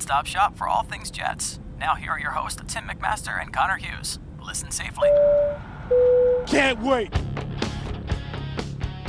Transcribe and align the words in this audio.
your 0.00 0.10
nonstop 0.10 0.26
shop 0.26 0.56
for 0.56 0.68
all 0.68 0.82
things 0.82 1.10
Jets. 1.10 1.58
Now, 1.78 1.94
here 1.94 2.12
are 2.12 2.20
your 2.20 2.32
hosts, 2.32 2.60
Tim 2.66 2.84
McMaster 2.84 3.40
and 3.40 3.52
Connor 3.52 3.76
Hughes. 3.76 4.18
Listen 4.42 4.70
safely. 4.70 5.08
Can't 6.46 6.80
wait. 6.80 7.12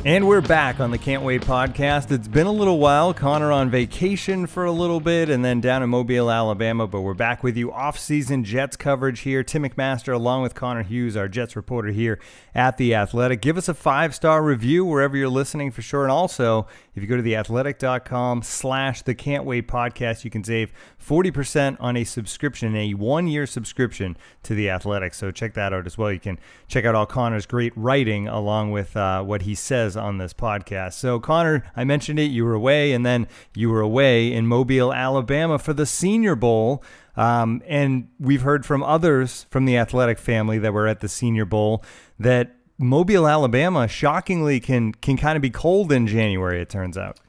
And 0.04 0.28
we're 0.28 0.42
back 0.42 0.80
on 0.80 0.90
the 0.90 0.98
Can't 0.98 1.22
Wait 1.22 1.44
podcast. 1.44 2.10
It's 2.12 2.28
been 2.28 2.48
a 2.48 2.52
little 2.52 2.80
while. 2.80 3.14
Connor 3.14 3.52
on 3.52 3.70
vacation 3.70 4.48
for 4.48 4.66
a 4.66 4.72
little 4.72 5.00
bit 5.00 5.30
and 5.30 5.46
then 5.46 5.62
down 5.62 5.84
in 5.84 5.92
Mobile, 5.92 6.32
Alabama, 6.32 6.88
but 6.88 7.02
we're 7.02 7.14
back 7.14 7.44
with 7.44 7.56
you 7.56 7.72
off-season 7.72 8.44
Jets 8.44 8.76
coverage 8.76 9.20
here. 9.20 9.44
Tim 9.44 9.62
McMaster 9.62 10.12
along 10.12 10.42
with 10.42 10.56
Connor 10.56 10.82
Hughes, 10.82 11.16
our 11.16 11.28
Jets 11.28 11.56
reporter 11.56 11.90
here 11.90 12.20
at 12.56 12.78
The 12.78 12.96
Athletic. 12.96 13.42
Give 13.42 13.60
us 13.60 13.70
a 13.70 13.76
five-star 13.76 14.44
review 14.44 14.84
wherever 14.86 15.16
you're 15.16 15.30
listening 15.30 15.70
for 15.70 15.84
sure. 15.84 16.02
And 16.02 16.12
also, 16.12 16.66
if 16.96 17.04
you 17.04 17.08
go 17.08 17.16
to 17.16 17.22
theathletic.com 17.22 18.42
slash 18.42 19.04
the 19.04 19.14
Can't 19.14 19.46
Wait 19.46 19.68
podcast, 19.68 20.24
you 20.24 20.32
can 20.32 20.44
save 20.44 20.74
40% 21.00 21.78
on 21.80 21.96
a 21.96 22.06
subscription, 22.06 22.76
a 22.76 22.96
one-year 22.96 23.46
subscription 23.46 24.18
to 24.42 24.56
The 24.56 24.72
Athletic. 24.72 25.14
So 25.14 25.30
check 25.30 25.54
that 25.54 25.74
out 25.74 25.86
as 25.86 25.96
well. 25.96 26.12
You 26.12 26.20
can 26.20 26.40
check 26.68 26.86
out 26.86 26.96
all 26.96 27.06
Connor's 27.06 27.46
great 27.46 27.74
writing 27.76 28.28
along 28.28 28.72
with 28.72 28.98
uh, 28.98 29.22
what 29.22 29.44
he 29.44 29.54
says 29.54 29.91
on 29.98 30.18
this 30.18 30.34
podcast. 30.34 30.94
So, 30.94 31.20
Connor, 31.20 31.64
I 31.76 31.84
mentioned 31.84 32.20
it. 32.20 32.32
You 32.32 32.46
were 32.46 32.54
away, 32.54 32.94
and 32.94 33.06
then 33.06 33.28
you 33.56 33.70
were 33.70 33.82
away 33.82 34.32
in 34.32 34.48
Mobile, 34.48 34.94
Alabama 34.94 35.60
for 35.60 35.74
the 35.74 35.86
Senior 35.86 36.36
Bowl. 36.36 36.84
Um, 37.16 37.62
and 37.68 38.08
we've 38.20 38.42
heard 38.42 38.66
from 38.66 38.84
others 38.84 39.46
from 39.50 39.66
the 39.66 39.78
athletic 39.78 40.18
family 40.18 40.58
that 40.60 40.74
were 40.74 40.88
at 40.88 41.02
the 41.02 41.10
Senior 41.10 41.46
Bowl 41.46 41.84
that 42.20 42.56
Mobile, 42.78 43.28
Alabama, 43.28 43.88
shockingly 43.88 44.60
can 44.60 44.94
can 44.94 45.18
kind 45.18 45.36
of 45.36 45.42
be 45.42 45.50
cold 45.50 45.92
in 45.92 46.08
January. 46.08 46.62
It 46.62 46.70
turns 46.70 46.98
out. 46.98 47.20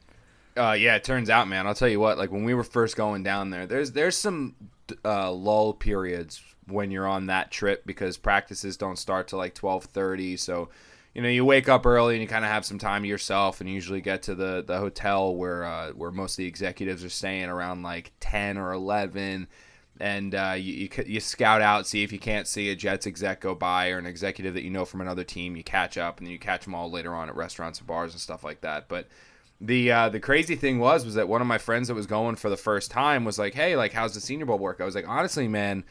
Uh, 0.55 0.71
yeah, 0.71 0.95
it 0.95 1.03
turns 1.03 1.29
out, 1.29 1.47
man. 1.47 1.67
I'll 1.67 1.75
tell 1.75 1.89
you 1.89 1.99
what. 1.99 2.17
Like 2.17 2.31
when 2.31 2.43
we 2.43 2.53
were 2.53 2.63
first 2.63 2.95
going 2.95 3.23
down 3.23 3.49
there, 3.49 3.67
there's 3.67 3.91
there's 3.91 4.17
some 4.17 4.55
uh, 5.03 5.31
lull 5.31 5.73
periods 5.73 6.41
when 6.67 6.91
you're 6.91 7.07
on 7.07 7.27
that 7.27 7.51
trip 7.51 7.85
because 7.85 8.17
practices 8.17 8.77
don't 8.77 8.97
start 8.97 9.27
till 9.27 9.39
like 9.39 9.53
twelve 9.53 9.85
thirty. 9.85 10.37
So 10.37 10.69
you 11.13 11.21
know, 11.21 11.29
you 11.29 11.45
wake 11.45 11.69
up 11.69 11.85
early 11.85 12.15
and 12.15 12.21
you 12.21 12.27
kind 12.27 12.43
of 12.43 12.49
have 12.49 12.65
some 12.65 12.79
time 12.79 13.03
to 13.03 13.07
yourself, 13.07 13.59
and 13.59 13.69
you 13.69 13.75
usually 13.75 14.01
get 14.01 14.23
to 14.23 14.35
the 14.35 14.63
the 14.65 14.79
hotel 14.79 15.35
where 15.35 15.63
uh, 15.63 15.91
where 15.91 16.11
most 16.11 16.33
of 16.33 16.37
the 16.37 16.47
executives 16.47 17.03
are 17.03 17.09
staying 17.09 17.49
around 17.49 17.83
like 17.83 18.11
ten 18.19 18.57
or 18.57 18.73
eleven, 18.73 19.47
and 19.99 20.33
uh, 20.33 20.55
you, 20.57 20.73
you, 20.73 20.89
you 21.05 21.19
scout 21.19 21.61
out, 21.61 21.85
see 21.85 22.03
if 22.03 22.11
you 22.11 22.17
can't 22.17 22.47
see 22.47 22.69
a 22.71 22.75
Jets 22.75 23.05
exec 23.05 23.41
go 23.41 23.53
by 23.53 23.89
or 23.91 23.99
an 23.99 24.07
executive 24.07 24.55
that 24.55 24.63
you 24.63 24.71
know 24.71 24.85
from 24.85 25.01
another 25.01 25.23
team. 25.23 25.55
You 25.55 25.63
catch 25.63 25.99
up, 25.99 26.17
and 26.17 26.25
then 26.25 26.31
you 26.31 26.39
catch 26.39 26.63
them 26.63 26.73
all 26.73 26.89
later 26.89 27.13
on 27.13 27.29
at 27.29 27.35
restaurants 27.35 27.77
and 27.77 27.87
bars 27.87 28.13
and 28.13 28.21
stuff 28.21 28.43
like 28.43 28.61
that. 28.61 28.87
But 28.87 29.07
the 29.61 29.91
uh, 29.91 30.09
the 30.09 30.19
crazy 30.19 30.55
thing 30.55 30.79
was 30.79 31.05
was 31.05 31.13
that 31.13 31.27
one 31.29 31.41
of 31.41 31.47
my 31.47 31.59
friends 31.59 31.89
that 31.89 31.93
was 31.95 32.07
going 32.07 32.37
for 32.37 32.49
the 32.49 32.57
first 32.57 32.89
time 32.89 33.23
was 33.23 33.37
like, 33.37 33.53
"Hey, 33.53 33.75
like, 33.75 33.93
how's 33.93 34.15
the 34.15 34.21
Senior 34.21 34.47
Bowl 34.47 34.57
work?" 34.57 34.81
I 34.81 34.85
was 34.85 34.95
like, 34.95 35.07
"Honestly, 35.07 35.47
man." 35.47 35.83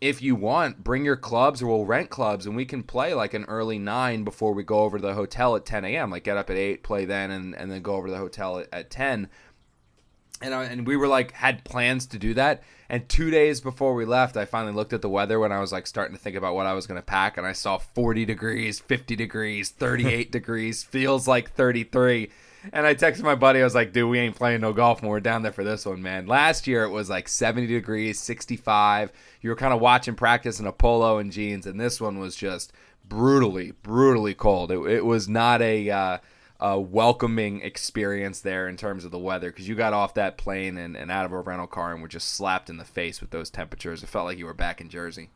If 0.00 0.22
you 0.22 0.36
want, 0.36 0.84
bring 0.84 1.04
your 1.04 1.16
clubs 1.16 1.60
or 1.60 1.66
we'll 1.66 1.84
rent 1.84 2.08
clubs 2.08 2.46
and 2.46 2.54
we 2.54 2.64
can 2.64 2.82
play 2.82 3.14
like 3.14 3.34
an 3.34 3.44
early 3.44 3.78
nine 3.78 4.22
before 4.22 4.52
we 4.52 4.62
go 4.62 4.80
over 4.80 4.98
to 4.98 5.06
the 5.06 5.14
hotel 5.14 5.56
at 5.56 5.66
10 5.66 5.84
a.m. 5.84 6.10
Like 6.10 6.24
get 6.24 6.36
up 6.36 6.50
at 6.50 6.56
eight, 6.56 6.82
play 6.82 7.04
then, 7.04 7.30
and, 7.30 7.54
and 7.54 7.70
then 7.70 7.82
go 7.82 7.96
over 7.96 8.06
to 8.06 8.12
the 8.12 8.18
hotel 8.18 8.58
at, 8.58 8.68
at 8.72 8.90
10. 8.90 9.28
And, 10.40 10.54
I, 10.54 10.64
and 10.64 10.86
we 10.86 10.96
were 10.96 11.08
like, 11.08 11.32
had 11.32 11.64
plans 11.64 12.06
to 12.06 12.18
do 12.18 12.32
that. 12.34 12.62
And 12.88 13.08
two 13.08 13.30
days 13.30 13.60
before 13.60 13.94
we 13.94 14.04
left, 14.04 14.36
I 14.36 14.44
finally 14.44 14.72
looked 14.72 14.92
at 14.92 15.02
the 15.02 15.08
weather 15.08 15.40
when 15.40 15.50
I 15.50 15.58
was 15.58 15.72
like 15.72 15.88
starting 15.88 16.16
to 16.16 16.22
think 16.22 16.36
about 16.36 16.54
what 16.54 16.66
I 16.66 16.74
was 16.74 16.86
going 16.86 17.00
to 17.00 17.04
pack. 17.04 17.36
And 17.36 17.44
I 17.44 17.52
saw 17.52 17.78
40 17.78 18.24
degrees, 18.24 18.78
50 18.78 19.16
degrees, 19.16 19.70
38 19.70 20.30
degrees, 20.32 20.84
feels 20.84 21.26
like 21.26 21.50
33 21.50 22.30
and 22.72 22.86
I 22.86 22.94
texted 22.94 23.22
my 23.22 23.34
buddy. 23.34 23.60
I 23.60 23.64
was 23.64 23.74
like, 23.74 23.92
dude, 23.92 24.10
we 24.10 24.18
ain't 24.18 24.36
playing 24.36 24.60
no 24.60 24.72
golf 24.72 25.02
when 25.02 25.10
we're 25.10 25.20
down 25.20 25.42
there 25.42 25.52
for 25.52 25.64
this 25.64 25.86
one, 25.86 26.02
man. 26.02 26.26
Last 26.26 26.66
year 26.66 26.84
it 26.84 26.90
was 26.90 27.10
like 27.10 27.28
70 27.28 27.66
degrees, 27.66 28.20
65. 28.20 29.12
You 29.40 29.50
were 29.50 29.56
kind 29.56 29.72
of 29.72 29.80
watching 29.80 30.14
practice 30.14 30.60
in 30.60 30.66
a 30.66 30.72
polo 30.72 31.18
and 31.18 31.32
jeans, 31.32 31.66
and 31.66 31.80
this 31.80 32.00
one 32.00 32.18
was 32.18 32.36
just 32.36 32.72
brutally, 33.04 33.72
brutally 33.82 34.34
cold. 34.34 34.70
It, 34.70 34.80
it 34.86 35.04
was 35.04 35.28
not 35.28 35.62
a, 35.62 35.90
uh, 35.90 36.18
a 36.60 36.78
welcoming 36.78 37.60
experience 37.62 38.40
there 38.40 38.68
in 38.68 38.76
terms 38.76 39.04
of 39.04 39.10
the 39.10 39.18
weather 39.18 39.50
because 39.50 39.68
you 39.68 39.74
got 39.74 39.92
off 39.92 40.14
that 40.14 40.36
plane 40.36 40.76
and, 40.76 40.96
and 40.96 41.10
out 41.10 41.24
of 41.24 41.32
a 41.32 41.40
rental 41.40 41.66
car 41.66 41.92
and 41.92 42.02
were 42.02 42.08
just 42.08 42.28
slapped 42.28 42.68
in 42.68 42.78
the 42.78 42.84
face 42.84 43.20
with 43.20 43.30
those 43.30 43.50
temperatures. 43.50 44.02
It 44.02 44.08
felt 44.08 44.26
like 44.26 44.38
you 44.38 44.46
were 44.46 44.54
back 44.54 44.80
in 44.80 44.88
Jersey. 44.88 45.30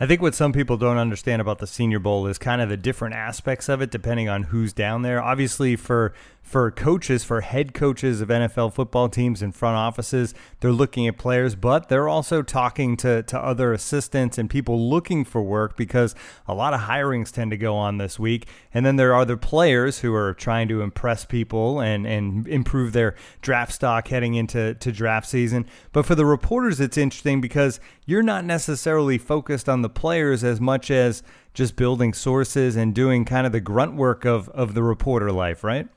I 0.00 0.06
think 0.06 0.22
what 0.22 0.34
some 0.34 0.52
people 0.52 0.76
don't 0.76 0.96
understand 0.96 1.42
about 1.42 1.58
the 1.58 1.66
Senior 1.66 1.98
Bowl 1.98 2.28
is 2.28 2.38
kind 2.38 2.62
of 2.62 2.68
the 2.68 2.76
different 2.76 3.16
aspects 3.16 3.68
of 3.68 3.82
it 3.82 3.90
depending 3.90 4.28
on 4.28 4.44
who's 4.44 4.72
down 4.72 5.02
there. 5.02 5.20
Obviously, 5.20 5.74
for 5.74 6.12
for 6.48 6.70
coaches, 6.70 7.24
for 7.24 7.42
head 7.42 7.74
coaches 7.74 8.22
of 8.22 8.30
NFL 8.30 8.72
football 8.72 9.10
teams 9.10 9.42
and 9.42 9.54
front 9.54 9.76
offices, 9.76 10.32
they're 10.60 10.72
looking 10.72 11.06
at 11.06 11.18
players, 11.18 11.54
but 11.54 11.90
they're 11.90 12.08
also 12.08 12.40
talking 12.40 12.96
to, 12.96 13.22
to 13.24 13.38
other 13.38 13.74
assistants 13.74 14.38
and 14.38 14.48
people 14.48 14.88
looking 14.88 15.26
for 15.26 15.42
work 15.42 15.76
because 15.76 16.14
a 16.46 16.54
lot 16.54 16.72
of 16.72 16.80
hirings 16.80 17.30
tend 17.30 17.50
to 17.50 17.58
go 17.58 17.76
on 17.76 17.98
this 17.98 18.18
week. 18.18 18.48
And 18.72 18.86
then 18.86 18.96
there 18.96 19.14
are 19.14 19.26
the 19.26 19.36
players 19.36 19.98
who 19.98 20.14
are 20.14 20.32
trying 20.32 20.68
to 20.68 20.80
impress 20.80 21.26
people 21.26 21.80
and, 21.80 22.06
and 22.06 22.48
improve 22.48 22.94
their 22.94 23.14
draft 23.42 23.74
stock 23.74 24.08
heading 24.08 24.32
into 24.34 24.72
to 24.72 24.90
draft 24.90 25.28
season. 25.28 25.66
But 25.92 26.06
for 26.06 26.14
the 26.14 26.24
reporters, 26.24 26.80
it's 26.80 26.96
interesting 26.96 27.42
because 27.42 27.78
you're 28.06 28.22
not 28.22 28.46
necessarily 28.46 29.18
focused 29.18 29.68
on 29.68 29.82
the 29.82 29.90
players 29.90 30.42
as 30.42 30.62
much 30.62 30.90
as 30.90 31.22
just 31.52 31.76
building 31.76 32.14
sources 32.14 32.74
and 32.74 32.94
doing 32.94 33.26
kind 33.26 33.46
of 33.46 33.52
the 33.52 33.60
grunt 33.60 33.96
work 33.96 34.24
of, 34.24 34.48
of 34.50 34.72
the 34.72 34.82
reporter 34.82 35.30
life, 35.30 35.62
right? 35.62 35.88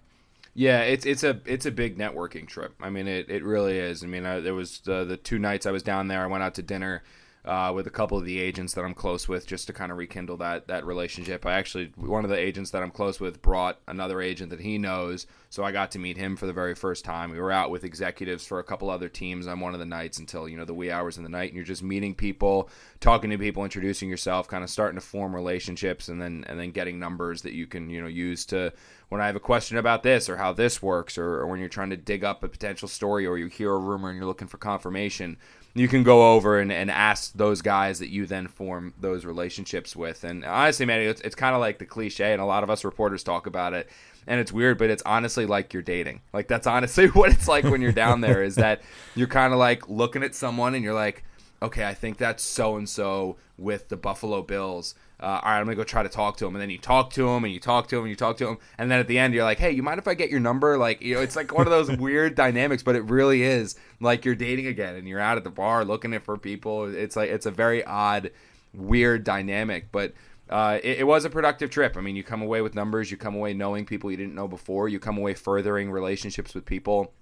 Yeah, 0.54 0.82
it's 0.82 1.06
it's 1.06 1.24
a 1.24 1.40
it's 1.46 1.66
a 1.66 1.72
big 1.72 1.98
networking 1.98 2.48
trip. 2.48 2.74
I 2.82 2.90
mean, 2.90 3.08
it, 3.08 3.30
it 3.30 3.44
really 3.44 3.78
is. 3.78 4.04
I 4.04 4.08
mean, 4.08 4.26
I, 4.26 4.40
there 4.42 4.54
was 4.54 4.80
the, 4.82 5.06
the 5.06 5.18
two 5.18 5.40
nights 5.40 5.66
I 5.66 5.72
was 5.72 5.84
down 5.84 6.08
there. 6.10 6.22
I 6.22 6.28
went 6.28 6.44
out 6.44 6.56
to 6.56 6.62
dinner 6.62 7.04
uh, 7.46 7.72
with 7.74 7.88
a 7.88 7.92
couple 7.92 8.18
of 8.18 8.26
the 8.26 8.40
agents 8.40 8.74
that 8.74 8.84
I'm 8.84 8.94
close 8.94 9.28
with, 9.30 9.48
just 9.48 9.68
to 9.68 9.74
kind 9.74 9.92
of 9.92 9.98
rekindle 9.98 10.38
that 10.38 10.68
that 10.68 10.86
relationship. 10.86 11.46
I 11.46 11.54
actually 11.54 11.94
one 11.96 12.26
of 12.26 12.30
the 12.30 12.38
agents 12.38 12.72
that 12.72 12.84
I'm 12.84 12.92
close 12.92 13.20
with 13.20 13.42
brought 13.42 13.80
another 13.88 14.22
agent 14.22 14.50
that 14.50 14.60
he 14.60 14.78
knows, 14.78 15.26
so 15.52 15.66
I 15.66 15.74
got 15.74 15.92
to 15.92 16.00
meet 16.00 16.16
him 16.16 16.38
for 16.38 16.46
the 16.46 16.54
very 16.54 16.74
first 16.74 17.04
time. 17.04 17.30
We 17.30 17.38
were 17.38 17.52
out 17.52 17.72
with 17.72 17.84
executives 17.84 18.48
for 18.48 18.60
a 18.60 18.64
couple 18.64 18.90
other 18.90 19.10
teams 19.10 19.48
on 19.48 19.60
one 19.60 19.74
of 19.74 19.82
the 19.82 19.86
nights 19.86 20.18
until 20.18 20.48
you 20.48 20.56
know 20.56 20.64
the 20.64 20.74
wee 20.74 20.90
hours 20.90 21.18
in 21.18 21.24
the 21.24 21.30
night, 21.30 21.50
and 21.50 21.58
you're 21.58 21.66
just 21.66 21.84
meeting 21.84 22.16
people, 22.16 22.70
talking 23.02 23.30
to 23.32 23.38
people, 23.38 23.66
introducing 23.66 24.10
yourself, 24.10 24.48
kind 24.48 24.64
of 24.64 24.70
starting 24.70 24.98
to 24.98 25.06
form 25.06 25.36
relationships, 25.36 26.08
and 26.08 26.22
then 26.22 26.46
and 26.48 26.58
then 26.58 26.72
getting 26.72 27.00
numbers 27.00 27.42
that 27.42 27.52
you 27.52 27.68
can 27.68 27.90
you 27.90 28.02
know 28.02 28.08
use 28.08 28.46
to 28.46 28.72
when 29.10 29.20
I 29.20 29.26
have 29.26 29.36
a 29.36 29.42
question 29.42 29.76
about 29.76 30.04
this 30.04 30.30
or 30.30 30.38
how 30.38 30.54
this 30.54 30.82
works, 30.82 31.18
or, 31.18 31.42
or 31.42 31.48
when 31.48 31.60
you're 31.60 31.68
trying 31.68 31.90
to 31.90 31.98
dig 31.98 32.24
up 32.24 32.46
a 32.46 32.48
potential 32.48 32.88
story 32.88 33.28
or 33.28 33.38
you 33.38 33.48
hear 33.48 33.74
a 33.74 33.78
rumor 33.78 34.08
and 34.10 34.18
you're 34.18 34.26
looking 34.26 34.48
for 34.48 34.58
confirmation 34.58 35.36
you 35.74 35.88
can 35.88 36.04
go 36.04 36.34
over 36.34 36.60
and, 36.60 36.72
and 36.72 36.92
ask 36.92 37.34
those 37.34 37.62
guys 37.62 38.00
that 38.00 38.10
you 38.10 38.26
then 38.26 38.48
form 38.48 38.94
those 39.00 39.24
relationships 39.24 39.96
with. 39.96 40.24
And 40.24 40.44
honestly, 40.44 40.86
man, 40.86 41.00
it's, 41.00 41.22
it's 41.22 41.36
kind 41.36 41.56
of 41.56 41.62
like 41.62 41.80
the 41.80 41.86
cliche, 41.86 42.34
and 42.34 42.42
a 42.42 42.46
lot 42.46 42.64
of 42.64 42.70
us 42.70 42.84
reporters 42.84 43.24
talk 43.24 43.48
about 43.48 43.74
it. 43.74 43.90
And 44.28 44.40
it's 44.40 44.52
weird, 44.52 44.78
but 44.78 44.90
it's 44.90 45.04
honestly 45.06 45.46
like 45.46 45.74
you're 45.74 45.82
dating. 45.84 46.22
Like 46.34 46.48
that's 46.48 46.68
honestly 46.68 47.08
what 47.08 47.32
it's 47.32 47.48
like 47.48 47.66
when 47.66 47.82
you're 47.82 47.92
down 47.92 48.22
there. 48.22 48.44
Is 48.44 48.56
that 48.56 48.82
you're 49.16 49.28
kind 49.28 49.54
of 49.54 49.60
like 49.60 49.90
looking 49.90 50.24
at 50.24 50.36
someone 50.36 50.76
and 50.76 50.84
you're 50.84 50.94
like, 50.94 51.24
okay, 51.62 51.86
I 51.86 51.94
think 51.94 52.18
that's 52.18 52.44
so 52.44 52.76
and 52.76 52.88
so 52.88 53.38
with 53.58 53.90
the 53.90 53.98
Buffalo 53.98 54.42
Bills 54.42 54.96
uh, 55.22 55.40
all 55.44 55.52
right, 55.52 55.60
I'm 55.60 55.66
gonna 55.66 55.76
go 55.76 55.84
try 55.84 56.02
to 56.02 56.10
talk 56.10 56.38
to 56.38 56.48
him, 56.48 56.56
and 56.56 56.62
then 56.62 56.72
you 56.72 56.80
talk 56.80 57.12
to 57.14 57.30
him, 57.30 57.44
and 57.44 57.54
you 57.54 57.60
talk 57.60 57.88
to 57.90 57.98
him, 57.98 58.04
and 58.04 58.10
you 58.10 58.16
talk 58.16 58.38
to 58.38 58.48
him, 58.48 58.58
and 58.80 58.90
then 58.90 59.00
at 59.00 59.08
the 59.08 59.20
end 59.20 59.36
you're 59.36 59.44
like, 59.44 59.60
hey, 59.60 59.70
you 59.70 59.84
mind 59.84 60.00
if 60.00 60.08
I 60.08 60.16
get 60.16 60.32
your 60.32 60.40
number? 60.40 60.78
Like, 60.78 61.02
you 61.04 61.16
know, 61.16 61.22
it's 61.22 61.36
like 61.36 61.54
one 61.54 61.68
of 61.68 61.72
those 61.72 61.96
weird 62.00 62.34
dynamics, 62.34 62.82
but 62.82 62.96
it 62.96 63.04
really 63.04 63.44
is 63.44 63.76
like 64.00 64.26
you're 64.26 64.36
dating 64.36 64.66
again, 64.66 64.96
and 64.96 65.08
you're 65.08 65.20
out 65.20 65.38
at 65.38 65.44
the 65.44 65.52
bar 65.52 65.86
looking 65.86 66.18
for 66.20 66.38
people. 66.38 66.92
It's 66.94 67.16
like 67.16 67.30
it's 67.30 67.46
a 67.46 67.52
very 67.52 67.84
odd, 67.84 68.32
weird 68.74 69.24
dynamic, 69.24 69.92
but. 69.92 70.14
Uh, 70.52 70.80
it, 70.84 71.00
it, 71.00 71.04
was 71.08 71.24
a 71.24 71.30
productive 71.30 71.70
trip. 71.70 71.96
I 71.96 72.02
mean, 72.02 72.18
you 72.18 72.24
come 72.24 72.42
away 72.42 72.62
with 72.62 72.76
numbers, 72.76 73.10
you 73.10 73.16
come 73.16 73.36
away 73.36 73.54
knowing 73.54 73.86
people 73.86 74.12
you 74.12 74.18
didn't 74.18 74.36
know 74.36 74.50
before, 74.50 74.90
you 74.90 75.00
come 75.00 75.18
away 75.18 75.34
furthering 75.34 75.90
relationships 75.90 76.54
with 76.54 76.66
people 76.66 77.14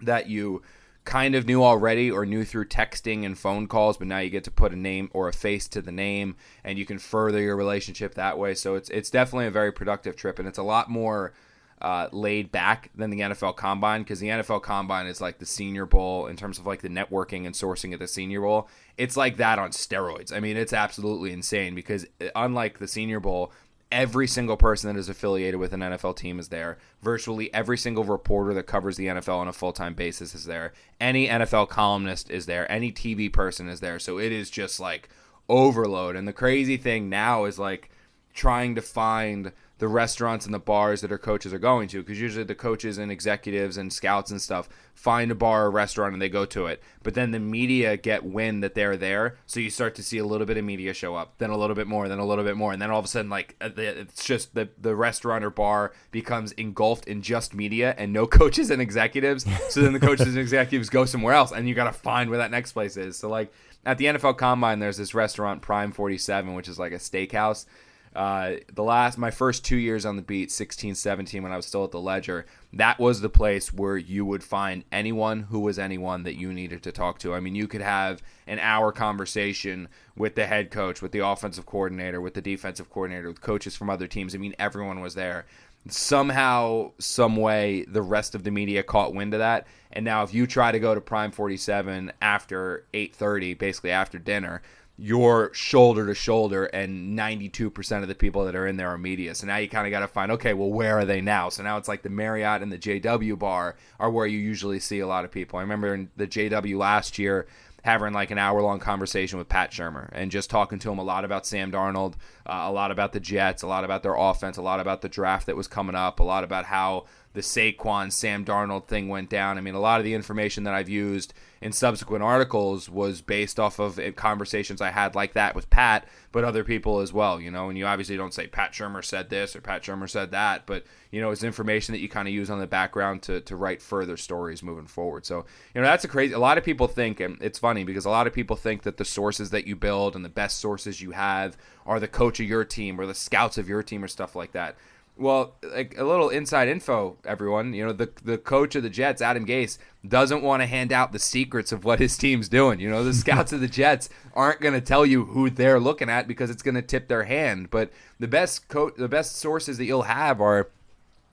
that 0.00 0.28
you 0.28 0.62
kind 1.04 1.36
of 1.36 1.46
knew 1.46 1.62
already 1.62 2.10
or 2.10 2.26
knew 2.26 2.44
through 2.44 2.66
texting 2.66 3.24
and 3.24 3.38
phone 3.38 3.68
calls, 3.68 3.96
but 3.96 4.08
now 4.08 4.18
you 4.18 4.28
get 4.28 4.42
to 4.44 4.50
put 4.50 4.72
a 4.72 4.76
name 4.76 5.08
or 5.12 5.28
a 5.28 5.32
face 5.32 5.68
to 5.68 5.80
the 5.80 5.92
name 5.92 6.34
and 6.64 6.76
you 6.76 6.84
can 6.84 6.98
further 6.98 7.40
your 7.40 7.56
relationship 7.56 8.14
that 8.14 8.36
way. 8.36 8.54
So 8.54 8.74
it's 8.74 8.90
it's 8.90 9.10
definitely 9.10 9.46
a 9.46 9.52
very 9.52 9.72
productive 9.72 10.16
trip 10.16 10.40
and 10.40 10.48
it's 10.48 10.58
a 10.58 10.64
lot 10.64 10.90
more 10.90 11.32
uh, 11.80 12.08
laid 12.12 12.50
back 12.50 12.90
than 12.94 13.10
the 13.10 13.20
NFL 13.20 13.56
Combine 13.56 14.02
because 14.02 14.20
the 14.20 14.28
NFL 14.28 14.62
Combine 14.62 15.06
is 15.06 15.20
like 15.20 15.38
the 15.38 15.46
Senior 15.46 15.86
Bowl 15.86 16.26
in 16.26 16.36
terms 16.36 16.58
of 16.58 16.66
like 16.66 16.80
the 16.80 16.88
networking 16.88 17.44
and 17.44 17.54
sourcing 17.54 17.92
at 17.92 17.98
the 17.98 18.08
Senior 18.08 18.40
Bowl. 18.40 18.68
It's 18.96 19.16
like 19.16 19.36
that 19.36 19.58
on 19.58 19.70
steroids. 19.70 20.32
I 20.32 20.40
mean, 20.40 20.56
it's 20.56 20.72
absolutely 20.72 21.32
insane 21.32 21.74
because 21.74 22.06
uh, 22.20 22.28
unlike 22.34 22.78
the 22.78 22.88
Senior 22.88 23.20
Bowl, 23.20 23.52
every 23.92 24.26
single 24.26 24.56
person 24.56 24.92
that 24.92 24.98
is 24.98 25.08
affiliated 25.08 25.60
with 25.60 25.72
an 25.72 25.80
NFL 25.80 26.16
team 26.16 26.38
is 26.38 26.48
there. 26.48 26.78
Virtually 27.02 27.52
every 27.52 27.78
single 27.78 28.04
reporter 28.04 28.54
that 28.54 28.64
covers 28.64 28.96
the 28.96 29.06
NFL 29.06 29.36
on 29.36 29.48
a 29.48 29.52
full 29.52 29.72
time 29.72 29.94
basis 29.94 30.34
is 30.34 30.46
there. 30.46 30.72
Any 31.00 31.28
NFL 31.28 31.68
columnist 31.68 32.30
is 32.30 32.46
there. 32.46 32.70
Any 32.70 32.90
TV 32.90 33.32
person 33.32 33.68
is 33.68 33.80
there. 33.80 33.98
So 33.98 34.18
it 34.18 34.32
is 34.32 34.50
just 34.50 34.80
like 34.80 35.08
overload. 35.48 36.16
And 36.16 36.26
the 36.26 36.32
crazy 36.32 36.76
thing 36.76 37.08
now 37.08 37.44
is 37.44 37.58
like 37.58 37.90
trying 38.34 38.74
to 38.74 38.82
find 38.82 39.52
the 39.78 39.88
restaurants 39.88 40.46
and 40.46 40.54
the 40.54 40.58
bars 40.58 41.02
that 41.02 41.12
our 41.12 41.18
coaches 41.18 41.52
are 41.52 41.58
going 41.58 41.86
to 41.88 42.02
because 42.02 42.20
usually 42.20 42.44
the 42.44 42.54
coaches 42.54 42.96
and 42.96 43.12
executives 43.12 43.76
and 43.76 43.92
scouts 43.92 44.30
and 44.30 44.40
stuff 44.40 44.68
find 44.94 45.30
a 45.30 45.34
bar 45.34 45.66
or 45.66 45.70
restaurant 45.70 46.14
and 46.14 46.22
they 46.22 46.30
go 46.30 46.46
to 46.46 46.66
it. 46.66 46.82
But 47.02 47.14
then 47.14 47.30
the 47.30 47.38
media 47.38 47.96
get 47.96 48.24
wind 48.24 48.62
that 48.62 48.74
they're 48.74 48.96
there 48.96 49.36
so 49.46 49.60
you 49.60 49.68
start 49.68 49.94
to 49.96 50.02
see 50.02 50.16
a 50.16 50.24
little 50.24 50.46
bit 50.46 50.56
of 50.56 50.64
media 50.64 50.94
show 50.94 51.14
up 51.14 51.34
then 51.38 51.50
a 51.50 51.56
little 51.56 51.76
bit 51.76 51.86
more 51.86 52.08
then 52.08 52.18
a 52.18 52.24
little 52.24 52.44
bit 52.44 52.56
more 52.56 52.72
and 52.72 52.80
then 52.80 52.90
all 52.90 52.98
of 52.98 53.04
a 53.04 53.08
sudden 53.08 53.30
like 53.30 53.54
uh, 53.60 53.68
it's 53.76 54.24
just 54.24 54.54
the 54.54 54.68
the 54.80 54.96
restaurant 54.96 55.44
or 55.44 55.50
bar 55.50 55.92
becomes 56.10 56.52
engulfed 56.52 57.06
in 57.06 57.20
just 57.20 57.54
media 57.54 57.94
and 57.98 58.12
no 58.12 58.26
coaches 58.26 58.70
and 58.70 58.80
executives. 58.80 59.44
So 59.68 59.82
then 59.82 59.92
the 59.92 60.00
coaches 60.00 60.28
and 60.28 60.38
executives 60.38 60.88
go 60.88 61.04
somewhere 61.04 61.34
else 61.34 61.52
and 61.52 61.68
you 61.68 61.74
got 61.74 61.84
to 61.84 61.92
find 61.92 62.30
where 62.30 62.38
that 62.38 62.50
next 62.50 62.72
place 62.72 62.96
is. 62.96 63.18
So 63.18 63.28
like 63.28 63.52
at 63.84 63.98
the 63.98 64.06
NFL 64.06 64.36
Combine, 64.36 64.80
there's 64.80 64.96
this 64.96 65.14
restaurant 65.14 65.62
Prime 65.62 65.92
47, 65.92 66.54
which 66.54 66.66
is 66.66 66.78
like 66.78 66.92
a 66.92 66.96
steakhouse 66.96 67.66
uh, 68.16 68.56
the 68.72 68.82
last 68.82 69.18
my 69.18 69.30
first 69.30 69.64
two 69.64 69.76
years 69.76 70.06
on 70.06 70.16
the 70.16 70.22
beat 70.22 70.50
16 70.50 70.94
17 70.94 71.42
when 71.42 71.52
i 71.52 71.56
was 71.56 71.66
still 71.66 71.84
at 71.84 71.90
the 71.90 72.00
ledger 72.00 72.46
that 72.76 72.98
was 72.98 73.20
the 73.20 73.30
place 73.30 73.72
where 73.72 73.96
you 73.96 74.24
would 74.26 74.44
find 74.44 74.84
anyone 74.92 75.44
who 75.44 75.60
was 75.60 75.78
anyone 75.78 76.24
that 76.24 76.36
you 76.36 76.52
needed 76.52 76.82
to 76.82 76.92
talk 76.92 77.18
to. 77.20 77.34
I 77.34 77.40
mean 77.40 77.54
you 77.54 77.66
could 77.66 77.80
have 77.80 78.22
an 78.46 78.58
hour 78.58 78.92
conversation 78.92 79.88
with 80.14 80.34
the 80.34 80.46
head 80.46 80.70
coach 80.70 81.00
with 81.00 81.12
the 81.12 81.26
offensive 81.26 81.64
coordinator 81.64 82.20
with 82.20 82.34
the 82.34 82.42
defensive 82.42 82.90
coordinator 82.90 83.28
with 83.28 83.40
coaches 83.40 83.74
from 83.76 83.88
other 83.88 84.06
teams. 84.06 84.34
I 84.34 84.38
mean 84.38 84.54
everyone 84.58 85.00
was 85.00 85.14
there. 85.14 85.46
Somehow 85.88 86.92
some 86.98 87.36
way 87.36 87.84
the 87.88 88.02
rest 88.02 88.34
of 88.34 88.44
the 88.44 88.50
media 88.50 88.82
caught 88.82 89.14
wind 89.14 89.32
of 89.32 89.38
that. 89.38 89.66
And 89.92 90.04
now 90.04 90.22
if 90.22 90.34
you 90.34 90.46
try 90.46 90.70
to 90.70 90.80
go 90.80 90.94
to 90.94 91.00
prime 91.00 91.30
47 91.30 92.12
after 92.20 92.84
8.30 92.92 93.58
basically 93.58 93.90
after 93.90 94.18
dinner 94.18 94.60
you're 94.98 95.52
shoulder 95.52 96.06
to 96.06 96.14
shoulder 96.14 96.64
and 96.66 97.18
92% 97.18 98.02
of 98.02 98.08
the 98.08 98.14
people 98.14 98.46
that 98.46 98.56
are 98.56 98.66
in 98.66 98.76
there 98.76 98.88
are 98.88 98.98
media. 98.98 99.34
So 99.34 99.46
now 99.46 99.56
you 99.58 99.68
kind 99.68 99.86
of 99.86 99.90
got 99.90 100.00
to 100.00 100.08
find, 100.08 100.32
okay, 100.32 100.54
well, 100.54 100.70
where 100.70 100.98
are 100.98 101.04
they 101.04 101.20
now? 101.20 101.50
So 101.50 101.62
now 101.62 101.76
it's 101.76 101.88
like 101.88 102.02
the 102.02 102.08
Marriott 102.08 102.62
and 102.62 102.72
the 102.72 102.78
JW 102.78 103.38
bar 103.38 103.76
are 104.00 104.10
where 104.10 104.26
you 104.26 104.38
usually 104.38 104.80
see 104.80 105.00
a 105.00 105.06
lot 105.06 105.24
of 105.24 105.30
people. 105.30 105.58
I 105.58 105.62
remember 105.62 105.94
in 105.94 106.10
the 106.16 106.26
JW 106.26 106.78
last 106.78 107.18
year 107.18 107.46
having 107.84 108.12
like 108.12 108.30
an 108.30 108.38
hour 108.38 108.60
long 108.62 108.80
conversation 108.80 109.38
with 109.38 109.48
Pat 109.48 109.70
Shurmur 109.70 110.08
and 110.12 110.30
just 110.30 110.50
talking 110.50 110.78
to 110.80 110.90
him 110.90 110.98
a 110.98 111.04
lot 111.04 111.24
about 111.24 111.46
Sam 111.46 111.70
Darnold, 111.70 112.14
uh, 112.46 112.64
a 112.64 112.72
lot 112.72 112.90
about 112.90 113.12
the 113.12 113.20
Jets, 113.20 113.62
a 113.62 113.66
lot 113.68 113.84
about 113.84 114.02
their 114.02 114.16
offense, 114.16 114.56
a 114.56 114.62
lot 114.62 114.80
about 114.80 115.02
the 115.02 115.08
draft 115.08 115.46
that 115.46 115.56
was 115.56 115.68
coming 115.68 115.94
up, 115.94 116.18
a 116.18 116.24
lot 116.24 116.42
about 116.42 116.64
how 116.64 117.04
the 117.36 117.42
Saquon 117.42 118.10
Sam 118.10 118.46
Darnold 118.46 118.86
thing 118.86 119.10
went 119.10 119.28
down. 119.28 119.58
I 119.58 119.60
mean, 119.60 119.74
a 119.74 119.80
lot 119.80 120.00
of 120.00 120.04
the 120.04 120.14
information 120.14 120.64
that 120.64 120.72
I've 120.72 120.88
used 120.88 121.34
in 121.60 121.70
subsequent 121.70 122.24
articles 122.24 122.88
was 122.88 123.20
based 123.20 123.60
off 123.60 123.78
of 123.78 124.00
conversations 124.16 124.80
I 124.80 124.88
had 124.88 125.14
like 125.14 125.34
that 125.34 125.54
with 125.54 125.68
Pat, 125.68 126.08
but 126.32 126.44
other 126.44 126.64
people 126.64 127.00
as 127.00 127.12
well, 127.12 127.38
you 127.38 127.50
know. 127.50 127.68
And 127.68 127.76
you 127.76 127.84
obviously 127.84 128.16
don't 128.16 128.32
say 128.32 128.46
Pat 128.46 128.72
Shurmur 128.72 129.04
said 129.04 129.28
this 129.28 129.54
or 129.54 129.60
Pat 129.60 129.82
Shurmur 129.82 130.08
said 130.08 130.30
that, 130.30 130.64
but 130.64 130.86
you 131.10 131.20
know, 131.20 131.30
it's 131.30 131.44
information 131.44 131.92
that 131.92 131.98
you 131.98 132.08
kind 132.08 132.26
of 132.26 132.32
use 132.32 132.48
on 132.48 132.58
the 132.58 132.66
background 132.66 133.20
to, 133.24 133.42
to 133.42 133.54
write 133.54 133.82
further 133.82 134.16
stories 134.16 134.62
moving 134.62 134.86
forward. 134.86 135.26
So, 135.26 135.44
you 135.74 135.82
know, 135.82 135.86
that's 135.86 136.04
a 136.04 136.08
crazy. 136.08 136.32
A 136.32 136.38
lot 136.38 136.56
of 136.56 136.64
people 136.64 136.88
think, 136.88 137.20
and 137.20 137.36
it's 137.42 137.58
funny 137.58 137.84
because 137.84 138.06
a 138.06 138.10
lot 138.10 138.26
of 138.26 138.32
people 138.32 138.56
think 138.56 138.82
that 138.84 138.96
the 138.96 139.04
sources 139.04 139.50
that 139.50 139.66
you 139.66 139.76
build 139.76 140.16
and 140.16 140.24
the 140.24 140.30
best 140.30 140.58
sources 140.58 141.02
you 141.02 141.10
have 141.10 141.58
are 141.84 142.00
the 142.00 142.08
coach 142.08 142.40
of 142.40 142.46
your 142.46 142.64
team 142.64 142.98
or 142.98 143.04
the 143.04 143.14
scouts 143.14 143.58
of 143.58 143.68
your 143.68 143.82
team 143.82 144.02
or 144.02 144.08
stuff 144.08 144.34
like 144.34 144.52
that. 144.52 144.76
Well, 145.18 145.54
like 145.62 145.96
a 145.96 146.04
little 146.04 146.28
inside 146.28 146.68
info, 146.68 147.16
everyone. 147.24 147.72
You 147.72 147.86
know, 147.86 147.92
the 147.92 148.10
the 148.22 148.36
coach 148.36 148.74
of 148.74 148.82
the 148.82 148.90
Jets, 148.90 149.22
Adam 149.22 149.46
Gase, 149.46 149.78
doesn't 150.06 150.42
want 150.42 150.62
to 150.62 150.66
hand 150.66 150.92
out 150.92 151.12
the 151.12 151.18
secrets 151.18 151.72
of 151.72 151.84
what 151.84 152.00
his 152.00 152.18
team's 152.18 152.50
doing. 152.50 152.80
You 152.80 152.90
know, 152.90 153.02
the 153.02 153.14
scouts 153.14 153.52
of 153.52 153.60
the 153.60 153.68
Jets 153.68 154.10
aren't 154.34 154.60
going 154.60 154.74
to 154.74 154.80
tell 154.80 155.06
you 155.06 155.24
who 155.24 155.48
they're 155.48 155.80
looking 155.80 156.10
at 156.10 156.28
because 156.28 156.50
it's 156.50 156.62
going 156.62 156.74
to 156.74 156.82
tip 156.82 157.08
their 157.08 157.24
hand. 157.24 157.70
But 157.70 157.92
the 158.20 158.28
best 158.28 158.68
co- 158.68 158.90
the 158.90 159.08
best 159.08 159.36
sources 159.36 159.78
that 159.78 159.86
you'll 159.86 160.02
have 160.02 160.40
are 160.40 160.68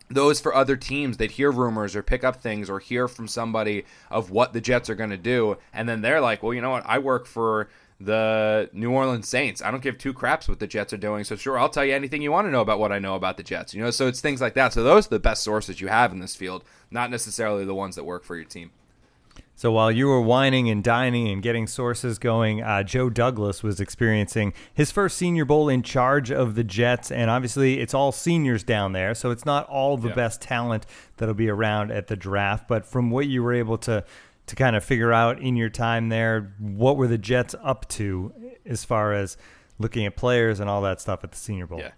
those 0.09 0.39
for 0.39 0.55
other 0.55 0.77
teams 0.77 1.17
that 1.17 1.31
hear 1.31 1.51
rumors 1.51 1.95
or 1.95 2.03
pick 2.03 2.23
up 2.23 2.37
things 2.37 2.69
or 2.69 2.79
hear 2.79 3.07
from 3.07 3.27
somebody 3.27 3.85
of 4.09 4.31
what 4.31 4.53
the 4.53 4.61
Jets 4.61 4.89
are 4.89 4.95
going 4.95 5.09
to 5.09 5.17
do, 5.17 5.57
and 5.73 5.89
then 5.89 6.01
they're 6.01 6.21
like, 6.21 6.41
well, 6.41 6.53
you 6.53 6.61
know 6.61 6.69
what? 6.69 6.83
I 6.85 6.99
work 6.99 7.25
for 7.25 7.69
the 7.99 8.69
New 8.73 8.91
Orleans 8.91 9.27
Saints. 9.27 9.61
I 9.61 9.71
don't 9.71 9.83
give 9.83 9.97
two 9.97 10.13
craps 10.13 10.47
what 10.47 10.59
the 10.59 10.67
Jets 10.67 10.93
are 10.93 10.97
doing. 10.97 11.23
So 11.23 11.35
sure, 11.35 11.57
I'll 11.57 11.69
tell 11.69 11.85
you 11.85 11.93
anything 11.93 12.21
you 12.21 12.31
want 12.31 12.47
to 12.47 12.51
know 12.51 12.61
about 12.61 12.79
what 12.79 12.91
I 12.91 12.99
know 12.99 13.15
about 13.15 13.37
the 13.37 13.43
Jets. 13.43 13.73
You 13.73 13.83
know, 13.83 13.91
so 13.91 14.07
it's 14.07 14.21
things 14.21 14.41
like 14.41 14.53
that. 14.55 14.73
So 14.73 14.83
those 14.83 15.07
are 15.07 15.11
the 15.11 15.19
best 15.19 15.43
sources 15.43 15.81
you 15.81 15.87
have 15.87 16.11
in 16.11 16.19
this 16.19 16.35
field, 16.35 16.63
not 16.91 17.09
necessarily 17.09 17.65
the 17.65 17.75
ones 17.75 17.95
that 17.95 18.03
work 18.03 18.23
for 18.23 18.35
your 18.35 18.45
team. 18.45 18.71
So 19.55 19.71
while 19.71 19.91
you 19.91 20.07
were 20.07 20.21
whining 20.21 20.69
and 20.69 20.83
dining 20.83 21.27
and 21.27 21.41
getting 21.41 21.67
sources 21.67 22.17
going, 22.17 22.63
uh, 22.63 22.83
Joe 22.83 23.09
Douglas 23.09 23.61
was 23.61 23.79
experiencing 23.79 24.51
his 24.73 24.91
first 24.91 25.15
Senior 25.15 25.45
Bowl 25.45 25.69
in 25.69 25.83
charge 25.83 26.31
of 26.31 26.55
the 26.55 26.63
Jets, 26.63 27.11
and 27.11 27.29
obviously 27.29 27.79
it's 27.79 27.93
all 27.93 28.11
seniors 28.11 28.63
down 28.63 28.93
there, 28.93 29.13
so 29.13 29.29
it's 29.29 29.45
not 29.45 29.67
all 29.69 29.95
the 29.95 30.09
yeah. 30.09 30.15
best 30.15 30.41
talent 30.41 30.85
that'll 31.17 31.35
be 31.35 31.49
around 31.49 31.91
at 31.91 32.07
the 32.07 32.15
draft. 32.15 32.67
But 32.67 32.85
from 32.85 33.11
what 33.11 33.27
you 33.27 33.43
were 33.43 33.53
able 33.53 33.77
to 33.79 34.03
to 34.47 34.55
kind 34.55 34.75
of 34.75 34.83
figure 34.83 35.13
out 35.13 35.39
in 35.39 35.55
your 35.55 35.69
time 35.69 36.09
there 36.09 36.53
what 36.59 36.97
were 36.97 37.07
the 37.07 37.17
Jets 37.17 37.55
up 37.63 37.87
to 37.89 38.33
as 38.65 38.83
far 38.83 39.13
as 39.13 39.37
looking 39.79 40.05
at 40.05 40.15
players 40.15 40.59
and 40.59 40.69
all 40.69 40.81
that 40.81 41.01
stuff 41.01 41.23
at 41.23 41.31
the 41.31 41.37
Senior 41.37 41.67
Bowl. 41.67 41.79
Yeah. 41.79 41.91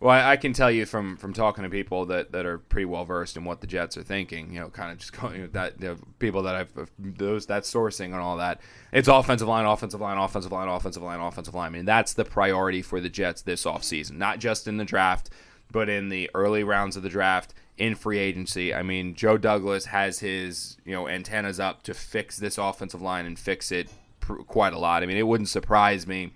Well, 0.00 0.18
I, 0.18 0.38
can 0.38 0.54
tell 0.54 0.70
you 0.70 0.86
from 0.86 1.18
from 1.18 1.34
talking 1.34 1.62
to 1.62 1.68
people 1.68 2.06
that, 2.06 2.32
that 2.32 2.46
are 2.46 2.56
pretty 2.56 2.86
well 2.86 3.04
versed 3.04 3.36
in 3.36 3.44
what 3.44 3.60
the 3.60 3.66
Jets 3.66 3.98
are 3.98 4.02
thinking. 4.02 4.50
You 4.50 4.60
know, 4.60 4.68
kind 4.70 4.90
of 4.90 4.96
just 4.96 5.12
going 5.12 5.42
with 5.42 5.52
that 5.52 5.74
you 5.78 5.88
know, 5.88 5.96
people 6.18 6.42
that 6.44 6.54
I've 6.54 6.90
those 6.98 7.46
that 7.46 7.64
sourcing 7.64 8.06
and 8.06 8.14
all 8.14 8.38
that. 8.38 8.62
It's 8.92 9.08
offensive 9.08 9.46
line, 9.46 9.66
offensive 9.66 10.00
line, 10.00 10.16
offensive 10.16 10.52
line, 10.52 10.68
offensive 10.68 11.02
line, 11.02 11.20
offensive 11.20 11.54
line. 11.54 11.66
I 11.66 11.68
mean, 11.70 11.84
that's 11.84 12.14
the 12.14 12.24
priority 12.24 12.80
for 12.80 12.98
the 12.98 13.10
Jets 13.10 13.42
this 13.42 13.64
offseason. 13.64 14.12
Not 14.12 14.38
just 14.38 14.66
in 14.66 14.78
the 14.78 14.86
draft, 14.86 15.28
but 15.70 15.90
in 15.90 16.08
the 16.08 16.30
early 16.32 16.64
rounds 16.64 16.96
of 16.96 17.02
the 17.02 17.10
draft 17.10 17.52
in 17.80 17.94
free 17.94 18.18
agency. 18.18 18.74
I 18.74 18.82
mean, 18.82 19.14
Joe 19.14 19.38
Douglas 19.38 19.86
has 19.86 20.20
his 20.20 20.76
you 20.84 20.92
know 20.92 21.08
antennas 21.08 21.58
up 21.58 21.82
to 21.84 21.94
fix 21.94 22.36
this 22.36 22.58
offensive 22.58 23.02
line 23.02 23.26
and 23.26 23.38
fix 23.38 23.72
it 23.72 23.90
pr- 24.20 24.42
quite 24.42 24.74
a 24.74 24.78
lot. 24.78 25.02
I 25.02 25.06
mean, 25.06 25.16
it 25.16 25.26
wouldn't 25.26 25.48
surprise 25.48 26.06
me 26.06 26.34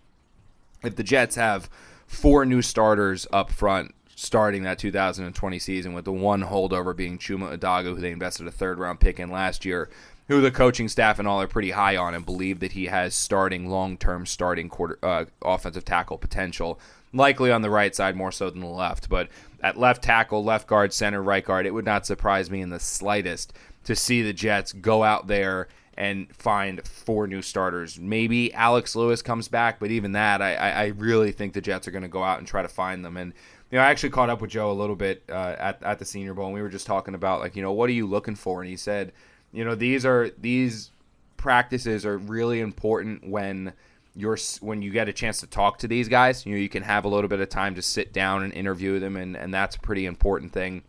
if 0.83 0.97
the 0.97 1.03
Jets 1.05 1.37
have 1.37 1.69
four 2.07 2.45
new 2.45 2.63
starters 2.63 3.27
up 3.33 3.51
front 3.51 3.95
starting 4.17 4.63
that 4.63 4.79
2020 4.79 5.59
season 5.59 5.93
with 5.93 6.05
the 6.05 6.13
one 6.13 6.45
holdover 6.45 6.97
being 6.97 7.19
Chuma 7.19 7.57
Edoga, 7.57 7.95
who 7.95 8.01
they 8.01 8.13
invested 8.13 8.47
a 8.47 8.51
third 8.51 8.79
round 8.79 9.01
pick 9.01 9.21
in 9.21 9.31
last 9.31 9.65
year, 9.65 9.91
who 10.29 10.41
the 10.41 10.51
coaching 10.51 10.89
staff 10.89 11.19
and 11.19 11.29
all 11.29 11.43
are 11.43 11.47
pretty 11.47 11.73
high 11.73 11.97
on 11.97 12.15
and 12.15 12.25
believe 12.25 12.61
that 12.61 12.73
he 12.73 12.87
has 12.87 13.15
starting 13.15 13.69
long 13.69 13.99
term 13.99 14.25
starting 14.25 14.71
quarter 14.71 14.99
uh, 15.03 15.27
offensive 15.43 15.85
tackle 15.85 16.17
potential 16.17 16.81
likely 17.13 17.53
on 17.53 17.63
the 17.63 17.71
right 17.71 17.95
side 17.95 18.17
more 18.17 18.33
so 18.33 18.51
than 18.51 18.61
the 18.61 18.67
left. 18.67 19.09
But 19.09 19.29
at 19.65 19.79
left 19.79 20.03
tackle, 20.03 20.45
left 20.45 20.69
guard, 20.69 20.93
center, 20.93 21.23
right 21.23 21.43
guard, 21.43 21.65
it 21.65 21.73
would 21.73 21.87
not 21.87 22.05
surprise 22.05 22.51
me 22.51 22.61
in 22.61 22.69
the 22.69 22.79
slightest 22.79 23.55
to 23.85 23.97
see 23.97 24.21
the 24.21 24.35
Jets 24.35 24.75
go 24.75 25.03
out 25.03 25.27
there 25.27 25.69
and 25.97 26.31
find 26.37 26.87
four 26.87 27.27
new 27.27 27.41
starters. 27.41 27.99
Maybe 27.99 28.53
Alex 28.53 28.95
Lewis 28.95 29.23
comes 29.23 29.49
back, 29.49 29.81
but 29.81 29.91
even 29.91 30.13
that, 30.13 30.43
I, 30.43 30.55
I 30.55 30.87
really 30.89 31.33
think 31.33 31.55
the 31.55 31.63
Jets 31.63 31.89
are 31.89 31.93
going 31.93 32.03
to 32.03 32.09
go 32.09 32.23
out 32.23 32.39
and 32.39 32.47
try 32.47 32.61
to 32.61 32.69
find 32.69 33.03
them. 33.03 33.17
And 33.17 33.33
you 33.71 33.79
know, 33.79 33.85
I 33.85 33.87
actually 33.87 34.11
caught 34.11 34.29
up 34.29 34.43
with 34.43 34.51
Joe 34.51 34.71
a 34.71 34.75
little 34.75 34.97
bit 34.97 35.23
uh, 35.31 35.57
at 35.59 35.83
at 35.83 35.99
the 35.99 36.05
Senior 36.05 36.35
Bowl, 36.35 36.45
and 36.45 36.55
we 36.55 36.61
were 36.61 36.69
just 36.69 36.87
talking 36.87 37.15
about 37.15 37.41
like, 37.41 37.57
you 37.57 37.63
know, 37.63 37.73
what 37.73 37.89
are 37.89 37.95
you 37.95 38.07
looking 38.07 38.35
for? 38.35 38.61
And 38.61 38.69
he 38.69 38.77
said, 38.77 39.13
you 39.51 39.65
know, 39.65 39.75
these 39.75 40.05
are 40.05 40.29
these 40.39 40.91
practices 41.39 42.05
are 42.05 42.19
really 42.19 42.61
important 42.61 43.27
when 43.27 43.73
you're 44.15 44.39
when 44.61 44.83
you 44.83 44.91
get 44.91 45.09
a 45.09 45.13
chance 45.13 45.41
to 45.41 45.47
talk 45.47 45.79
to 45.79 45.89
these 45.89 46.09
guys, 46.09 46.47
you 46.47 46.53
know, 46.53 46.59
you 46.59 46.69
can 46.69 46.83
have 46.83 47.05
a 47.05 47.09
little 47.09 47.29
bit 47.29 47.41
of 47.41 47.49
time 47.49 47.75
to 47.75 47.83
sit 47.83 48.13
down 48.13 48.43
and 48.43 48.53
interview 48.53 48.99
them, 48.99 49.17
and, 49.17 49.37
and 49.37 49.53
that's 49.53 49.77
a 49.77 49.81
pretty 49.81 50.07
important 50.07 50.53
thing. 50.53 50.83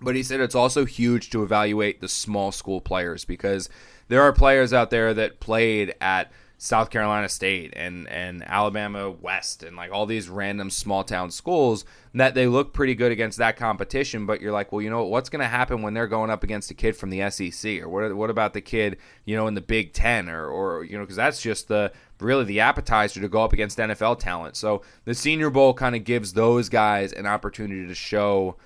But 0.00 0.14
he 0.14 0.22
said 0.22 0.40
it's 0.40 0.54
also 0.54 0.84
huge 0.84 1.30
to 1.30 1.42
evaluate 1.42 2.00
the 2.00 2.08
small 2.08 2.52
school 2.52 2.80
players 2.80 3.24
because 3.24 3.70
there 4.08 4.22
are 4.22 4.32
players 4.32 4.72
out 4.72 4.90
there 4.90 5.14
that 5.14 5.40
played 5.40 5.94
at– 6.00 6.32
South 6.58 6.90
Carolina 6.90 7.28
State 7.28 7.74
and 7.76 8.08
and 8.08 8.42
Alabama 8.42 9.10
West 9.10 9.62
and 9.62 9.76
like 9.76 9.92
all 9.92 10.06
these 10.06 10.28
random 10.28 10.70
small 10.70 11.04
town 11.04 11.30
schools 11.30 11.84
that 12.14 12.34
they 12.34 12.46
look 12.46 12.72
pretty 12.72 12.94
good 12.94 13.12
against 13.12 13.36
that 13.38 13.56
competition 13.56 14.24
but 14.24 14.40
you're 14.40 14.52
like 14.52 14.72
well 14.72 14.80
you 14.80 14.88
know 14.88 15.04
what's 15.04 15.28
going 15.28 15.42
to 15.42 15.46
happen 15.46 15.82
when 15.82 15.92
they're 15.92 16.06
going 16.06 16.30
up 16.30 16.42
against 16.42 16.70
a 16.70 16.74
kid 16.74 16.96
from 16.96 17.10
the 17.10 17.30
SEC 17.30 17.82
or 17.82 17.88
what 17.88 18.16
what 18.16 18.30
about 18.30 18.54
the 18.54 18.60
kid 18.62 18.96
you 19.26 19.36
know 19.36 19.46
in 19.46 19.54
the 19.54 19.60
Big 19.60 19.92
10 19.92 20.30
or 20.30 20.46
or 20.46 20.84
you 20.84 20.98
know 20.98 21.04
cuz 21.04 21.16
that's 21.16 21.42
just 21.42 21.68
the 21.68 21.92
really 22.20 22.44
the 22.44 22.60
appetizer 22.60 23.20
to 23.20 23.28
go 23.28 23.42
up 23.42 23.52
against 23.52 23.78
NFL 23.78 24.18
talent. 24.18 24.56
So 24.56 24.82
the 25.04 25.14
Senior 25.14 25.50
Bowl 25.50 25.74
kind 25.74 25.94
of 25.94 26.04
gives 26.04 26.32
those 26.32 26.68
guys 26.68 27.12
an 27.12 27.26
opportunity 27.26 27.86
to 27.86 27.94
show 27.94 28.56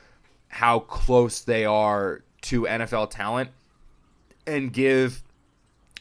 how 0.48 0.80
close 0.80 1.40
they 1.40 1.64
are 1.64 2.22
to 2.42 2.62
NFL 2.62 3.10
talent 3.10 3.50
and 4.46 4.72
give 4.72 5.22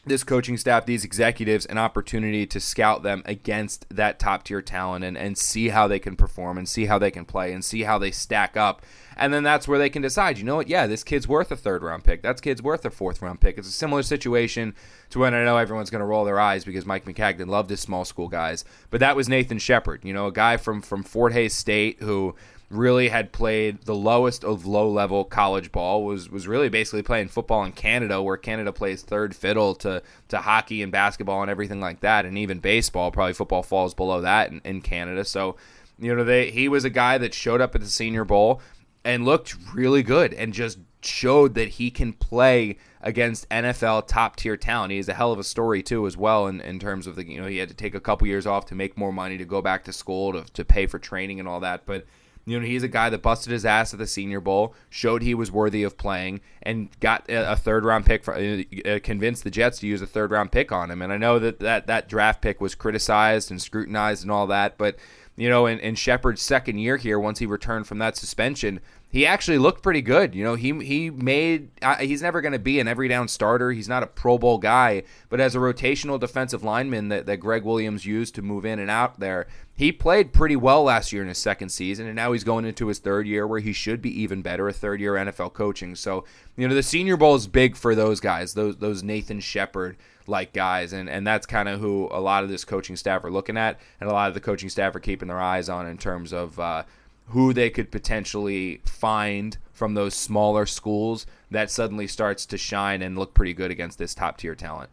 this 0.04 0.24
coaching 0.24 0.56
staff, 0.56 0.86
these 0.86 1.04
executives, 1.04 1.66
an 1.66 1.78
opportunity 1.78 2.46
to 2.46 2.60
scout 2.60 3.02
them 3.02 3.22
against 3.26 3.86
that 3.90 4.18
top 4.18 4.44
tier 4.44 4.62
talent 4.62 5.04
and, 5.04 5.16
and 5.16 5.36
see 5.36 5.68
how 5.68 5.86
they 5.86 5.98
can 5.98 6.16
perform 6.16 6.58
and 6.58 6.68
see 6.68 6.86
how 6.86 6.98
they 6.98 7.10
can 7.10 7.24
play 7.24 7.52
and 7.52 7.64
see 7.64 7.82
how 7.82 7.98
they 7.98 8.10
stack 8.10 8.56
up. 8.56 8.82
And 9.16 9.34
then 9.34 9.42
that's 9.42 9.68
where 9.68 9.78
they 9.78 9.90
can 9.90 10.02
decide, 10.02 10.38
you 10.38 10.44
know 10.44 10.56
what, 10.56 10.68
yeah, 10.68 10.86
this 10.86 11.04
kid's 11.04 11.28
worth 11.28 11.50
a 11.50 11.56
third 11.56 11.82
round 11.82 12.04
pick. 12.04 12.22
That 12.22 12.40
kid's 12.40 12.62
worth 12.62 12.84
a 12.84 12.90
fourth 12.90 13.20
round 13.20 13.40
pick. 13.40 13.58
It's 13.58 13.68
a 13.68 13.72
similar 13.72 14.02
situation 14.02 14.74
to 15.10 15.18
when 15.18 15.34
I 15.34 15.44
know 15.44 15.56
everyone's 15.56 15.90
going 15.90 16.00
to 16.00 16.06
roll 16.06 16.24
their 16.24 16.40
eyes 16.40 16.64
because 16.64 16.86
Mike 16.86 17.04
Maccagnan 17.04 17.48
loved 17.48 17.70
his 17.70 17.80
small 17.80 18.04
school 18.04 18.28
guys. 18.28 18.64
But 18.90 19.00
that 19.00 19.16
was 19.16 19.28
Nathan 19.28 19.58
Shepard, 19.58 20.04
you 20.04 20.12
know, 20.12 20.26
a 20.26 20.32
guy 20.32 20.56
from, 20.56 20.80
from 20.80 21.02
Fort 21.02 21.32
Hays 21.32 21.54
State 21.54 22.00
who 22.00 22.34
really 22.70 23.08
had 23.08 23.32
played 23.32 23.82
the 23.82 23.94
lowest 23.94 24.44
of 24.44 24.64
low 24.64 24.88
level 24.88 25.24
college 25.24 25.72
ball 25.72 26.04
was 26.04 26.30
was 26.30 26.46
really 26.46 26.68
basically 26.68 27.02
playing 27.02 27.26
football 27.26 27.64
in 27.64 27.72
Canada 27.72 28.22
where 28.22 28.36
Canada 28.36 28.72
plays 28.72 29.02
third 29.02 29.34
fiddle 29.34 29.74
to 29.74 30.00
to 30.28 30.38
hockey 30.38 30.80
and 30.80 30.92
basketball 30.92 31.42
and 31.42 31.50
everything 31.50 31.80
like 31.80 31.98
that 32.00 32.24
and 32.24 32.38
even 32.38 32.60
baseball 32.60 33.10
probably 33.10 33.32
football 33.32 33.64
falls 33.64 33.92
below 33.92 34.20
that 34.20 34.52
in, 34.52 34.60
in 34.64 34.80
Canada 34.80 35.24
so 35.24 35.56
you 35.98 36.14
know 36.14 36.22
they 36.22 36.50
he 36.52 36.68
was 36.68 36.84
a 36.84 36.90
guy 36.90 37.18
that 37.18 37.34
showed 37.34 37.60
up 37.60 37.74
at 37.74 37.80
the 37.80 37.88
senior 37.88 38.24
bowl 38.24 38.60
and 39.04 39.24
looked 39.24 39.56
really 39.74 40.02
good 40.02 40.34
and 40.34 40.52
just 40.52 40.78
showed 41.02 41.54
that 41.54 41.68
he 41.68 41.90
can 41.90 42.12
play 42.12 42.76
against 43.00 43.48
NFL 43.48 44.06
top 44.06 44.36
tier 44.36 44.56
talent. 44.56 44.92
He 44.92 44.98
a 44.98 45.14
hell 45.14 45.32
of 45.32 45.38
a 45.38 45.44
story 45.44 45.82
too, 45.82 46.06
as 46.06 46.16
well, 46.16 46.46
in, 46.46 46.60
in 46.60 46.78
terms 46.78 47.06
of 47.06 47.16
the 47.16 47.26
you 47.26 47.40
know 47.40 47.46
he 47.46 47.58
had 47.58 47.68
to 47.68 47.74
take 47.74 47.94
a 47.94 48.00
couple 48.00 48.26
years 48.26 48.46
off 48.46 48.66
to 48.66 48.74
make 48.74 48.98
more 48.98 49.12
money 49.12 49.38
to 49.38 49.44
go 49.44 49.62
back 49.62 49.84
to 49.84 49.92
school 49.92 50.32
to 50.32 50.44
to 50.52 50.64
pay 50.64 50.86
for 50.86 50.98
training 50.98 51.40
and 51.40 51.48
all 51.48 51.60
that, 51.60 51.86
but 51.86 52.04
you 52.46 52.58
know, 52.58 52.66
he's 52.66 52.82
a 52.82 52.88
guy 52.88 53.10
that 53.10 53.22
busted 53.22 53.52
his 53.52 53.66
ass 53.66 53.92
at 53.92 53.98
the 53.98 54.06
Senior 54.06 54.40
Bowl, 54.40 54.74
showed 54.88 55.22
he 55.22 55.34
was 55.34 55.52
worthy 55.52 55.82
of 55.82 55.96
playing, 55.98 56.40
and 56.62 56.88
got 56.98 57.24
a, 57.28 57.54
third 57.54 57.84
round 57.84 58.06
pick. 58.06 58.24
For, 58.24 58.34
uh, 58.34 58.62
uh, 58.84 58.98
convinced 59.02 59.44
the 59.44 59.50
Jets 59.50 59.78
to 59.80 59.86
use 59.86 60.00
a 60.00 60.06
third 60.06 60.30
round 60.30 60.50
pick 60.50 60.72
on 60.72 60.90
him. 60.90 61.02
And 61.02 61.12
I 61.12 61.18
know 61.18 61.38
that 61.38 61.60
that, 61.60 61.86
that 61.86 62.08
draft 62.08 62.40
pick 62.40 62.60
was 62.60 62.74
criticized 62.74 63.50
and 63.50 63.60
scrutinized 63.60 64.22
and 64.22 64.32
all 64.32 64.46
that, 64.46 64.78
but 64.78 64.96
you 65.40 65.48
know, 65.48 65.64
in, 65.64 65.78
in 65.78 65.94
Shepard's 65.94 66.42
second 66.42 66.78
year 66.78 66.98
here, 66.98 67.18
once 67.18 67.38
he 67.38 67.46
returned 67.46 67.86
from 67.86 67.96
that 67.98 68.14
suspension, 68.14 68.78
he 69.08 69.24
actually 69.24 69.56
looked 69.56 69.82
pretty 69.82 70.02
good. 70.02 70.34
You 70.34 70.44
know, 70.44 70.54
he 70.54 70.72
he 70.84 71.08
made 71.08 71.70
uh, 71.80 71.96
he's 71.96 72.20
never 72.20 72.42
going 72.42 72.52
to 72.52 72.58
be 72.58 72.78
an 72.78 72.86
every 72.86 73.08
down 73.08 73.26
starter. 73.26 73.72
He's 73.72 73.88
not 73.88 74.02
a 74.02 74.06
Pro 74.06 74.36
Bowl 74.36 74.58
guy, 74.58 75.02
but 75.30 75.40
as 75.40 75.54
a 75.54 75.58
rotational 75.58 76.20
defensive 76.20 76.62
lineman 76.62 77.08
that, 77.08 77.24
that 77.24 77.38
Gregg 77.38 77.64
Williams 77.64 78.04
used 78.04 78.34
to 78.34 78.42
move 78.42 78.66
in 78.66 78.78
and 78.78 78.90
out 78.90 79.18
there, 79.18 79.46
he 79.74 79.92
played 79.92 80.34
pretty 80.34 80.56
well 80.56 80.82
last 80.82 81.10
year 81.10 81.22
in 81.22 81.28
his 81.28 81.38
second 81.38 81.70
season, 81.70 82.06
and 82.06 82.16
now 82.16 82.32
he's 82.32 82.44
going 82.44 82.66
into 82.66 82.88
his 82.88 82.98
third 82.98 83.26
year 83.26 83.46
where 83.46 83.60
he 83.60 83.72
should 83.72 84.02
be 84.02 84.20
even 84.20 84.42
better, 84.42 84.68
a 84.68 84.74
third 84.74 85.00
year 85.00 85.14
NFL 85.14 85.54
coaching. 85.54 85.94
So, 85.94 86.26
you 86.58 86.68
know, 86.68 86.74
the 86.74 86.82
Senior 86.82 87.16
Bowl 87.16 87.34
is 87.34 87.46
big 87.46 87.76
for 87.76 87.94
those 87.94 88.20
guys, 88.20 88.52
those 88.52 88.76
those 88.76 89.02
Nathan 89.02 89.40
Shepard 89.40 89.96
like 90.30 90.52
guys, 90.52 90.92
and 90.92 91.10
and 91.10 91.26
that's 91.26 91.46
kind 91.46 91.68
of 91.68 91.80
who 91.80 92.08
a 92.10 92.20
lot 92.20 92.44
of 92.44 92.48
this 92.48 92.64
coaching 92.64 92.96
staff 92.96 93.24
are 93.24 93.30
looking 93.30 93.56
at, 93.56 93.78
and 94.00 94.08
a 94.08 94.12
lot 94.12 94.28
of 94.28 94.34
the 94.34 94.40
coaching 94.40 94.70
staff 94.70 94.94
are 94.94 95.00
keeping 95.00 95.28
their 95.28 95.40
eyes 95.40 95.68
on 95.68 95.86
in 95.86 95.98
terms 95.98 96.32
of. 96.32 96.58
Uh, 96.58 96.84
who 97.30 97.52
they 97.52 97.70
could 97.70 97.92
potentially 97.92 98.80
find 98.84 99.56
from 99.72 99.94
those 99.94 100.16
smaller 100.16 100.66
schools 100.66 101.26
that 101.50 101.70
suddenly 101.70 102.06
starts 102.06 102.44
to 102.44 102.58
shine 102.58 103.02
and 103.02 103.16
look 103.16 103.34
pretty 103.34 103.54
good 103.54 103.70
against 103.70 103.98
this 103.98 104.14
top 104.16 104.36
tier 104.36 104.56
talent. 104.56 104.90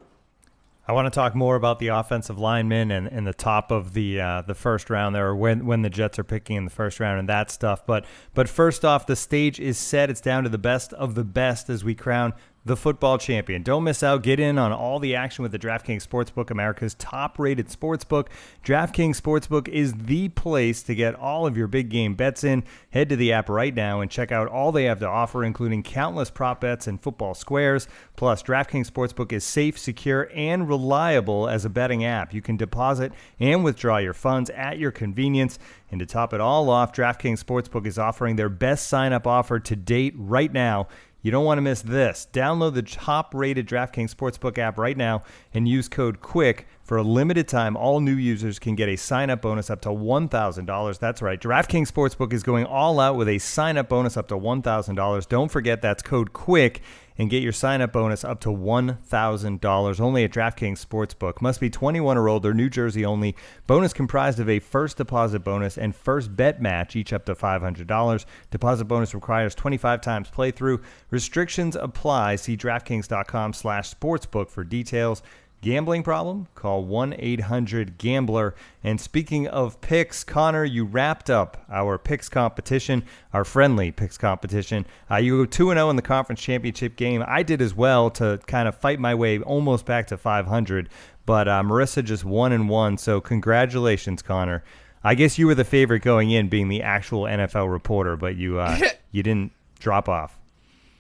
I 0.88 0.94
want 0.94 1.06
to 1.06 1.12
talk 1.12 1.36
more 1.36 1.58
about 1.58 1.80
the 1.80 1.90
offensive 1.90 2.40
linemen 2.40 2.92
and, 2.92 3.08
and 3.08 3.28
the 3.28 3.34
top 3.34 3.72
of 3.72 3.94
the 3.94 4.22
uh, 4.22 4.42
the 4.44 4.56
first 4.56 4.90
round 4.90 5.14
there, 5.14 5.36
when 5.36 5.66
when 5.66 5.82
the 5.82 5.90
Jets 5.90 6.18
are 6.18 6.24
picking 6.24 6.56
in 6.56 6.64
the 6.64 6.72
first 6.72 7.02
round 7.02 7.20
and 7.20 7.28
that 7.28 7.52
stuff. 7.52 7.86
But 7.86 8.06
but 8.34 8.48
first 8.48 8.86
off, 8.86 9.06
the 9.06 9.18
stage 9.18 9.60
is 9.60 9.78
set. 9.78 10.10
It's 10.10 10.22
down 10.22 10.44
to 10.44 10.50
the 10.50 10.58
best 10.58 10.94
of 10.94 11.16
the 11.16 11.26
best 11.26 11.70
as 11.70 11.84
we 11.84 11.94
crown 11.94 12.34
the 12.68 12.76
football 12.78 13.18
champion. 13.18 13.64
Don't 13.64 13.84
miss 13.84 14.04
out. 14.04 14.22
Get 14.22 14.40
in 14.40 14.58
on 14.58 14.72
all 14.72 15.00
the 15.00 15.16
action 15.16 15.42
with 15.42 15.52
the 15.52 15.60
DraftKings 15.60 16.06
Sportsbook, 16.06 16.52
America's 16.52 16.94
top 16.96 17.40
rated 17.40 17.68
sportsbook. 17.70 18.28
DraftKings 18.64 19.20
Sportsbook 19.20 19.68
is 19.70 19.94
the 19.94 20.30
place 20.30 20.84
to 20.84 20.94
get 20.94 21.16
all 21.16 21.48
of 21.48 21.58
your 21.58 21.68
big 21.68 21.90
game 21.90 22.14
bets 22.16 22.44
in. 22.44 22.64
Head 22.92 23.10
to 23.10 23.16
the 23.16 23.32
app 23.32 23.50
right 23.50 23.74
now 23.74 24.02
and 24.02 24.12
check 24.12 24.32
out 24.32 24.50
all 24.50 24.72
they 24.72 24.84
have 24.84 25.00
to 25.00 25.08
offer, 25.08 25.44
including 25.44 25.82
countless 25.82 26.30
prop 26.30 26.62
bets 26.62 26.88
and 26.88 27.02
football 27.02 27.34
squares. 27.34 27.88
Plus, 28.16 28.44
DraftKings 28.44 28.92
Sportsbook 28.92 29.32
is 29.32 29.44
safe, 29.44 29.78
secure, 29.78 30.30
and 30.36 30.68
reliable 30.68 31.48
as 31.48 31.64
a 31.64 31.70
betting 31.70 32.04
app. 32.04 32.34
You 32.34 32.42
can 32.42 32.58
deposit 32.58 33.14
and 33.40 33.64
withdraw 33.64 33.98
your 33.98 34.14
funds 34.14 34.50
at 34.50 34.78
your 34.78 34.92
convenience. 34.92 35.58
And 35.90 36.00
to 36.02 36.06
top 36.06 36.34
it 36.34 36.42
all 36.42 36.70
off, 36.70 36.92
DraftKings 36.92 37.42
Sportsbook 37.42 37.88
is 37.88 37.98
offering 37.98 38.36
their 38.36 38.50
best 38.50 38.88
sign 38.88 39.14
up 39.14 39.26
offer 39.26 39.58
to 39.60 39.76
date 39.76 40.14
right 40.18 40.52
now. 40.52 40.90
You 41.28 41.32
don't 41.32 41.44
want 41.44 41.58
to 41.58 41.62
miss 41.62 41.82
this. 41.82 42.26
Download 42.32 42.74
the 42.74 42.82
top 42.82 43.34
rated 43.34 43.68
DraftKings 43.68 44.16
Sportsbook 44.16 44.58
app 44.58 44.78
right 44.78 44.96
now 44.96 45.24
and 45.54 45.68
use 45.68 45.90
code 45.90 46.22
QUICK. 46.22 46.64
For 46.84 46.96
a 46.96 47.04
limited 47.04 47.50
time, 47.50 47.76
all 47.76 48.00
new 48.00 48.16
users 48.16 48.60
can 48.60 48.76
get 48.76 48.88
a 48.88 48.96
sign 48.96 49.30
up 49.30 49.42
bonus 49.42 49.70
up 49.70 49.82
to 49.82 49.90
$1,000. 49.90 51.00
That's 51.00 51.22
right. 51.22 51.38
DraftKings 51.38 51.92
Sportsbook 51.92 52.32
is 52.32 52.44
going 52.44 52.64
all 52.64 53.02
out 53.02 53.18
with 53.18 53.28
a 53.28 53.40
sign 53.40 53.76
up 53.76 53.90
bonus 53.90 54.16
up 54.16 54.30
to 54.30 54.36
$1,000. 54.36 55.28
Don't 55.28 55.52
forget 55.52 55.82
that's 55.82 56.02
code 56.02 56.32
QUICK 56.32 56.80
and 57.18 57.30
get 57.30 57.44
your 57.44 57.52
sign 57.52 57.82
up 57.82 57.94
bonus 57.94 58.24
up 58.24 58.40
to 58.42 58.50
$1,000 58.50 60.00
only 60.00 60.24
at 60.24 60.32
DraftKings 60.32 60.86
Sportsbook. 60.86 61.42
Must 61.42 61.60
be 61.60 61.70
21 61.70 62.18
or 62.18 62.30
older, 62.30 62.54
New 62.54 62.70
Jersey 62.70 63.06
only. 63.06 63.36
Bonus 63.66 63.94
comprised 63.94 64.40
of 64.40 64.50
a 64.50 64.60
first 64.60 64.98
deposit 64.98 65.40
bonus 65.40 65.78
and 65.78 65.96
first 65.96 66.36
bet 66.36 66.62
match, 66.62 66.96
each 66.96 67.14
up 67.14 67.26
to 67.26 67.36
$500. 67.36 68.26
Deposit 68.52 68.86
bonus 68.86 69.14
requires 69.14 69.56
25 69.56 70.02
times 70.02 70.30
playthrough. 70.30 70.82
Restrictions 71.10 71.76
apply. 71.76 72.36
See 72.36 72.58
DraftKings.com 72.58 73.54
slash 73.54 73.94
sportsbook 73.94 74.50
for 74.50 74.64
details. 74.64 75.22
Gambling 75.62 76.04
problem? 76.04 76.48
Call 76.54 76.84
1 76.84 77.16
800 77.18 77.98
Gambler. 77.98 78.54
And 78.84 79.02
speaking 79.02 79.48
of 79.48 79.82
picks, 79.82 80.24
Connor, 80.24 80.64
you 80.64 80.86
wrapped 80.86 81.30
up 81.30 81.66
our 81.70 81.98
picks 81.98 82.30
competition, 82.30 83.04
our 83.34 83.44
friendly 83.44 83.92
picks 83.92 84.18
competition. 84.18 84.86
Uh, 85.10 85.16
you 85.16 85.38
go 85.38 85.46
2 85.46 85.74
0 85.74 85.90
in 85.90 85.96
the 85.96 86.02
conference 86.04 86.42
championship 86.42 86.96
game. 86.96 87.24
I 87.26 87.42
did 87.42 87.62
as 87.62 87.74
well 87.74 88.12
to 88.12 88.40
kind 88.46 88.68
of 88.68 88.76
fight 88.76 89.00
my 89.00 89.16
way 89.16 89.40
almost 89.40 89.86
back 89.86 90.08
to 90.08 90.18
500. 90.18 90.90
But 91.26 91.48
uh, 91.48 91.64
Marissa 91.64 92.04
just 92.04 92.24
1 92.24 92.52
and 92.52 92.70
1. 92.70 92.98
So 93.00 93.20
congratulations, 93.20 94.22
Connor. 94.22 94.64
I 95.04 95.16
guess 95.16 95.40
you 95.40 95.48
were 95.48 95.56
the 95.56 95.64
favorite 95.64 96.02
going 96.02 96.32
in, 96.32 96.50
being 96.50 96.70
the 96.70 96.84
actual 96.84 97.24
NFL 97.24 97.72
reporter, 97.72 98.16
but 98.16 98.36
you 98.36 98.60
uh, 98.60 98.78
you 99.12 99.24
didn't 99.24 99.52
drop 99.80 100.08
off. 100.08 100.38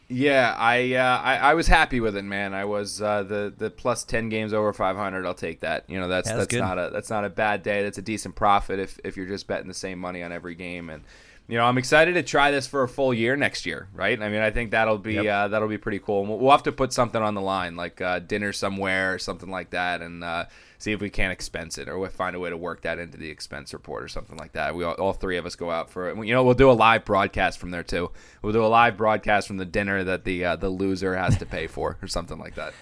Yeah, 0.09 0.55
I, 0.57 0.93
uh, 0.93 1.21
I, 1.21 1.35
I 1.35 1.53
was 1.53 1.67
happy 1.67 1.99
with 1.99 2.15
it, 2.15 2.23
man. 2.23 2.53
I 2.53 2.63
was 2.63 3.01
uh, 3.01 3.23
the 3.23 3.53
the 3.55 3.69
plus 3.69 4.05
ten 4.05 4.29
games 4.29 4.53
over 4.53 4.71
five 4.71 4.95
hundred. 4.95 5.25
I'll 5.25 5.33
take 5.33 5.59
that. 5.61 5.89
You 5.89 5.99
know, 5.99 6.07
that's 6.07 6.29
that's, 6.29 6.47
that's 6.47 6.55
not 6.55 6.79
a 6.79 6.89
that's 6.93 7.09
not 7.09 7.25
a 7.25 7.29
bad 7.29 7.61
day. 7.61 7.83
That's 7.83 7.97
a 7.97 8.01
decent 8.01 8.35
profit 8.35 8.79
if 8.79 8.99
if 9.03 9.17
you're 9.17 9.25
just 9.25 9.47
betting 9.47 9.67
the 9.67 9.73
same 9.73 9.99
money 9.99 10.23
on 10.23 10.31
every 10.31 10.55
game. 10.55 10.89
And 10.89 11.03
you 11.49 11.57
know, 11.57 11.65
I'm 11.65 11.77
excited 11.77 12.13
to 12.13 12.23
try 12.23 12.51
this 12.51 12.67
for 12.67 12.83
a 12.83 12.87
full 12.87 13.13
year 13.13 13.35
next 13.35 13.65
year. 13.65 13.89
Right? 13.93 14.21
I 14.21 14.29
mean, 14.29 14.41
I 14.41 14.49
think 14.49 14.71
that'll 14.71 14.97
be 14.97 15.15
yep. 15.15 15.25
uh, 15.25 15.47
that'll 15.49 15.67
be 15.67 15.77
pretty 15.77 15.99
cool. 15.99 16.25
We'll, 16.25 16.39
we'll, 16.39 16.51
have 16.51 16.63
to 16.63 16.71
put 16.71 16.93
something 16.93 17.21
on 17.21 17.33
the 17.33 17.41
line, 17.41 17.75
like 17.75 17.99
uh, 17.99 18.19
dinner 18.19 18.53
somewhere 18.53 19.13
or 19.13 19.19
something 19.19 19.49
like 19.49 19.71
that, 19.71 20.01
and 20.01 20.23
uh, 20.23 20.45
see 20.77 20.91
if 20.91 21.01
we 21.01 21.09
can't 21.09 21.33
expense 21.33 21.77
it 21.77 21.87
or 21.87 21.97
we'll 21.97 22.09
find 22.09 22.35
a 22.35 22.39
way 22.39 22.49
to 22.49 22.57
work 22.57 22.81
that 22.81 22.99
into 22.99 23.17
the 23.17 23.29
expense 23.29 23.73
report 23.73 24.03
or 24.03 24.07
something 24.07 24.37
like 24.37 24.53
that. 24.53 24.75
We 24.75 24.83
all, 24.83 24.93
all, 24.93 25.13
three 25.13 25.37
of 25.37 25.45
us 25.45 25.55
go 25.55 25.71
out 25.71 25.89
for 25.89 26.09
it. 26.09 26.25
You 26.25 26.33
know, 26.33 26.43
we'll 26.43 26.53
do 26.53 26.69
a 26.69 26.73
live 26.73 27.05
broadcast 27.05 27.59
from 27.59 27.71
there 27.71 27.83
too. 27.83 28.11
We'll 28.41 28.53
do 28.53 28.63
a 28.63 28.67
live 28.67 28.97
broadcast 28.97 29.47
from 29.47 29.57
the 29.57 29.65
dinner 29.65 30.03
that 30.03 30.23
the 30.23 30.45
uh, 30.45 30.55
the 30.55 30.69
loser 30.69 31.15
has 31.15 31.37
to 31.37 31.45
pay 31.45 31.67
for 31.67 31.97
or 32.01 32.07
something 32.07 32.39
like 32.39 32.55
that. 32.55 32.73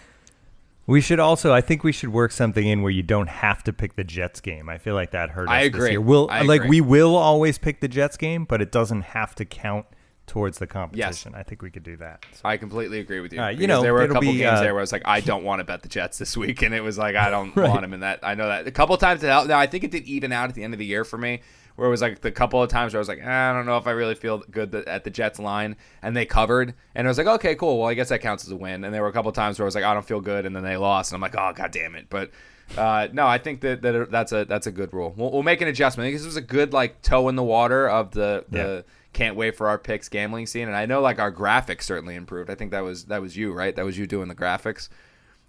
We 0.87 1.01
should 1.01 1.19
also, 1.19 1.51
I 1.51 1.61
think 1.61 1.83
we 1.83 1.91
should 1.91 2.09
work 2.09 2.31
something 2.31 2.67
in 2.67 2.83
where 2.83 2.91
you 2.91 3.01
don't 3.01 3.27
have 3.27 3.63
to 3.63 3.73
pick 3.73 3.95
the 3.95 4.03
Jets 4.03 4.39
game. 4.39 4.69
I 4.69 4.77
feel 4.77 4.93
like 4.93 5.11
that 5.11 5.31
hurt 5.31 5.47
us 5.47 5.53
I 5.53 5.61
agree. 5.61 5.79
this 5.79 5.91
year. 5.91 6.01
We'll 6.01 6.29
I 6.29 6.41
like 6.41 6.61
agree. 6.61 6.81
we 6.81 6.81
will 6.81 7.15
always 7.15 7.57
pick 7.57 7.79
the 7.79 7.87
Jets 7.87 8.17
game, 8.17 8.45
but 8.45 8.61
it 8.61 8.71
doesn't 8.71 9.01
have 9.01 9.33
to 9.35 9.45
count 9.45 9.87
towards 10.27 10.57
the 10.57 10.67
competition. 10.67 11.31
Yes. 11.33 11.39
I 11.39 11.43
think 11.43 11.61
we 11.61 11.69
could 11.69 11.83
do 11.83 11.97
that. 11.97 12.25
So. 12.33 12.41
I 12.43 12.57
completely 12.57 12.99
agree 12.99 13.19
with 13.19 13.31
you. 13.33 13.41
Uh, 13.41 13.49
you 13.49 13.67
know, 13.67 13.81
there 13.81 13.93
were 13.93 14.01
a 14.03 14.07
couple 14.07 14.21
be, 14.31 14.37
games 14.37 14.59
uh, 14.59 14.61
there 14.61 14.73
where 14.73 14.81
I 14.81 14.83
was 14.83 14.91
like, 14.91 15.03
I 15.05 15.19
don't 15.19 15.43
want 15.43 15.59
to 15.59 15.63
bet 15.63 15.81
the 15.83 15.87
Jets 15.89 16.17
this 16.17 16.35
week, 16.35 16.61
and 16.61 16.73
it 16.73 16.81
was 16.81 16.97
like, 16.97 17.15
I 17.15 17.29
don't 17.29 17.55
Right. 17.55 17.69
want 17.69 17.81
them 17.81 17.93
in 17.93 17.99
that. 18.01 18.19
I 18.23 18.35
know 18.35 18.47
that 18.47 18.65
a 18.67 18.71
couple 18.71 18.97
times. 18.97 19.23
It 19.23 19.27
helped. 19.27 19.47
Now 19.49 19.59
I 19.59 19.67
think 19.67 19.83
it 19.83 19.91
did 19.91 20.03
even 20.05 20.31
out 20.31 20.49
at 20.49 20.55
the 20.55 20.63
end 20.63 20.73
of 20.73 20.79
the 20.79 20.85
year 20.85 21.03
for 21.03 21.17
me, 21.17 21.41
where 21.75 21.87
it 21.87 21.91
was 21.91 22.01
like 22.01 22.21
the 22.21 22.31
couple 22.31 22.61
of 22.61 22.69
times 22.69 22.93
where 22.93 22.99
I 22.99 23.01
was 23.01 23.07
like, 23.07 23.19
eh, 23.19 23.29
I 23.29 23.53
don't 23.53 23.65
know 23.65 23.77
if 23.77 23.85
I 23.85 23.91
really 23.91 24.15
feel 24.15 24.39
good 24.49 24.73
at 24.73 25.03
the 25.03 25.09
Jets 25.09 25.39
line, 25.39 25.75
and 26.01 26.15
they 26.15 26.25
covered, 26.25 26.73
and 26.95 27.07
I 27.07 27.09
was 27.09 27.17
like, 27.17 27.27
okay, 27.27 27.53
cool. 27.55 27.79
Well, 27.79 27.89
I 27.89 27.93
guess 27.93 28.09
that 28.09 28.21
counts 28.21 28.45
as 28.45 28.51
a 28.51 28.55
win. 28.55 28.83
And 28.83 28.93
there 28.93 29.01
were 29.01 29.09
a 29.09 29.13
couple 29.13 29.29
of 29.29 29.35
times 29.35 29.59
where 29.59 29.65
I 29.65 29.67
was 29.67 29.75
like, 29.75 29.83
I 29.83 29.93
don't 29.93 30.05
feel 30.05 30.21
good, 30.21 30.45
and 30.45 30.55
then 30.55 30.63
they 30.63 30.77
lost, 30.77 31.11
and 31.11 31.17
I'm 31.17 31.21
like, 31.21 31.35
oh 31.37 31.53
god 31.55 31.71
damn 31.71 31.95
it, 31.95 32.07
but. 32.09 32.31
Uh, 32.75 33.07
no, 33.13 33.27
I 33.27 33.37
think 33.37 33.61
that, 33.61 33.83
that 33.83 34.09
that's 34.09 34.31
a 34.31 34.43
that's 34.45 34.65
a 34.65 34.71
good 34.71 34.91
rule. 34.91 35.13
We'll, 35.15 35.31
we'll 35.31 35.43
make 35.43 35.61
an 35.61 35.67
adjustment. 35.67 36.05
I 36.05 36.09
think 36.09 36.17
this 36.17 36.25
was 36.25 36.35
a 36.35 36.41
good 36.41 36.73
like 36.73 36.99
toe 37.03 37.29
in 37.29 37.35
the 37.35 37.43
water 37.43 37.87
of 37.87 38.09
the 38.09 38.43
the 38.49 38.57
Yeah. 38.57 38.93
Can't 39.15 39.35
wait 39.35 39.55
for 39.55 39.67
our 39.67 39.79
picks 39.79 40.09
gambling 40.09 40.45
scene. 40.45 40.67
And 40.67 40.75
I 40.75 40.85
know 40.85 41.01
like 41.01 41.17
our 41.19 41.31
graphics 41.31 41.83
certainly 41.83 42.15
improved. 42.15 42.49
I 42.51 42.55
think 42.55 42.71
that 42.71 42.81
was 42.81 43.05
that 43.05 43.21
was 43.21 43.35
you, 43.35 43.53
right? 43.53 43.75
That 43.75 43.85
was 43.85 43.97
you 43.97 44.05
doing 44.05 44.27
the 44.27 44.35
graphics. 44.35 44.89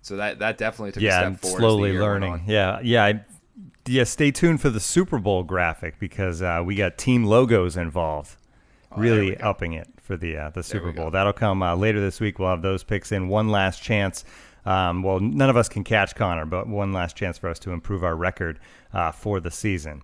So 0.00 0.16
that 0.16 0.38
that 0.38 0.56
definitely 0.56 0.92
took 0.92 1.02
a 1.02 1.06
yeah, 1.06 1.20
step 1.20 1.40
forward. 1.40 1.58
slowly 1.58 1.98
learning. 1.98 2.44
Yeah, 2.46 2.80
yeah, 2.82 3.04
I, 3.04 3.24
yeah. 3.86 4.04
Stay 4.04 4.30
tuned 4.30 4.60
for 4.60 4.70
the 4.70 4.80
Super 4.80 5.18
Bowl 5.18 5.42
graphic 5.42 5.98
because 5.98 6.40
uh, 6.40 6.62
we 6.64 6.76
got 6.76 6.96
team 6.96 7.24
logos 7.24 7.76
involved, 7.76 8.36
Oh, 8.92 9.00
really 9.00 9.36
upping 9.38 9.72
it 9.72 9.88
for 10.00 10.16
the 10.16 10.36
uh, 10.36 10.50
the 10.50 10.62
Super. 10.62 10.92
Bowl. 10.92 11.10
That'll 11.10 11.32
come 11.32 11.62
uh, 11.62 11.74
later 11.74 12.00
this 12.00 12.20
week. 12.20 12.38
We'll 12.38 12.50
have 12.50 12.62
those 12.62 12.84
picks 12.84 13.10
in 13.10 13.28
one 13.28 13.48
last 13.50 13.82
chance. 13.82 14.24
Um, 14.64 15.02
well, 15.02 15.20
none 15.20 15.50
of 15.50 15.56
us 15.56 15.68
can 15.68 15.84
catch 15.84 16.14
Connor, 16.14 16.46
but 16.46 16.68
one 16.68 16.92
last 16.92 17.16
chance 17.16 17.38
for 17.38 17.48
us 17.48 17.58
to 17.60 17.72
improve 17.72 18.02
our 18.02 18.16
record 18.16 18.58
uh, 18.92 19.12
for 19.12 19.38
the 19.40 19.50
season. 19.50 20.02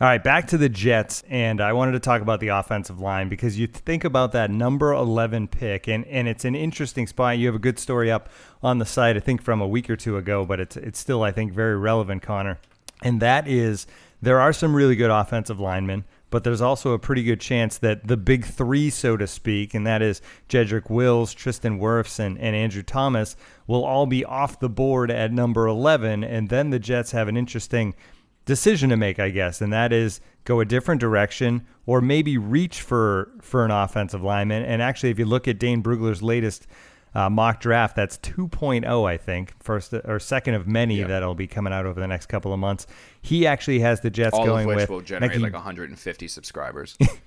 All 0.00 0.08
right, 0.08 0.22
back 0.22 0.48
to 0.48 0.58
the 0.58 0.68
Jets, 0.68 1.22
and 1.28 1.60
I 1.60 1.72
wanted 1.72 1.92
to 1.92 2.00
talk 2.00 2.20
about 2.20 2.40
the 2.40 2.48
offensive 2.48 2.98
line 2.98 3.28
because 3.28 3.60
you 3.60 3.68
think 3.68 4.02
about 4.02 4.32
that 4.32 4.50
number 4.50 4.92
11 4.92 5.46
pick, 5.46 5.86
and, 5.86 6.04
and 6.06 6.26
it's 6.26 6.44
an 6.44 6.56
interesting 6.56 7.06
spot. 7.06 7.38
You 7.38 7.46
have 7.46 7.54
a 7.54 7.60
good 7.60 7.78
story 7.78 8.10
up 8.10 8.28
on 8.60 8.78
the 8.78 8.86
site, 8.86 9.16
I 9.16 9.20
think 9.20 9.40
from 9.40 9.60
a 9.60 9.68
week 9.68 9.88
or 9.88 9.94
two 9.94 10.16
ago, 10.16 10.44
but 10.44 10.58
it's 10.58 10.76
it's 10.76 10.98
still, 10.98 11.22
I 11.22 11.30
think, 11.30 11.52
very 11.52 11.76
relevant, 11.76 12.22
Connor. 12.22 12.58
And 13.04 13.22
that 13.22 13.46
is 13.46 13.86
there 14.20 14.40
are 14.40 14.52
some 14.52 14.74
really 14.74 14.96
good 14.96 15.12
offensive 15.12 15.60
linemen, 15.60 16.06
but 16.28 16.42
there's 16.42 16.60
also 16.60 16.90
a 16.90 16.98
pretty 16.98 17.22
good 17.22 17.40
chance 17.40 17.78
that 17.78 18.08
the 18.08 18.16
big 18.16 18.44
three, 18.44 18.90
so 18.90 19.16
to 19.16 19.28
speak, 19.28 19.74
and 19.74 19.86
that 19.86 20.02
is 20.02 20.20
Jedrick 20.48 20.90
Wills, 20.90 21.32
Tristan 21.32 21.78
Wirfs, 21.78 22.18
and, 22.18 22.36
and 22.40 22.56
Andrew 22.56 22.82
Thomas, 22.82 23.36
will 23.68 23.84
all 23.84 24.06
be 24.06 24.24
off 24.24 24.58
the 24.58 24.68
board 24.68 25.12
at 25.12 25.30
number 25.30 25.68
11, 25.68 26.24
and 26.24 26.48
then 26.48 26.70
the 26.70 26.80
Jets 26.80 27.12
have 27.12 27.28
an 27.28 27.36
interesting– 27.36 27.94
decision 28.44 28.90
to 28.90 28.96
make, 28.96 29.18
I 29.18 29.30
guess, 29.30 29.60
and 29.60 29.72
that 29.72 29.92
is 29.92 30.20
go 30.44 30.60
a 30.60 30.64
different 30.64 31.00
direction 31.00 31.66
or 31.86 32.00
maybe 32.00 32.38
reach 32.38 32.80
for 32.80 33.30
for 33.40 33.64
an 33.64 33.70
offensive 33.70 34.22
lineman. 34.22 34.62
And 34.64 34.82
actually, 34.82 35.10
if 35.10 35.18
you 35.18 35.24
look 35.24 35.48
at 35.48 35.58
Dane 35.58 35.82
Brugler's 35.82 36.22
latest 36.22 36.66
uh, 37.14 37.30
mock 37.30 37.60
draft, 37.60 37.94
that's 37.96 38.18
2.0, 38.18 39.08
I 39.08 39.16
think, 39.16 39.54
first 39.62 39.94
or 39.94 40.18
second 40.18 40.54
of 40.54 40.66
many 40.66 40.98
yeah. 40.98 41.06
that'll 41.06 41.34
be 41.34 41.46
coming 41.46 41.72
out 41.72 41.86
over 41.86 42.00
the 42.00 42.08
next 42.08 42.26
couple 42.26 42.52
of 42.52 42.58
months. 42.58 42.86
He 43.22 43.46
actually 43.46 43.80
has 43.80 44.00
the 44.00 44.10
Jets 44.10 44.34
All 44.34 44.44
going 44.44 44.64
of 44.64 44.68
which 44.68 44.76
with 44.76 44.90
will 44.90 45.00
generate 45.00 45.40
like 45.40 45.52
150 45.52 46.28
subscribers. 46.28 46.98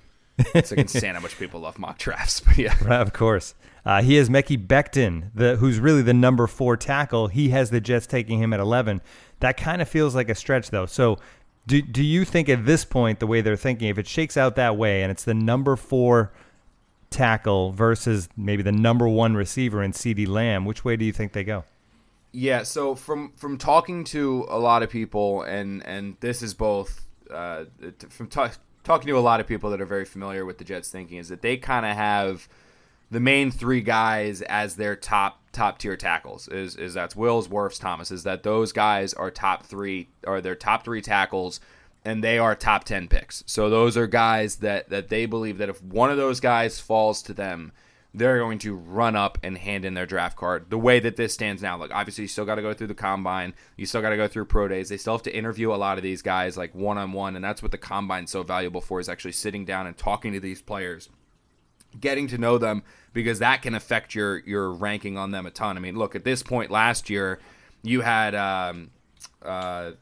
it's 0.54 0.70
like 0.70 0.80
insane 0.80 1.14
how 1.14 1.20
much 1.20 1.38
people 1.38 1.60
love 1.60 1.78
mock 1.78 1.98
drafts, 1.98 2.40
but 2.46 2.56
yeah, 2.56 2.74
right, 2.84 3.00
of 3.00 3.12
course. 3.12 3.54
Uh, 3.84 4.02
he 4.02 4.16
has 4.16 4.28
Mekhi 4.28 4.66
Becton, 4.66 5.30
the, 5.34 5.56
who's 5.56 5.80
really 5.80 6.02
the 6.02 6.14
number 6.14 6.46
four 6.46 6.76
tackle. 6.76 7.28
He 7.28 7.48
has 7.50 7.70
the 7.70 7.80
Jets 7.80 8.06
taking 8.06 8.38
him 8.38 8.52
at 8.52 8.60
11. 8.60 9.00
That 9.40 9.56
kind 9.56 9.80
of 9.80 9.88
feels 9.88 10.14
like 10.14 10.28
a 10.28 10.34
stretch, 10.34 10.70
though. 10.70 10.86
So, 10.86 11.16
do, 11.66 11.80
do 11.80 12.02
you 12.02 12.24
think 12.24 12.48
at 12.48 12.66
this 12.66 12.84
point, 12.84 13.18
the 13.18 13.26
way 13.26 13.40
they're 13.40 13.56
thinking, 13.56 13.88
if 13.88 13.98
it 13.98 14.06
shakes 14.06 14.36
out 14.36 14.56
that 14.56 14.76
way 14.76 15.02
and 15.02 15.10
it's 15.10 15.24
the 15.24 15.34
number 15.34 15.76
four 15.76 16.32
tackle 17.10 17.72
versus 17.72 18.28
maybe 18.36 18.62
the 18.62 18.72
number 18.72 19.08
one 19.08 19.34
receiver 19.34 19.82
in 19.82 19.92
CD 19.92 20.26
Lamb, 20.26 20.64
which 20.64 20.84
way 20.84 20.96
do 20.96 21.04
you 21.04 21.12
think 21.12 21.32
they 21.32 21.44
go? 21.44 21.64
Yeah, 22.32 22.62
so 22.62 22.94
from 22.94 23.32
from 23.36 23.56
talking 23.56 24.04
to 24.04 24.46
a 24.48 24.58
lot 24.58 24.82
of 24.82 24.90
people, 24.90 25.42
and 25.42 25.84
and 25.86 26.16
this 26.20 26.42
is 26.42 26.52
both 26.52 27.06
uh, 27.30 27.64
from 28.10 28.28
t- 28.28 28.40
talking 28.84 29.08
to 29.08 29.18
a 29.18 29.20
lot 29.20 29.40
of 29.40 29.46
people 29.46 29.70
that 29.70 29.80
are 29.80 29.86
very 29.86 30.04
familiar 30.04 30.44
with 30.44 30.58
the 30.58 30.64
Jets' 30.64 30.90
thinking, 30.90 31.18
is 31.18 31.28
that 31.28 31.42
they 31.42 31.56
kind 31.56 31.86
of 31.86 31.96
have 31.96 32.48
the 33.10 33.20
main 33.20 33.50
three 33.50 33.80
guys 33.80 34.42
as 34.42 34.76
their 34.76 34.96
top 34.96 35.40
top 35.52 35.78
tier 35.78 35.96
tackles 35.96 36.46
is 36.48 36.76
is 36.76 36.94
that's 36.94 37.16
Wills, 37.16 37.48
Wirfs, 37.48 37.80
Thomas. 37.80 38.10
Is 38.10 38.24
that 38.24 38.42
those 38.42 38.72
guys 38.72 39.14
are 39.14 39.30
top 39.30 39.64
three 39.64 40.08
or 40.26 40.40
their 40.40 40.54
top 40.54 40.84
three 40.84 41.00
tackles, 41.00 41.60
and 42.04 42.22
they 42.22 42.38
are 42.38 42.54
top 42.54 42.84
ten 42.84 43.08
picks. 43.08 43.42
So 43.46 43.70
those 43.70 43.96
are 43.96 44.06
guys 44.06 44.56
that 44.56 44.90
that 44.90 45.08
they 45.08 45.26
believe 45.26 45.58
that 45.58 45.68
if 45.68 45.82
one 45.82 46.10
of 46.10 46.16
those 46.16 46.40
guys 46.40 46.80
falls 46.80 47.22
to 47.22 47.32
them, 47.32 47.72
they're 48.14 48.38
going 48.38 48.58
to 48.58 48.74
run 48.74 49.14
up 49.14 49.38
and 49.42 49.58
hand 49.58 49.84
in 49.84 49.94
their 49.94 50.06
draft 50.06 50.36
card. 50.36 50.70
The 50.70 50.78
way 50.78 50.98
that 51.00 51.16
this 51.16 51.34
stands 51.34 51.62
now, 51.62 51.76
like 51.76 51.92
obviously 51.92 52.22
you 52.22 52.28
still 52.28 52.44
got 52.44 52.56
to 52.56 52.62
go 52.62 52.72
through 52.72 52.86
the 52.86 52.94
combine, 52.94 53.54
you 53.76 53.86
still 53.86 54.00
got 54.00 54.10
to 54.10 54.16
go 54.16 54.26
through 54.26 54.46
pro 54.46 54.66
days. 54.66 54.88
They 54.88 54.96
still 54.96 55.14
have 55.14 55.22
to 55.24 55.36
interview 55.36 55.72
a 55.72 55.76
lot 55.76 55.98
of 55.98 56.02
these 56.02 56.22
guys 56.22 56.56
like 56.56 56.74
one 56.74 56.98
on 56.98 57.12
one, 57.12 57.36
and 57.36 57.44
that's 57.44 57.62
what 57.62 57.70
the 57.70 57.78
combine's 57.78 58.30
so 58.30 58.42
valuable 58.42 58.80
for 58.80 58.98
is 58.98 59.08
actually 59.08 59.32
sitting 59.32 59.64
down 59.64 59.86
and 59.86 59.96
talking 59.96 60.32
to 60.32 60.40
these 60.40 60.62
players 60.62 61.08
getting 61.98 62.26
to 62.28 62.38
know 62.38 62.58
them 62.58 62.82
because 63.12 63.38
that 63.38 63.62
can 63.62 63.74
affect 63.74 64.14
your 64.14 64.38
your 64.40 64.72
ranking 64.72 65.16
on 65.16 65.30
them 65.30 65.46
a 65.46 65.50
ton. 65.50 65.76
I 65.76 65.80
mean, 65.80 65.96
look 65.96 66.14
at 66.14 66.24
this 66.24 66.42
point 66.42 66.70
last 66.70 67.10
year, 67.10 67.40
you 67.82 68.00
had 68.02 68.34
um, 68.34 68.90
uh, 69.42 69.92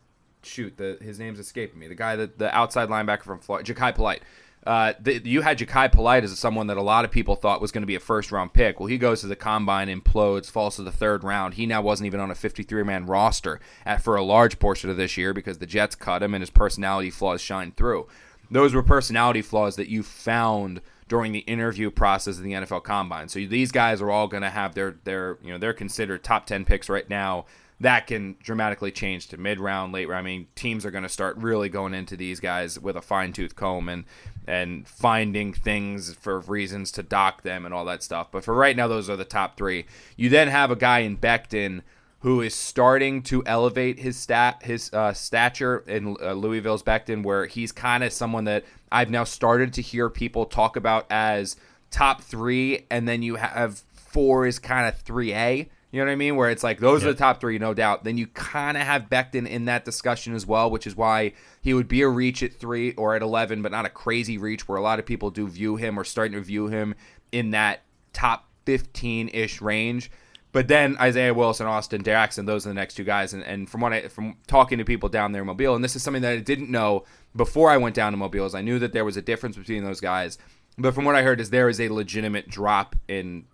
shoot 0.43 0.77
the 0.77 0.99
his 1.01 1.19
name's 1.19 1.39
escaping 1.39 1.79
me. 1.79 1.89
The 1.89 1.95
guy 1.95 2.17
that 2.17 2.39
the 2.39 2.55
outside 2.55 2.89
linebacker 2.89 3.23
from 3.23 3.41
Florida, 3.41 3.73
Jachai 3.73 3.95
Polite. 3.95 4.23
Uh, 4.67 4.95
the, 4.99 5.21
you 5.25 5.43
had 5.43 5.59
Jachai 5.59 5.93
Polite 5.93 6.25
as 6.25 6.37
someone 6.39 6.67
that 6.67 6.77
a 6.77 6.83
lot 6.83 7.05
of 7.05 7.13
people 7.13 7.37
thought 7.37 7.61
was 7.61 7.71
going 7.71 7.83
to 7.83 7.87
be 7.87 7.95
a 7.95 8.01
first 8.01 8.33
round 8.33 8.53
pick. 8.53 8.81
Well, 8.81 8.89
he 8.89 8.99
goes 8.99 9.21
to 9.21 9.29
the 9.29 9.37
combine, 9.37 9.89
implodes, 9.89 10.51
falls 10.51 10.77
to 10.77 10.83
the 10.83 10.91
third 10.91 11.23
round. 11.23 11.55
He 11.55 11.67
now 11.67 11.81
wasn't 11.81 12.09
even 12.09 12.19
on 12.19 12.33
a 12.33 12.35
53 12.35 12.83
man 12.83 13.07
roster 13.07 13.61
at, 13.85 14.03
for 14.03 14.17
a 14.17 14.25
large 14.25 14.59
portion 14.59 14.91
of 14.91 14.97
this 14.97 15.17
year 15.17 15.33
because 15.33 15.59
the 15.59 15.67
Jets 15.67 15.95
cut 15.95 16.23
him 16.23 16.35
and 16.35 16.43
his 16.43 16.51
personality 16.51 17.11
flaws 17.11 17.41
shine 17.41 17.71
through. 17.73 18.09
Those 18.51 18.75
were 18.75 18.83
personality 18.83 19.43
flaws 19.43 19.77
that 19.77 19.89
you 19.89 20.03
found 20.03 20.81
during 21.09 21.31
the 21.31 21.41
interview 21.41 21.91
process 21.91 22.37
of 22.37 22.43
the 22.43 22.53
NFL 22.53 22.83
Combine. 22.83 23.29
So 23.29 23.39
these 23.47 23.71
guys 23.71 24.03
are 24.03 24.11
all 24.11 24.27
going 24.27 24.43
to 24.43 24.51
have 24.51 24.75
their 24.75 24.97
their 25.05 25.39
you 25.43 25.53
know 25.53 25.59
they're 25.59 25.73
considered 25.73 26.25
top 26.25 26.47
ten 26.47 26.65
picks 26.65 26.89
right 26.89 27.09
now. 27.09 27.47
That 27.81 28.07
can 28.07 28.37
dramatically 28.43 28.91
change 28.91 29.29
to 29.29 29.37
mid 29.37 29.61
round, 29.61 29.93
late 29.93 30.09
round. 30.09 30.27
I 30.27 30.31
mean, 30.31 30.47
teams 30.55 30.87
are 30.87 30.91
going 30.91 31.03
to 31.03 31.11
start 31.11 31.37
really 31.37 31.69
going 31.69 31.93
into 31.93 32.17
these 32.17 32.41
guys 32.41 32.79
with 32.79 32.97
a 32.97 33.03
fine 33.03 33.33
tooth 33.33 33.55
comb 33.55 33.89
and 33.89 34.05
and 34.47 34.89
finding 34.89 35.53
things 35.53 36.15
for 36.15 36.41
reasons 36.41 36.91
to 36.93 37.03
dock 37.03 37.43
them 37.43 37.65
and 37.65 37.75
all 37.75 37.85
that 37.85 38.03
stuff. 38.03 38.29
But 38.31 38.45
for 38.45 38.55
right 38.55 38.77
now, 38.77 38.89
those 38.89 39.11
are 39.11 39.17
the 39.17 39.25
top 39.25 39.57
three. 39.57 39.87
You 40.17 40.29
then 40.29 40.49
have 40.49 40.71
a 40.71 40.77
guy 40.77 41.01
in 41.01 41.19
Becton 41.19 41.83
who 42.21 42.41
is 42.41 42.55
starting 42.55 43.23
to 43.23 43.43
elevate 43.45 43.99
his 43.99 44.17
stat 44.17 44.63
his 44.63 44.93
uh, 44.93 45.13
stature 45.13 45.85
in 45.87 46.17
uh, 46.21 46.33
Louisville's 46.33 46.83
Becton, 46.83 47.23
where 47.23 47.47
he's 47.47 47.73
kind 47.73 48.03
of 48.03 48.13
someone 48.13 48.45
that 48.45 48.65
I've 48.91 49.11
now 49.11 49.25
started 49.25 49.73
to 49.75 49.83
hear 49.83 50.09
people 50.09 50.47
talk 50.47 50.77
about 50.77 51.07
as 51.11 51.57
top 51.91 52.23
three, 52.23 52.87
and 52.91 53.07
then 53.07 53.23
you 53.23 53.37
have 53.37 53.83
four 53.93 54.47
is 54.47 54.59
kind 54.59 54.89
of 54.89 54.99
three 54.99 55.35
A. 55.35 55.69
You 55.97 56.03
know 56.03 56.09
what 56.09 56.13
I 56.13 56.17
mean? 56.17 56.37
Where 56.37 56.51
it's 56.51 56.63
like 56.63 56.79
those 56.79 57.05
are 57.05 57.13
the 57.15 57.19
top 57.19 57.41
three, 57.41 57.59
no 57.59 57.73
doubt. 57.73 58.05
Then 58.05 58.19
you 58.19 58.27
kind 58.27 58.77
of 58.77 58.83
have 58.83 59.05
Becton 59.09 59.49
in 59.49 59.65
that 59.65 59.87
discussion 59.87 60.35
as 60.35 60.45
well, 60.45 60.71
which 60.71 60.87
is 60.87 60.95
why 60.95 61.33
he 61.63 61.73
would 61.73 61.89
be 61.89 62.03
a 62.03 62.09
reach 62.09 62.43
at 62.43 62.53
three 62.53 62.93
or 62.97 63.17
at 63.17 63.23
eleven, 63.23 63.63
but 63.63 63.73
not 63.73 63.87
a 63.87 63.89
crazy 63.89 64.37
reach. 64.37 64.69
Where 64.69 64.77
a 64.77 64.83
lot 64.83 64.99
of 64.99 65.07
people 65.07 65.31
do 65.31 65.49
view 65.49 65.77
him 65.77 65.99
or 65.99 66.05
starting 66.05 66.35
to 66.35 66.43
view 66.43 66.67
him 66.67 66.95
in 67.33 67.53
that 67.53 67.81
top 68.13 68.47
fifteen 68.67 69.31
ish 69.31 69.63
range. 69.63 70.11
But 70.53 70.69
then 70.69 70.99
Isaiah 70.99 71.33
Wilson, 71.33 71.67
Austin 71.67 72.03
Jackson, 72.03 72.45
those 72.45 72.67
are 72.67 72.69
the 72.69 72.75
next 72.75 72.97
two 72.97 73.05
guys. 73.05 73.33
And, 73.33 73.43
and 73.43 73.67
from 73.67 73.81
what 73.81 73.95
I 73.95 74.09
from 74.09 74.37
talking 74.47 74.77
to 74.77 74.85
people 74.85 75.09
down 75.09 75.33
there 75.33 75.41
in 75.41 75.47
Mobile, 75.47 75.75
and 75.75 75.83
this 75.83 75.97
is 75.97 76.03
something 76.03 76.21
that 76.21 76.33
I 76.33 76.41
didn't 76.41 76.71
know 76.71 77.05
before 77.35 77.71
I 77.71 77.79
went 77.79 77.95
down 77.95 78.13
to 78.13 78.19
Mobile, 78.19 78.45
is 78.45 78.55
I 78.55 78.61
knew 78.61 78.79
that 78.81 78.93
there 78.93 79.07
was 79.07 79.17
a 79.17 79.23
difference 79.23 79.57
between 79.57 79.83
those 79.83 80.03
guys. 80.03 80.37
But 80.77 80.95
from 80.95 81.07
what 81.07 81.17
I 81.17 81.23
heard, 81.23 81.41
is 81.41 81.49
there 81.49 81.71
is 81.71 81.81
a 81.81 81.89
legitimate 81.89 82.51
drop 82.51 82.97
in 83.09 83.47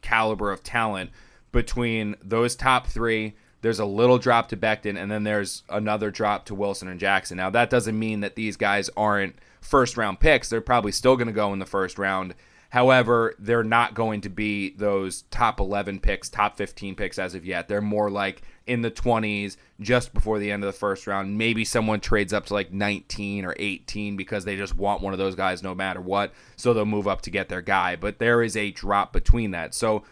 caliber 0.00 0.52
of 0.52 0.62
talent 0.62 1.10
between 1.52 2.16
those 2.22 2.56
top 2.56 2.86
three. 2.86 3.34
There's 3.60 3.80
a 3.80 3.84
little 3.84 4.18
drop 4.18 4.48
to 4.50 4.56
Becton, 4.56 4.96
and 4.96 5.10
then 5.10 5.24
there's 5.24 5.64
another 5.68 6.10
drop 6.10 6.46
to 6.46 6.54
Wilson 6.54 6.88
and 6.88 7.00
Jackson. 7.00 7.36
Now 7.36 7.50
that 7.50 7.70
doesn't 7.70 7.98
mean 7.98 8.20
that 8.20 8.36
these 8.36 8.56
guys 8.56 8.88
aren't 8.96 9.36
first 9.60 9.96
round 9.96 10.20
picks. 10.20 10.48
They're 10.48 10.60
probably 10.60 10.92
still 10.92 11.16
going 11.16 11.26
to 11.26 11.32
go 11.32 11.52
in 11.52 11.58
the 11.58 11.66
first 11.66 11.98
round 11.98 12.34
However, 12.70 13.34
they're 13.38 13.64
not 13.64 13.94
going 13.94 14.20
to 14.22 14.28
be 14.28 14.74
those 14.74 15.22
top 15.30 15.58
11 15.58 16.00
picks, 16.00 16.28
top 16.28 16.56
15 16.58 16.94
picks 16.96 17.18
as 17.18 17.34
of 17.34 17.46
yet. 17.46 17.66
They're 17.66 17.80
more 17.80 18.10
like 18.10 18.42
in 18.66 18.82
the 18.82 18.90
20s, 18.90 19.56
just 19.80 20.12
before 20.12 20.38
the 20.38 20.52
end 20.52 20.62
of 20.62 20.66
the 20.66 20.78
first 20.78 21.06
round. 21.06 21.38
Maybe 21.38 21.64
someone 21.64 22.00
trades 22.00 22.34
up 22.34 22.44
to 22.46 22.54
like 22.54 22.70
19 22.70 23.46
or 23.46 23.54
18 23.58 24.18
because 24.18 24.44
they 24.44 24.56
just 24.56 24.76
want 24.76 25.00
one 25.00 25.14
of 25.14 25.18
those 25.18 25.34
guys 25.34 25.62
no 25.62 25.74
matter 25.74 26.02
what. 26.02 26.34
So 26.56 26.74
they'll 26.74 26.84
move 26.84 27.08
up 27.08 27.22
to 27.22 27.30
get 27.30 27.48
their 27.48 27.62
guy. 27.62 27.96
But 27.96 28.18
there 28.18 28.42
is 28.42 28.54
a 28.54 28.70
drop 28.70 29.14
between 29.14 29.52
that. 29.52 29.74
So 29.74 30.04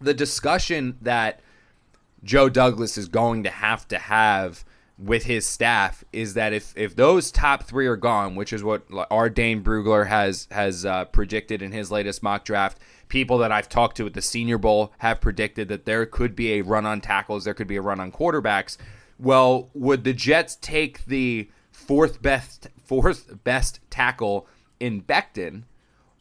the 0.00 0.14
discussion 0.14 0.96
that 1.02 1.40
Joe 2.24 2.48
Douglas 2.48 2.98
is 2.98 3.08
going 3.08 3.44
to 3.44 3.50
have 3.50 3.86
to 3.88 3.98
have 3.98 4.64
with 4.98 5.24
his 5.24 5.46
staff 5.46 6.02
is 6.12 6.34
that 6.34 6.52
if 6.52 6.76
if 6.76 6.96
those 6.96 7.30
top 7.30 7.62
three 7.62 7.86
are 7.86 7.96
gone, 7.96 8.34
which 8.34 8.52
is 8.52 8.64
what 8.64 8.82
our 9.10 9.30
Dane 9.30 9.62
Brugler 9.62 10.08
has 10.08 10.48
has 10.50 10.84
uh, 10.84 11.04
predicted 11.06 11.62
in 11.62 11.72
his 11.72 11.90
latest 11.90 12.22
mock 12.22 12.44
draft, 12.44 12.78
people 13.08 13.38
that 13.38 13.52
I've 13.52 13.68
talked 13.68 13.96
to 13.98 14.06
at 14.06 14.14
the 14.14 14.22
Senior 14.22 14.58
Bowl 14.58 14.92
have 14.98 15.20
predicted 15.20 15.68
that 15.68 15.84
there 15.84 16.04
could 16.04 16.34
be 16.34 16.54
a 16.54 16.62
run 16.62 16.84
on 16.84 17.00
tackles, 17.00 17.44
there 17.44 17.54
could 17.54 17.68
be 17.68 17.76
a 17.76 17.82
run 17.82 18.00
on 18.00 18.10
quarterbacks. 18.10 18.76
Well, 19.18 19.70
would 19.74 20.04
the 20.04 20.12
Jets 20.12 20.56
take 20.56 21.04
the 21.06 21.48
fourth 21.70 22.20
best 22.20 22.68
fourth 22.82 23.44
best 23.44 23.78
tackle 23.90 24.48
in 24.80 25.02
Becton? 25.02 25.62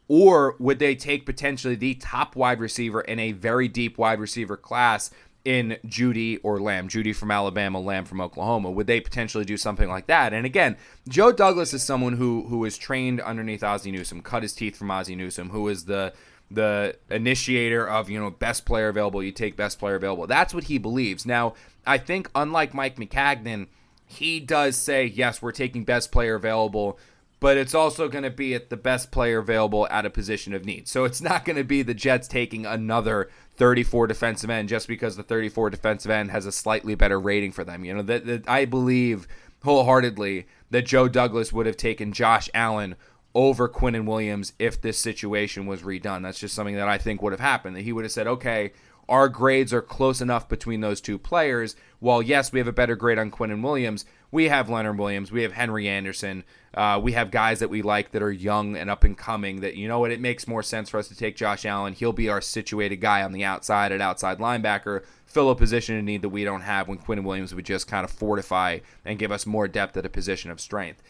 Or 0.07 0.55
would 0.59 0.79
they 0.79 0.95
take 0.95 1.25
potentially 1.25 1.75
the 1.75 1.95
top 1.95 2.35
wide 2.35 2.59
receiver 2.59 3.01
in 3.01 3.19
a 3.19 3.33
very 3.33 3.67
deep 3.67 3.97
wide 3.97 4.19
receiver 4.19 4.55
class 4.55 5.11
in 5.43 5.77
Jeudy 5.85 6.39
or 6.43 6.59
Lamb, 6.59 6.87
Jeudy 6.89 7.15
from 7.15 7.31
Alabama, 7.31 7.79
Lamb 7.79 8.05
from 8.05 8.21
Oklahoma? 8.21 8.71
Would 8.71 8.87
they 8.87 9.01
potentially 9.01 9.45
do 9.45 9.57
something 9.57 9.89
like 9.89 10.07
that? 10.07 10.33
And 10.33 10.45
again, 10.45 10.77
Joe 11.07 11.31
Douglas 11.31 11.73
is 11.73 11.83
someone 11.83 12.13
who 12.13 12.43
who 12.47 12.59
was 12.59 12.77
trained 12.77 13.21
underneath 13.21 13.63
Ozzie 13.63 13.91
Newsome, 13.91 14.21
cut 14.21 14.43
his 14.43 14.53
teeth 14.53 14.77
from 14.77 14.91
Ozzie 14.91 15.15
Newsome, 15.15 15.49
who 15.49 15.67
is 15.67 15.85
the 15.85 16.13
the 16.49 16.97
initiator 17.09 17.87
of 17.87 18.09
you 18.09 18.19
know 18.19 18.29
best 18.29 18.65
player 18.65 18.87
available. 18.87 19.21
You 19.21 19.31
take 19.31 19.57
best 19.57 19.79
player 19.79 19.95
available. 19.95 20.27
That's 20.27 20.53
what 20.53 20.65
he 20.65 20.77
believes. 20.77 21.25
Now, 21.25 21.53
I 21.85 21.97
think 21.97 22.29
unlike 22.35 22.73
Mike 22.73 22.95
Maccagnan, 22.95 23.67
he 24.05 24.39
does 24.39 24.77
say 24.77 25.05
yes, 25.05 25.41
we're 25.41 25.51
taking 25.51 25.83
best 25.83 26.11
player 26.11 26.35
available 26.35 26.97
but 27.39 27.57
it's 27.57 27.75
also 27.75 28.07
going 28.07 28.23
to 28.23 28.31
be 28.31 28.55
at 28.55 28.69
the 28.69 28.77
best 28.77 29.11
player 29.11 29.39
available 29.39 29.87
at 29.89 30.05
a 30.05 30.09
position 30.09 30.53
of 30.53 30.65
need. 30.65 30.87
So 30.87 31.05
it's 31.05 31.21
not 31.21 31.45
going 31.45 31.57
to 31.57 31.63
be 31.63 31.83
the 31.83 31.93
Jets 31.93 32.27
taking 32.27 32.65
another 32.65 33.29
34 33.55 34.07
defensive 34.07 34.49
end 34.49 34.69
just 34.69 34.87
because 34.87 35.15
the 35.15 35.23
34 35.23 35.69
defensive 35.69 36.11
end 36.11 36.31
has 36.31 36.45
a 36.45 36.51
slightly 36.51 36.95
better 36.95 37.19
rating 37.19 37.51
for 37.51 37.63
them. 37.63 37.85
You 37.85 37.95
know, 37.95 38.01
that, 38.03 38.25
that 38.25 38.49
I 38.49 38.65
believe 38.65 39.27
wholeheartedly 39.63 40.47
that 40.71 40.85
Joe 40.85 41.07
Douglas 41.07 41.53
would 41.53 41.65
have 41.65 41.77
taken 41.77 42.11
Josh 42.11 42.49
Allen 42.53 42.95
over 43.35 43.69
Quinnen 43.69 44.05
Williams 44.05 44.53
if 44.57 44.81
this 44.81 44.97
situation 44.97 45.67
was 45.67 45.83
redone. 45.83 46.23
That's 46.23 46.39
just 46.39 46.55
something 46.55 46.75
that 46.75 46.87
I 46.87 46.97
think 46.97 47.21
would 47.21 47.33
have 47.33 47.39
happened. 47.39 47.75
That 47.75 47.83
he 47.83 47.93
would 47.93 48.03
have 48.03 48.11
said, 48.11 48.25
okay, 48.25 48.71
our 49.09 49.29
grades 49.29 49.73
are 49.73 49.81
close 49.81 50.21
enough 50.21 50.49
between 50.49 50.81
those 50.81 50.99
two 50.99 51.17
players. 51.17 51.75
While 51.99 52.21
yes, 52.21 52.51
we 52.51 52.59
have 52.59 52.67
a 52.67 52.73
better 52.73 52.95
grade 52.95 53.17
on 53.17 53.31
Quinnen 53.31 53.63
Williams, 53.63 54.05
we 54.31 54.49
have 54.49 54.69
Leonard 54.69 54.99
Williams, 54.99 55.31
we 55.31 55.43
have 55.43 55.53
Henry 55.53 55.87
Anderson, 55.87 56.43
uh, 56.73 56.99
we 57.01 57.13
have 57.13 57.31
guys 57.31 57.59
that 57.59 57.69
we 57.69 57.81
like 57.81 58.11
that 58.11 58.21
are 58.21 58.31
young 58.31 58.75
and 58.75 58.89
up 58.89 59.03
and 59.03 59.17
coming. 59.17 59.61
That 59.61 59.75
you 59.75 59.87
know 59.87 59.99
what, 59.99 60.11
it 60.11 60.19
makes 60.19 60.47
more 60.47 60.61
sense 60.61 60.89
for 60.89 60.97
us 60.97 61.07
to 61.07 61.15
take 61.15 61.35
Josh 61.35 61.65
Allen. 61.65 61.93
He'll 61.93 62.13
be 62.13 62.29
our 62.29 62.41
situated 62.41 62.97
guy 62.97 63.23
on 63.23 63.31
the 63.31 63.45
outside 63.45 63.91
at 63.91 64.01
outside 64.01 64.39
linebacker, 64.39 65.03
fill 65.25 65.49
a 65.49 65.55
position 65.55 65.95
in 65.95 66.05
need 66.05 66.21
that 66.21 66.29
we 66.29 66.43
don't 66.43 66.61
have 66.61 66.87
when 66.87 66.97
Quinnen 66.97 67.23
Williams 67.23 67.55
would 67.55 67.65
just 67.65 67.87
kind 67.87 68.03
of 68.03 68.11
fortify 68.11 68.79
and 69.05 69.17
give 69.17 69.31
us 69.31 69.45
more 69.45 69.67
depth 69.67 69.95
at 69.95 70.05
a 70.05 70.09
position 70.09 70.51
of 70.51 70.59
strength. 70.59 71.01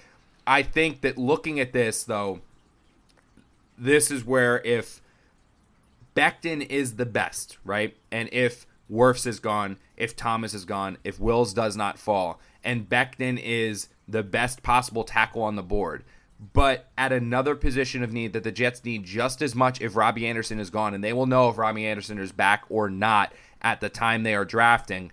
I 0.46 0.62
think 0.64 1.02
that 1.02 1.18
looking 1.18 1.60
at 1.60 1.74
this 1.74 2.04
though, 2.04 2.42
this 3.78 4.10
is 4.10 4.24
where 4.24 4.62
if 4.64 5.02
Becton 6.18 6.68
is 6.68 6.96
the 6.96 7.06
best, 7.06 7.60
right? 7.64 7.96
And 8.12 8.28
if 8.32 8.66
Wirfs 8.92 9.28
is 9.28 9.40
gone, 9.40 9.78
if 9.96 10.16
Thomas 10.16 10.56
is 10.56 10.66
gone, 10.66 10.98
if 11.04 11.20
Wills 11.20 11.54
does 11.54 11.78
not 11.78 12.00
fall, 12.00 12.40
and 12.64 12.90
Becton 12.90 13.40
is 13.42 13.90
the 14.08 14.24
best 14.24 14.64
possible 14.64 15.04
tackle 15.04 15.44
on 15.44 15.56
the 15.56 15.64
board, 15.64 16.04
but 16.54 16.90
at 16.98 17.12
another 17.12 17.56
position 17.56 18.04
of 18.04 18.14
need 18.14 18.34
that 18.34 18.44
the 18.44 18.52
Jets 18.52 18.84
need 18.84 19.04
just 19.04 19.44
as 19.44 19.54
much 19.54 19.80
if 19.80 19.96
Robbie 19.96 20.26
Anderson 20.26 20.60
is 20.60 20.72
gone, 20.72 20.96
and 20.96 21.04
they 21.04 21.14
will 21.14 21.28
know 21.28 21.50
if 21.50 21.58
Robbie 21.58 21.86
Anderson 21.86 22.18
is 22.18 22.32
back 22.32 22.64
or 22.70 22.90
not 22.90 23.32
at 23.62 23.80
the 23.80 23.90
time 23.90 24.24
they 24.24 24.34
are 24.34 24.46
drafting. 24.46 25.12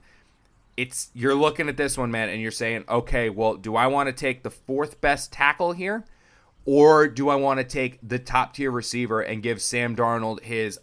It's 0.77 1.11
you're 1.15 1.35
looking 1.35 1.69
at 1.69 1.77
this 1.77 1.99
one, 1.99 2.11
man, 2.11 2.31
and 2.31 2.41
you're 2.41 2.51
saying, 2.51 2.85
okay, 2.89 3.29
well, 3.29 3.57
do 3.57 3.77
I 3.77 3.89
want 3.89 4.09
to 4.09 4.13
take 4.13 4.43
the 4.43 4.51
fourth 4.51 5.01
best 5.01 5.33
tackle 5.33 5.73
here? 5.73 6.05
Or 6.67 7.09
do 7.09 7.29
I 7.29 7.35
want 7.35 7.59
to 7.59 7.65
take 7.65 7.99
the 8.03 8.19
top 8.19 8.55
tier 8.55 8.71
receiver 8.71 9.21
and 9.21 9.43
give 9.43 9.61
Sam 9.61 9.95
Darnold 9.95 10.43
his 10.43 10.79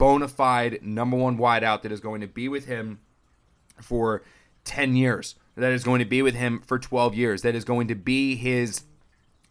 bona 0.00 0.26
fide 0.26 0.78
number 0.82 1.14
one 1.14 1.36
wideout 1.36 1.82
that 1.82 1.92
is 1.92 2.00
going 2.00 2.22
to 2.22 2.26
be 2.26 2.48
with 2.48 2.64
him 2.64 2.98
for 3.82 4.22
10 4.64 4.96
years, 4.96 5.34
that 5.56 5.72
is 5.72 5.84
going 5.84 5.98
to 5.98 6.06
be 6.06 6.22
with 6.22 6.34
him 6.34 6.62
for 6.66 6.78
12 6.78 7.14
years, 7.14 7.42
that 7.42 7.54
is 7.54 7.66
going 7.66 7.86
to 7.86 7.94
be 7.94 8.34
his 8.34 8.84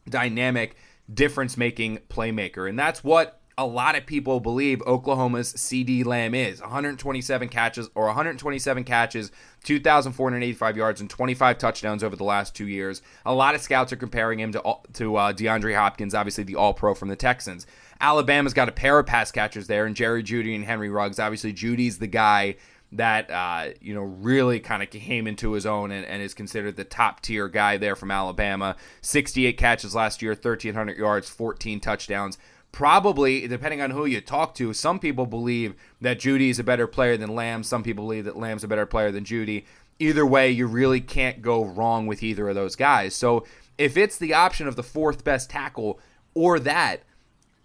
dynamic, 0.09 0.75
difference 1.13 1.55
making 1.55 1.99
playmaker. 2.09 2.67
And 2.67 2.79
that's 2.79 3.03
what 3.03 3.39
a 3.59 3.67
lot 3.67 3.95
of 3.95 4.07
people 4.07 4.39
believe 4.39 4.81
Oklahoma's 4.87 5.49
CD 5.49 6.03
Lamb 6.03 6.33
is 6.33 6.61
127 6.61 7.49
catches 7.49 7.89
or 7.93 8.05
127 8.05 8.83
catches, 8.85 9.31
2,485 9.65 10.77
yards, 10.77 11.01
and 11.01 11.09
25 11.09 11.57
touchdowns 11.59 12.03
over 12.03 12.15
the 12.15 12.23
last 12.23 12.55
two 12.55 12.67
years. 12.67 13.03
A 13.25 13.33
lot 13.33 13.53
of 13.53 13.61
scouts 13.61 13.93
are 13.93 13.97
comparing 13.97 14.39
him 14.39 14.53
to, 14.53 14.63
to 14.93 15.15
uh, 15.15 15.33
DeAndre 15.33 15.75
Hopkins, 15.75 16.15
obviously 16.15 16.45
the 16.45 16.55
all 16.55 16.73
pro 16.73 16.95
from 16.95 17.09
the 17.09 17.15
Texans. 17.15 17.67
Alabama's 18.01 18.53
got 18.53 18.69
a 18.69 18.71
pair 18.71 18.97
of 18.99 19.05
pass 19.05 19.31
catchers 19.31 19.67
there, 19.67 19.85
and 19.85 19.95
Jerry 19.95 20.23
Jeudy 20.23 20.55
and 20.55 20.65
Henry 20.65 20.89
Ruggs. 20.89 21.19
Obviously, 21.19 21.53
Jeudy's 21.53 21.99
the 21.99 22.07
guy 22.07 22.55
that 22.91 23.29
uh, 23.29 23.69
you 23.81 23.93
know 23.93 24.01
really 24.01 24.59
kind 24.59 24.81
of 24.81 24.89
came 24.89 25.27
into 25.27 25.51
his 25.51 25.65
own 25.65 25.91
and, 25.91 26.05
and, 26.05 26.21
is 26.21 26.33
considered 26.33 26.75
the 26.75 26.83
top 26.83 27.21
tier 27.21 27.47
guy 27.47 27.77
there 27.77 27.95
from 27.95 28.09
Alabama. 28.11 28.75
68 29.01 29.57
catches 29.57 29.93
last 29.93 30.21
year, 30.21 30.31
1,300 30.31 30.97
yards, 30.97 31.29
14 31.29 31.79
touchdowns. 31.79 32.37
Probably, 32.71 33.47
depending 33.47 33.81
on 33.81 33.91
who 33.91 34.05
you 34.05 34.21
talk 34.21 34.53
to, 34.55 34.73
some 34.73 34.99
people 34.99 35.25
believe 35.25 35.75
that 36.01 36.19
Jeudy 36.19 36.49
is 36.49 36.59
a 36.59 36.63
better 36.63 36.85
player 36.85 37.17
than 37.17 37.33
Lamb. 37.33 37.63
Some 37.63 37.81
people 37.83 38.05
believe 38.05 38.25
that 38.25 38.37
Lamb's 38.37 38.63
a 38.63 38.67
better 38.67 38.85
player 38.85 39.11
than 39.11 39.23
Jeudy. 39.23 39.65
Either 39.97 40.25
way, 40.25 40.51
you 40.51 40.67
really 40.67 41.01
can't 41.01 41.41
go 41.41 41.65
wrong 41.65 42.05
with 42.05 42.21
either 42.21 42.47
of 42.47 42.55
those 42.55 42.75
guys. 42.75 43.15
So 43.15 43.45
if 43.77 43.97
it's 43.97 44.17
the 44.17 44.35
option 44.35 44.67
of 44.67 44.75
the 44.75 44.83
fourth 44.83 45.23
best 45.23 45.49
tackle 45.49 45.99
or 46.35 46.59
that, 46.59 47.03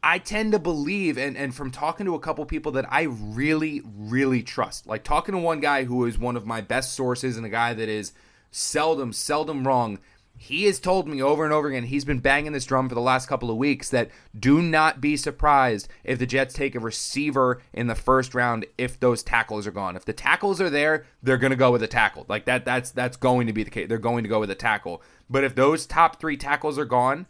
I 0.06 0.18
tend 0.18 0.52
to 0.52 0.58
believe, 0.58 1.16
and, 1.16 1.34
and 1.34 1.54
from 1.54 1.70
talking 1.70 2.04
to 2.04 2.14
a 2.14 2.20
couple 2.20 2.44
people 2.44 2.72
that 2.72 2.84
I 2.92 3.04
really, 3.04 3.80
really 3.84 4.42
trust, 4.42 4.86
like 4.86 5.02
talking 5.02 5.32
to 5.32 5.38
one 5.38 5.60
guy 5.60 5.84
who 5.84 6.04
is 6.04 6.18
one 6.18 6.36
of 6.36 6.44
my 6.44 6.60
best 6.60 6.92
sources 6.92 7.38
and 7.38 7.46
a 7.46 7.48
guy 7.48 7.72
that 7.72 7.88
is 7.88 8.12
seldom, 8.50 9.14
seldom 9.14 9.66
wrong. 9.66 9.98
He 10.36 10.64
has 10.64 10.78
told 10.78 11.08
me 11.08 11.22
over 11.22 11.42
and 11.42 11.54
over 11.54 11.68
again, 11.68 11.84
he's 11.84 12.04
been 12.04 12.18
banging 12.18 12.52
this 12.52 12.66
drum 12.66 12.90
for 12.90 12.94
the 12.94 13.00
last 13.00 13.30
couple 13.30 13.50
of 13.50 13.56
weeks 13.56 13.88
that 13.90 14.10
do 14.38 14.60
not 14.60 15.00
be 15.00 15.16
surprised 15.16 15.88
if 16.02 16.18
the 16.18 16.26
Jets 16.26 16.52
take 16.52 16.74
a 16.74 16.80
receiver 16.80 17.62
in 17.72 17.86
the 17.86 17.94
first 17.94 18.34
round 18.34 18.66
if 18.76 19.00
those 19.00 19.22
tackles 19.22 19.66
are 19.66 19.72
gone. 19.72 19.96
If 19.96 20.04
the 20.04 20.12
tackles 20.12 20.60
are 20.60 20.68
there, 20.68 21.06
they're 21.22 21.38
going 21.38 21.52
to 21.52 21.56
go 21.56 21.72
with 21.72 21.82
a 21.82 21.88
tackle. 21.88 22.26
Like 22.28 22.44
that 22.44 22.66
that's 22.66 22.90
that's 22.90 23.16
going 23.16 23.46
to 23.46 23.54
be 23.54 23.62
the 23.62 23.70
case. 23.70 23.88
They're 23.88 23.96
going 23.96 24.24
to 24.24 24.28
go 24.28 24.40
with 24.40 24.50
a 24.50 24.54
tackle. 24.54 25.02
But 25.30 25.44
if 25.44 25.54
those 25.54 25.86
top 25.86 26.20
3 26.20 26.36
tackles 26.36 26.78
are 26.78 26.84
gone, 26.84 27.26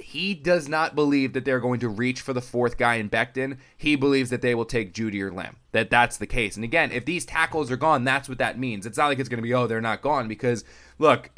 he 0.00 0.34
does 0.34 0.68
not 0.68 0.94
believe 0.94 1.32
that 1.32 1.44
they're 1.44 1.60
going 1.60 1.80
to 1.80 1.88
reach 1.88 2.20
for 2.20 2.32
the 2.32 2.40
fourth 2.40 2.76
guy 2.76 2.96
in 2.96 3.08
Becton. 3.08 3.58
He 3.76 3.96
believes 3.96 4.30
that 4.30 4.42
they 4.42 4.54
will 4.54 4.64
take 4.64 4.92
Jeudy 4.92 5.20
or 5.20 5.32
Lamb. 5.32 5.56
That 5.72 5.90
that's 5.90 6.16
the 6.16 6.26
case. 6.26 6.56
And 6.56 6.64
again, 6.64 6.90
if 6.90 7.04
these 7.04 7.24
tackles 7.24 7.70
are 7.70 7.76
gone, 7.76 8.04
that's 8.04 8.28
what 8.28 8.38
that 8.38 8.58
means. 8.58 8.86
It's 8.86 8.98
not 8.98 9.06
like 9.06 9.18
it's 9.18 9.28
going 9.28 9.38
to 9.38 9.42
be 9.42 9.54
oh 9.54 9.66
they're 9.66 9.80
not 9.80 10.02
gone 10.02 10.28
because 10.28 10.64
look, 10.98 11.30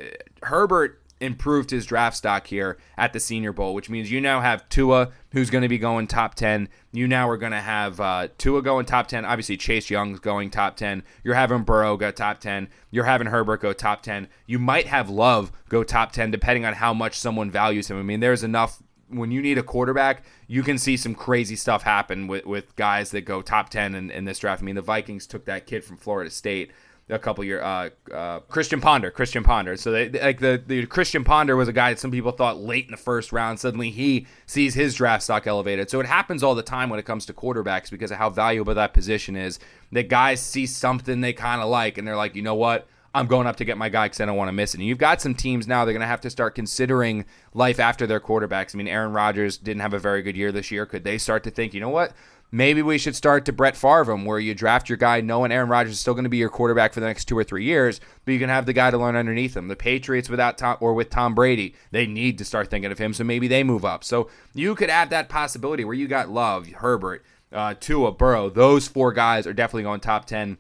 Herbert 0.43 1.02
improved 1.23 1.71
his 1.71 1.87
draft 1.87 2.17
stock 2.17 2.49
here 2.49 2.77
at 2.99 3.13
the 3.13 3.21
Senior 3.21 3.53
Bowl, 3.53 3.75
which 3.75 3.89
means 3.89 4.11
you 4.11 4.21
now 4.21 4.41
have 4.41 4.69
Tua, 4.69 5.11
who's 5.31 5.51
going 5.51 5.63
to 5.63 5.69
be 5.69 5.79
going 5.79 6.07
top 6.07 6.35
10. 6.35 6.69
You 6.93 7.07
now 7.07 7.29
are 7.29 7.37
going 7.37 7.53
to 7.53 7.61
have 7.61 8.01
uh, 8.01 8.29
Tua 8.37 8.61
going 8.61 8.85
top 8.85 9.07
10. 9.07 9.25
Obviously, 9.25 9.57
Chase 9.57 9.89
Young's 9.89 10.21
going 10.21 10.51
top 10.51 10.77
10. 10.77 11.03
You're 11.23 11.37
having 11.37 11.63
Burrow 11.63 11.97
go 11.97 12.11
top 12.11 12.41
10. 12.41 12.69
You're 12.91 13.05
having 13.05 13.29
Herbert 13.29 13.61
go 13.61 13.73
top 13.73 14.03
10. 14.03 14.29
You 14.47 14.59
might 14.59 14.87
have 14.87 15.09
Love 15.09 15.53
go 15.69 15.85
top 15.85 16.13
10, 16.13 16.31
depending 16.31 16.65
on 16.65 16.75
how 16.75 16.93
much 16.93 17.19
someone 17.19 17.51
values 17.51 17.91
him. 17.91 17.99
I 17.99 18.03
mean, 18.03 18.21
there's 18.21 18.43
enough. 18.43 18.83
When 19.09 19.31
you 19.31 19.43
need 19.43 19.59
a 19.59 19.63
quarterback, 19.63 20.25
you 20.47 20.63
can 20.63 20.79
see 20.79 20.97
some 20.97 21.15
crazy 21.15 21.55
stuff 21.55 21.83
happen 21.83 22.29
with, 22.29 22.47
with 22.47 22.75
guys 22.77 23.11
that 23.11 23.27
go 23.27 23.43
top 23.43 23.69
10 23.69 23.95
in, 23.95 24.11
in 24.11 24.25
this 24.25 24.39
draft. 24.39 24.63
I 24.63 24.65
mean, 24.65 24.75
the 24.75 24.81
Vikings 24.81 25.27
took 25.27 25.45
that 25.45 25.67
kid 25.67 25.85
from 25.85 25.99
Florida 25.99 26.31
State 26.31 26.73
a 27.09 27.19
couple 27.19 27.45
years. 27.45 27.63
Uh, 27.63 27.91
uh, 28.13 28.41
Christian 28.41 28.81
Ponder, 28.81 29.11
Christian 29.11 29.43
Ponder. 29.43 29.77
So 29.77 29.91
they, 29.91 30.09
like 30.09 30.41
the, 30.41 30.63
the 30.65 30.87
Christian 30.87 31.25
Ponder 31.25 31.57
was 31.57 31.69
a 31.69 31.73
guy 31.73 31.91
that 31.91 31.99
some 31.99 32.11
people 32.11 32.33
thought 32.33 32.61
late 32.61 32.87
in 32.87 32.91
the 32.91 32.97
first 32.97 33.33
round. 33.33 33.61
Suddenly 33.61 33.91
he 33.91 34.27
sees 34.47 34.75
his 34.75 34.95
draft 34.95 35.25
stock 35.25 35.47
elevated. 35.47 35.91
So 35.91 36.01
it 36.01 36.07
happens 36.07 36.43
all 36.43 36.55
the 36.55 36.63
time 36.63 36.91
when 36.91 36.99
it 36.99 37.05
comes 37.05 37.27
to 37.27 37.33
quarterbacks 37.33 37.91
because 37.91 38.11
of 38.11 38.19
how 38.19 38.31
valuable 38.31 38.75
that 38.75 38.95
position 38.95 39.37
is. 39.37 39.59
That 39.91 40.09
guys 40.09 40.41
see 40.41 40.67
something 40.67 41.21
they 41.21 41.33
kind 41.33 41.61
of 41.61 41.69
like 41.69 41.99
and 41.99 42.07
they're 42.07 42.17
like, 42.17 42.35
you 42.35 42.43
know 42.43 42.55
what? 42.55 42.87
I'm 43.15 43.27
going 43.27 43.47
up 43.47 43.57
to 43.57 43.65
get 43.67 43.77
my 43.77 43.91
guy 43.91 44.07
because 44.07 44.21
I 44.23 44.25
don't 44.25 44.37
want 44.37 44.49
to 44.49 44.53
miss 44.53 44.73
it. 44.75 44.81
And 44.81 44.87
you've 44.87 44.97
got 44.97 45.21
some 45.21 45.35
teams 45.35 45.67
now 45.67 45.85
they're 45.85 45.93
going 45.93 46.01
to 46.01 46.07
have 46.07 46.23
to 46.23 46.31
start 46.31 46.55
considering 46.55 47.27
life 47.53 47.79
after 47.79 48.07
their 48.07 48.21
quarterbacks. 48.21 48.75
I 48.75 48.79
mean, 48.79 48.89
Aaron 48.89 49.13
Rodgers 49.13 49.59
didn't 49.59 49.83
have 49.83 49.93
a 49.93 49.99
very 49.99 50.23
good 50.23 50.37
year 50.37 50.51
this 50.51 50.71
year. 50.71 50.87
Could 50.87 51.05
they 51.05 51.19
start 51.19 51.45
to 51.45 51.51
think, 51.51 51.75
you 51.75 51.81
know 51.81 51.91
what? 51.91 52.15
Maybe 52.53 52.83
we 52.83 52.99
should 52.99 53.17
start 53.17 53.47
to 53.47 53.53
Brett 53.53 53.77
Favre 53.77 54.15
where 54.15 54.39
you 54.39 54.55
draft 54.55 54.89
your 54.89 54.99
guy 54.99 55.23
knowing 55.23 55.51
Aaron 55.51 55.71
Rodgers 55.71 55.95
is 55.95 56.01
still 56.01 56.15
going 56.15 56.25
to 56.25 56.31
be 56.31 56.37
your 56.37 56.51
quarterback 56.51 56.93
for 56.93 57.01
the 57.01 57.07
next 57.07 57.25
two 57.25 57.37
or 57.37 57.43
three 57.43 57.65
years, 57.65 58.01
but 58.25 58.33
you 58.33 58.39
can 58.39 58.51
have 58.51 58.67
the 58.67 58.75
guy 58.75 58.91
to 58.91 58.99
learn 58.99 59.17
underneath 59.17 59.57
him. 59.57 59.69
The 59.69 59.75
Patriots 59.75 60.29
without 60.29 60.59
Tom 60.59 60.77
or 60.81 60.93
with 60.93 61.11
Tom 61.11 61.35
Brady, 61.35 61.75
they 61.91 62.07
need 62.07 62.39
to 62.39 62.45
start 62.45 62.71
thinking 62.71 62.93
of 62.93 62.99
him, 62.99 63.15
so 63.15 63.25
maybe 63.25 63.49
they 63.49 63.65
move 63.65 63.85
up. 63.85 64.05
So 64.05 64.29
you 64.55 64.75
could 64.75 64.91
add 64.91 65.11
that 65.11 65.31
possibility 65.31 65.85
where 65.85 65.95
you 65.95 66.07
got 66.07 66.29
Love, 66.29 66.69
Herbert, 66.69 67.25
uh, 67.51 67.75
Tua, 67.81 68.13
Burrow. 68.13 68.51
Those 68.51 68.87
four 68.87 69.13
guys 69.13 69.47
are 69.47 69.55
definitely 69.55 69.85
going 69.85 70.01
top 70.01 70.27
ten. 70.27 70.59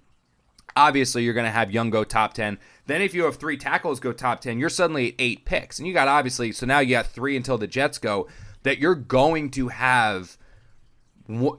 Obviously, 0.74 1.22
you're 1.24 1.35
going 1.35 1.44
to 1.44 1.50
have 1.50 1.70
Young 1.70 1.90
go 1.90 2.02
top 2.02 2.33
10. 2.33 2.59
Then, 2.87 3.02
if 3.02 3.12
you 3.12 3.24
have 3.24 3.37
three 3.37 3.59
tackles 3.59 4.00
go 4.00 4.11
top 4.11 4.40
10, 4.40 4.59
you're 4.59 4.70
suddenly 4.70 5.09
at 5.09 5.14
eight 5.18 5.44
picks. 5.44 5.78
And 5.78 5.87
you 5.87 5.92
got 5.92 6.09
obviously, 6.09 6.50
so 6.50 6.64
now 6.64 6.78
you 6.78 6.96
got 6.96 7.07
three 7.07 7.37
until 7.37 7.59
the 7.59 7.66
Jets 7.66 7.98
go, 7.98 8.26
that 8.62 8.78
you're 8.78 8.94
going 8.94 9.50
to 9.50 9.68
have 9.68 10.38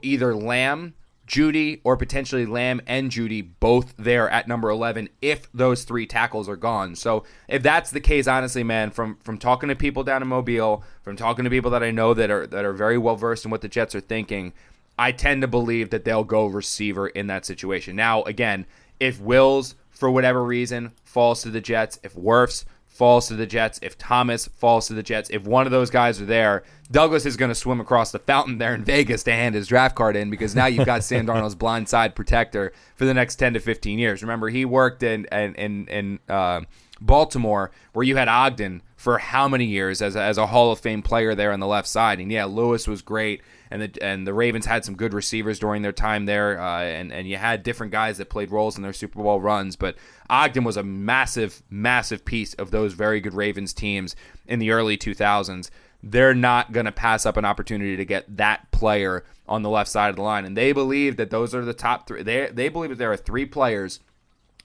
either 0.02 0.34
Lamb, 0.34 0.94
Jeudy, 1.26 1.80
or 1.84 1.96
potentially 1.96 2.44
Lamb 2.46 2.80
and 2.86 3.10
Jeudy 3.10 3.48
both 3.60 3.94
there 3.96 4.28
at 4.28 4.46
number 4.46 4.68
11 4.68 5.08
if 5.22 5.50
those 5.52 5.84
three 5.84 6.06
tackles 6.06 6.48
are 6.48 6.56
gone. 6.56 6.94
So 6.94 7.24
if 7.48 7.62
that's 7.62 7.90
the 7.90 8.00
case, 8.00 8.26
honestly, 8.26 8.62
man, 8.62 8.90
from 8.90 9.16
from 9.22 9.38
talking 9.38 9.68
to 9.68 9.76
people 9.76 10.04
down 10.04 10.22
in 10.22 10.28
Mobile, 10.28 10.84
from 11.02 11.16
talking 11.16 11.44
to 11.44 11.50
people 11.50 11.70
that 11.70 11.82
I 11.82 11.90
know 11.90 12.14
that 12.14 12.30
are 12.30 12.46
that 12.46 12.64
are 12.64 12.74
very 12.74 12.98
well 12.98 13.16
versed 13.16 13.44
in 13.44 13.50
what 13.50 13.62
the 13.62 13.68
Jets 13.68 13.94
are 13.94 14.00
thinking, 14.00 14.52
I 14.98 15.12
tend 15.12 15.42
to 15.42 15.48
believe 15.48 15.90
that 15.90 16.04
they'll 16.04 16.24
go 16.24 16.46
receiver 16.46 17.08
in 17.08 17.26
that 17.28 17.46
situation. 17.46 17.96
Now, 17.96 18.22
again, 18.24 18.66
if 19.00 19.20
Wills 19.20 19.74
for 19.90 20.10
whatever 20.10 20.44
reason 20.44 20.92
falls 21.04 21.42
to 21.42 21.50
the 21.50 21.60
Jets, 21.60 21.98
if 22.02 22.14
Wirfs 22.14 22.64
falls 22.94 23.26
to 23.26 23.34
the 23.34 23.46
Jets, 23.46 23.80
if 23.82 23.98
Thomas 23.98 24.46
falls 24.46 24.86
to 24.86 24.94
the 24.94 25.02
Jets, 25.02 25.28
if 25.30 25.42
one 25.42 25.66
of 25.66 25.72
those 25.72 25.90
guys 25.90 26.20
are 26.20 26.26
there, 26.26 26.62
Douglas 26.92 27.26
is 27.26 27.36
going 27.36 27.48
to 27.48 27.54
swim 27.54 27.80
across 27.80 28.12
the 28.12 28.20
fountain 28.20 28.58
there 28.58 28.72
in 28.72 28.84
Vegas 28.84 29.24
to 29.24 29.32
hand 29.32 29.56
his 29.56 29.66
draft 29.66 29.96
card 29.96 30.14
in 30.14 30.30
because 30.30 30.54
now 30.54 30.66
you've 30.66 30.86
got 30.86 31.02
Sam 31.04 31.26
Darnold's 31.26 31.56
blind 31.56 31.88
side 31.88 32.14
protector 32.14 32.72
for 32.94 33.04
the 33.04 33.12
next 33.12 33.36
10 33.36 33.54
to 33.54 33.60
15 33.60 33.98
years. 33.98 34.22
Remember, 34.22 34.48
he 34.48 34.64
worked 34.64 35.02
in 35.02 35.26
in 35.32 35.54
in, 35.56 35.88
in 35.88 36.18
uh, 36.28 36.60
Baltimore, 37.00 37.72
where 37.92 38.04
you 38.04 38.16
had 38.16 38.28
Ogden 38.28 38.82
for 38.96 39.18
how 39.18 39.48
many 39.48 39.64
years 39.64 40.00
as 40.00 40.14
a, 40.14 40.22
as 40.22 40.38
a 40.38 40.46
Hall 40.46 40.70
of 40.70 40.78
Fame 40.78 41.02
player 41.02 41.34
there 41.34 41.52
on 41.52 41.60
the 41.60 41.66
left 41.66 41.88
side, 41.88 42.20
and 42.20 42.30
yeah, 42.30 42.44
Lewis 42.44 42.86
was 42.86 43.02
great, 43.02 43.42
and 43.74 43.82
the 43.82 44.02
and 44.04 44.24
the 44.24 44.32
Ravens 44.32 44.66
had 44.66 44.84
some 44.84 44.94
good 44.94 45.12
receivers 45.12 45.58
during 45.58 45.82
their 45.82 45.90
time 45.90 46.26
there, 46.26 46.60
uh, 46.60 46.82
and 46.82 47.12
and 47.12 47.26
you 47.26 47.36
had 47.36 47.64
different 47.64 47.90
guys 47.90 48.18
that 48.18 48.30
played 48.30 48.52
roles 48.52 48.76
in 48.76 48.84
their 48.84 48.92
Super 48.92 49.20
Bowl 49.20 49.40
runs, 49.40 49.74
but 49.74 49.96
Ogden 50.30 50.62
was 50.62 50.76
a 50.76 50.84
massive, 50.84 51.60
massive 51.68 52.24
piece 52.24 52.54
of 52.54 52.70
those 52.70 52.92
very 52.92 53.20
good 53.20 53.34
Ravens 53.34 53.72
teams 53.72 54.14
in 54.46 54.60
the 54.60 54.70
early 54.70 54.96
2000s. 54.96 55.70
They're 56.04 56.34
not 56.34 56.70
going 56.70 56.86
to 56.86 56.92
pass 56.92 57.26
up 57.26 57.36
an 57.36 57.44
opportunity 57.44 57.96
to 57.96 58.04
get 58.04 58.36
that 58.36 58.70
player 58.70 59.24
on 59.48 59.62
the 59.62 59.70
left 59.70 59.90
side 59.90 60.10
of 60.10 60.16
the 60.16 60.22
line, 60.22 60.44
and 60.44 60.56
they 60.56 60.70
believe 60.70 61.16
that 61.16 61.30
those 61.30 61.52
are 61.52 61.64
the 61.64 61.74
top 61.74 62.06
three. 62.06 62.22
They 62.22 62.50
they 62.52 62.68
believe 62.68 62.90
that 62.90 62.98
there 62.98 63.10
are 63.10 63.16
three 63.16 63.44
players 63.44 63.98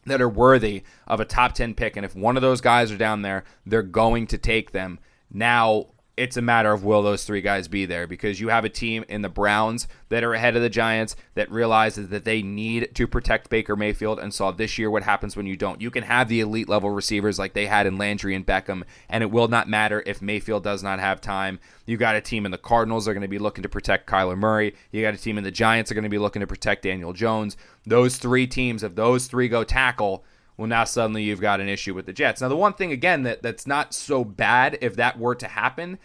that 0.06 0.22
are 0.22 0.30
worthy 0.30 0.84
of 1.08 1.19
a 1.19 1.26
top 1.26 1.54
10 1.54 1.74
pick. 1.74 1.98
And 1.98 2.06
if 2.06 2.15
one 2.15 2.38
of 2.38 2.41
those 2.41 2.62
guys 2.62 2.91
are 2.91 2.98
down 2.98 3.24
there, 3.24 3.43
they're 3.65 3.82
going 3.82 4.28
to 4.28 4.38
take 4.38 4.72
them. 4.72 5.00
Now, 5.32 5.88
it's 6.19 6.36
a 6.36 6.41
matter 6.41 6.73
of 6.73 6.84
will 6.84 7.01
those 7.01 7.23
three 7.23 7.39
guys 7.39 7.69
be 7.69 7.86
there 7.86 8.05
because 8.05 8.41
you 8.41 8.49
have 8.49 8.65
a 8.65 8.69
team 8.69 9.05
in 9.08 9.21
the 9.21 9.29
Browns 9.29 9.88
that 10.10 10.21
are 10.21 10.34
ahead 10.34 10.58
of 10.58 10.62
the 10.62 10.69
Giants 10.69 11.15
that 11.36 11.49
realizes 11.49 12.10
that 12.10 12.25
they 12.25 12.41
need 12.41 12.93
to 12.95 13.08
protect 13.08 13.49
Baker 13.49 13.77
Mayfield 13.77 14.19
and 14.19 14.34
saw 14.34 14.51
this 14.51 14.77
year 14.77 14.91
what 14.91 15.03
happens 15.03 15.38
when 15.38 15.45
you 15.45 15.55
don't. 15.55 15.79
You 15.79 15.89
can 15.89 16.03
have 16.03 16.27
the 16.27 16.41
elite 16.41 16.67
level 16.67 16.89
receivers 16.89 17.39
like 17.39 17.53
they 17.53 17.67
had 17.67 17.88
in 17.88 17.97
Landry 17.97 18.36
and 18.36 18.45
Beckham, 18.45 18.84
and 19.08 19.23
it 19.23 19.32
will 19.32 19.47
not 19.47 19.69
matter 19.69 20.03
if 20.05 20.21
Mayfield 20.21 20.62
does 20.62 20.84
not 20.84 20.99
have 20.99 21.21
time. 21.21 21.58
You 21.86 21.95
got 21.95 22.17
a 22.17 22.21
team 22.21 22.45
in 22.45 22.51
the 22.51 22.58
Cardinals 22.58 23.08
are 23.08 23.13
going 23.13 23.21
to 23.21 23.29
be 23.29 23.39
looking 23.39 23.63
to 23.63 23.69
protect 23.69 24.10
Kyler 24.10 24.38
Murray. 24.38 24.75
You 24.91 25.01
got 25.01 25.13
a 25.13 25.17
team 25.17 25.38
in 25.38 25.45
the 25.45 25.51
Giants 25.51 25.89
are 25.89 25.95
going 25.95 26.03
to 26.03 26.10
be 26.10 26.19
looking 26.19 26.41
to 26.41 26.47
protect 26.47 26.84
Daniel 26.84 27.13
Jones. 27.13 27.55
Those 27.86 28.17
three 28.17 28.45
teams, 28.45 28.84
if 28.84 28.93
those 28.93 29.27
three 29.27 29.47
go 29.47 29.63
tackle, 29.63 30.25
well, 30.60 30.67
now 30.67 30.84
suddenly 30.84 31.24
you've 31.24 31.39
got 31.39 31.62
an 31.62 31.69
issue 31.69 31.93
with 31.93 32.06
the 32.06 32.12
Jets. 32.12 32.41
Now, 32.41 32.50
the 32.50 32.56
one 32.58 32.74
thing, 32.74 32.91
again, 32.91 33.24
that, 33.24 33.41
that's 33.41 33.65
not 33.65 33.93
so 33.93 34.26
bad 34.26 34.78
if 34.82 34.98
that 34.98 35.17
were 35.17 35.36
to 35.36 35.48
happen 35.48 35.98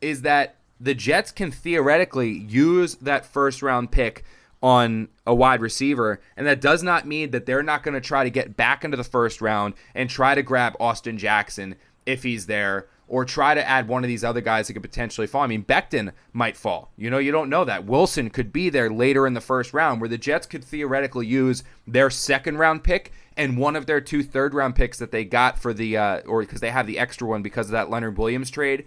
is 0.00 0.22
that 0.22 0.56
the 0.80 0.94
Jets 0.94 1.30
can 1.30 1.50
theoretically 1.50 2.30
use 2.30 2.94
that 2.94 3.26
first 3.26 3.60
round 3.60 3.90
pick 3.90 4.24
on 4.62 5.08
a 5.26 5.34
wide 5.34 5.60
receiver, 5.60 6.18
and 6.34 6.46
that 6.46 6.62
does 6.62 6.82
not 6.82 7.06
mean 7.06 7.30
that 7.32 7.44
they're 7.44 7.62
not 7.62 7.82
going 7.82 7.92
to 7.92 8.00
try 8.00 8.24
to 8.24 8.30
get 8.30 8.56
back 8.56 8.84
into 8.84 8.96
the 8.96 9.04
first 9.04 9.42
round 9.42 9.74
and 9.94 10.08
try 10.08 10.34
to 10.34 10.42
grab 10.42 10.74
Austin 10.80 11.18
Jackson 11.18 11.74
if 12.06 12.22
he's 12.22 12.46
there 12.46 12.86
or 13.06 13.26
try 13.26 13.54
to 13.54 13.68
add 13.68 13.86
one 13.86 14.02
of 14.02 14.08
these 14.08 14.24
other 14.24 14.40
guys 14.40 14.68
that 14.68 14.72
could 14.72 14.82
potentially 14.82 15.26
fall. 15.26 15.42
I 15.42 15.46
mean, 15.48 15.64
Becton 15.64 16.12
might 16.32 16.56
fall. 16.56 16.90
You 16.96 17.10
know, 17.10 17.18
you 17.18 17.32
don't 17.32 17.50
know 17.50 17.64
that. 17.66 17.84
Wilson 17.84 18.30
could 18.30 18.50
be 18.50 18.70
there 18.70 18.88
later 18.88 19.26
in 19.26 19.34
the 19.34 19.40
first 19.42 19.74
round 19.74 20.00
where 20.00 20.08
the 20.08 20.16
Jets 20.16 20.46
could 20.46 20.64
theoretically 20.64 21.26
use 21.26 21.64
their 21.86 22.08
second 22.08 22.56
round 22.56 22.84
pick 22.84 23.12
and 23.40 23.56
one 23.56 23.74
of 23.74 23.86
their 23.86 24.02
two 24.02 24.22
third 24.22 24.52
round 24.52 24.76
picks 24.76 24.98
that 24.98 25.12
they 25.12 25.24
got 25.24 25.58
for 25.58 25.72
the, 25.72 25.96
uh, 25.96 26.20
or 26.26 26.42
because 26.42 26.60
they 26.60 26.68
have 26.68 26.86
the 26.86 26.98
extra 26.98 27.26
one 27.26 27.40
because 27.40 27.66
of 27.68 27.72
that 27.72 27.88
Leonard 27.88 28.18
Williams 28.18 28.50
trade. 28.50 28.84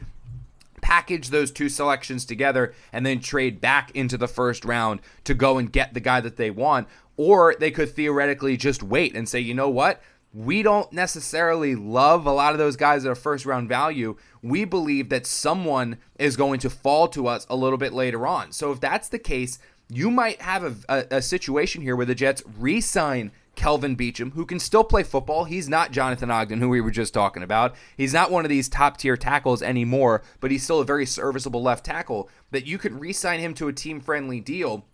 Package 0.79 1.29
those 1.29 1.49
two 1.49 1.69
selections 1.69 2.23
together 2.23 2.71
and 2.91 3.03
then 3.03 3.19
trade 3.19 3.59
back 3.59 3.89
into 3.95 4.15
the 4.15 4.27
first 4.27 4.63
round 4.63 4.99
to 5.23 5.33
go 5.33 5.57
and 5.57 5.71
get 5.71 5.95
the 5.95 5.99
guy 5.99 6.21
that 6.21 6.37
they 6.37 6.51
want. 6.51 6.87
Or 7.17 7.55
they 7.59 7.71
could 7.71 7.95
theoretically 7.95 8.55
just 8.55 8.83
wait 8.83 9.15
and 9.15 9.27
say, 9.27 9.39
you 9.39 9.55
know 9.55 9.69
what? 9.69 10.01
we 10.35 10.63
don't 10.63 10.91
necessarily 10.91 11.75
love 11.75 12.25
a 12.25 12.31
lot 12.31 12.53
of 12.53 12.57
those 12.57 12.75
guys 12.75 13.03
that 13.03 13.09
are 13.11 13.15
first 13.15 13.45
round 13.45 13.69
value. 13.69 14.15
We 14.41 14.65
believe 14.65 15.09
that 15.09 15.27
someone 15.27 15.99
is 16.17 16.35
going 16.35 16.59
to 16.61 16.71
fall 16.71 17.07
to 17.09 17.27
us 17.27 17.45
a 17.51 17.55
little 17.55 17.77
bit 17.77 17.93
later 17.93 18.25
on. 18.25 18.51
So 18.51 18.71
if 18.71 18.79
that's 18.79 19.09
the 19.09 19.19
case, 19.19 19.59
you 19.89 20.09
might 20.09 20.41
have 20.41 20.63
a, 20.63 20.75
a, 20.89 21.17
a 21.17 21.21
situation 21.21 21.83
here 21.83 21.95
where 21.95 22.07
the 22.07 22.15
Jets 22.15 22.41
re 22.57 22.81
sign 22.81 23.31
Kelvin 23.55 23.95
Beachum, 23.95 24.33
who 24.33 24.45
can 24.45 24.59
still 24.59 24.83
play 24.83 25.03
football. 25.03 25.45
He's 25.45 25.69
not 25.69 25.91
Jonathan 25.91 26.31
Ogden, 26.31 26.59
who 26.59 26.69
we 26.69 26.81
were 26.81 26.91
just 26.91 27.13
talking 27.13 27.43
about. 27.43 27.75
He's 27.95 28.13
not 28.13 28.31
one 28.31 28.45
of 28.45 28.49
these 28.49 28.67
top 28.67 28.97
tier 28.97 29.15
tackles 29.15 29.61
anymore, 29.61 30.23
but 30.39 30.51
he's 30.51 30.63
still 30.63 30.79
a 30.79 30.85
very 30.85 31.05
serviceable 31.05 31.61
left 31.61 31.85
tackle. 31.85 32.29
That 32.51 32.67
you 32.67 32.77
could 32.77 32.99
re 32.99 33.13
sign 33.13 33.39
him 33.39 33.53
to 33.55 33.67
a 33.67 33.73
team 33.73 33.99
friendly 33.99 34.39
deal 34.39 34.85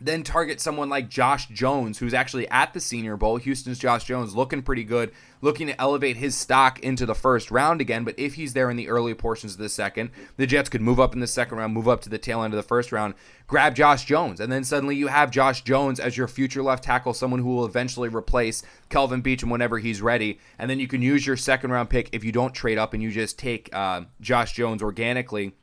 then 0.00 0.22
target 0.22 0.60
someone 0.60 0.88
like 0.88 1.08
Josh 1.08 1.46
Jones, 1.48 1.98
who's 1.98 2.14
actually 2.14 2.48
at 2.48 2.74
the 2.74 2.80
Senior 2.80 3.16
Bowl. 3.16 3.36
Houston's 3.36 3.78
Josh 3.78 4.04
Jones 4.04 4.34
looking 4.34 4.62
pretty 4.62 4.82
good, 4.82 5.12
looking 5.40 5.68
to 5.68 5.80
elevate 5.80 6.16
his 6.16 6.36
stock 6.36 6.80
into 6.80 7.06
the 7.06 7.14
first 7.14 7.50
round 7.50 7.80
again. 7.80 8.04
But 8.04 8.18
if 8.18 8.34
he's 8.34 8.54
there 8.54 8.70
in 8.70 8.76
the 8.76 8.88
early 8.88 9.14
portions 9.14 9.52
of 9.52 9.58
the 9.58 9.68
second, 9.68 10.10
the 10.36 10.46
Jets 10.46 10.68
could 10.68 10.80
move 10.80 10.98
up 10.98 11.14
in 11.14 11.20
the 11.20 11.26
second 11.26 11.58
round, 11.58 11.72
move 11.72 11.88
up 11.88 12.00
to 12.02 12.08
the 12.08 12.18
tail 12.18 12.42
end 12.42 12.52
of 12.52 12.56
the 12.56 12.62
first 12.62 12.90
round, 12.90 13.14
grab 13.46 13.76
Josh 13.76 14.04
Jones. 14.04 14.40
And 14.40 14.50
then 14.50 14.64
suddenly 14.64 14.96
you 14.96 15.06
have 15.06 15.30
Josh 15.30 15.62
Jones 15.62 16.00
as 16.00 16.16
your 16.16 16.28
future 16.28 16.62
left 16.62 16.82
tackle, 16.82 17.14
someone 17.14 17.40
who 17.40 17.54
will 17.54 17.64
eventually 17.64 18.08
replace 18.08 18.62
Kelvin 18.88 19.22
Beachum 19.22 19.50
whenever 19.50 19.78
he's 19.78 20.02
ready. 20.02 20.40
And 20.58 20.68
then 20.68 20.80
you 20.80 20.88
can 20.88 21.02
use 21.02 21.26
your 21.26 21.36
second 21.36 21.70
round 21.70 21.88
pick 21.88 22.08
if 22.12 22.24
you 22.24 22.32
don't 22.32 22.52
trade 22.52 22.78
up 22.78 22.94
and 22.94 23.02
you 23.02 23.12
just 23.12 23.38
take 23.38 23.70
uh, 23.72 24.02
Josh 24.20 24.54
Jones 24.54 24.82
organically 24.82 25.54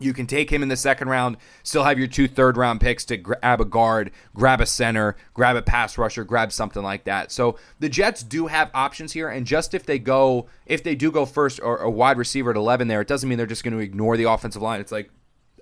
you 0.00 0.14
can 0.14 0.26
take 0.26 0.50
him 0.50 0.62
in 0.62 0.68
the 0.68 0.76
second 0.76 1.08
round, 1.08 1.36
still 1.62 1.84
have 1.84 1.98
your 1.98 2.08
two 2.08 2.26
third 2.26 2.56
round 2.56 2.80
picks 2.80 3.04
to 3.04 3.16
grab 3.18 3.60
a 3.60 3.64
guard, 3.64 4.10
grab 4.34 4.60
a 4.60 4.66
center, 4.66 5.14
grab 5.34 5.56
a 5.56 5.62
pass 5.62 5.98
rusher, 5.98 6.24
grab 6.24 6.52
something 6.52 6.82
like 6.82 7.04
that. 7.04 7.30
So 7.30 7.58
the 7.78 7.88
Jets 7.88 8.22
do 8.22 8.46
have 8.46 8.70
options 8.74 9.12
here, 9.12 9.28
and 9.28 9.46
just 9.46 9.74
if 9.74 9.84
they 9.84 9.98
go, 9.98 10.46
if 10.66 10.82
they 10.82 10.94
do 10.94 11.12
go 11.12 11.26
first 11.26 11.60
or 11.62 11.76
a 11.76 11.90
wide 11.90 12.16
receiver 12.18 12.50
at 12.50 12.56
11 12.56 12.88
there, 12.88 13.02
it 13.02 13.08
doesn't 13.08 13.28
mean 13.28 13.38
they're 13.38 13.46
just 13.46 13.62
going 13.62 13.74
to 13.74 13.80
ignore 13.80 14.16
the 14.16 14.24
offensive 14.24 14.62
line. 14.62 14.80
It's 14.80 14.92
like, 14.92 15.10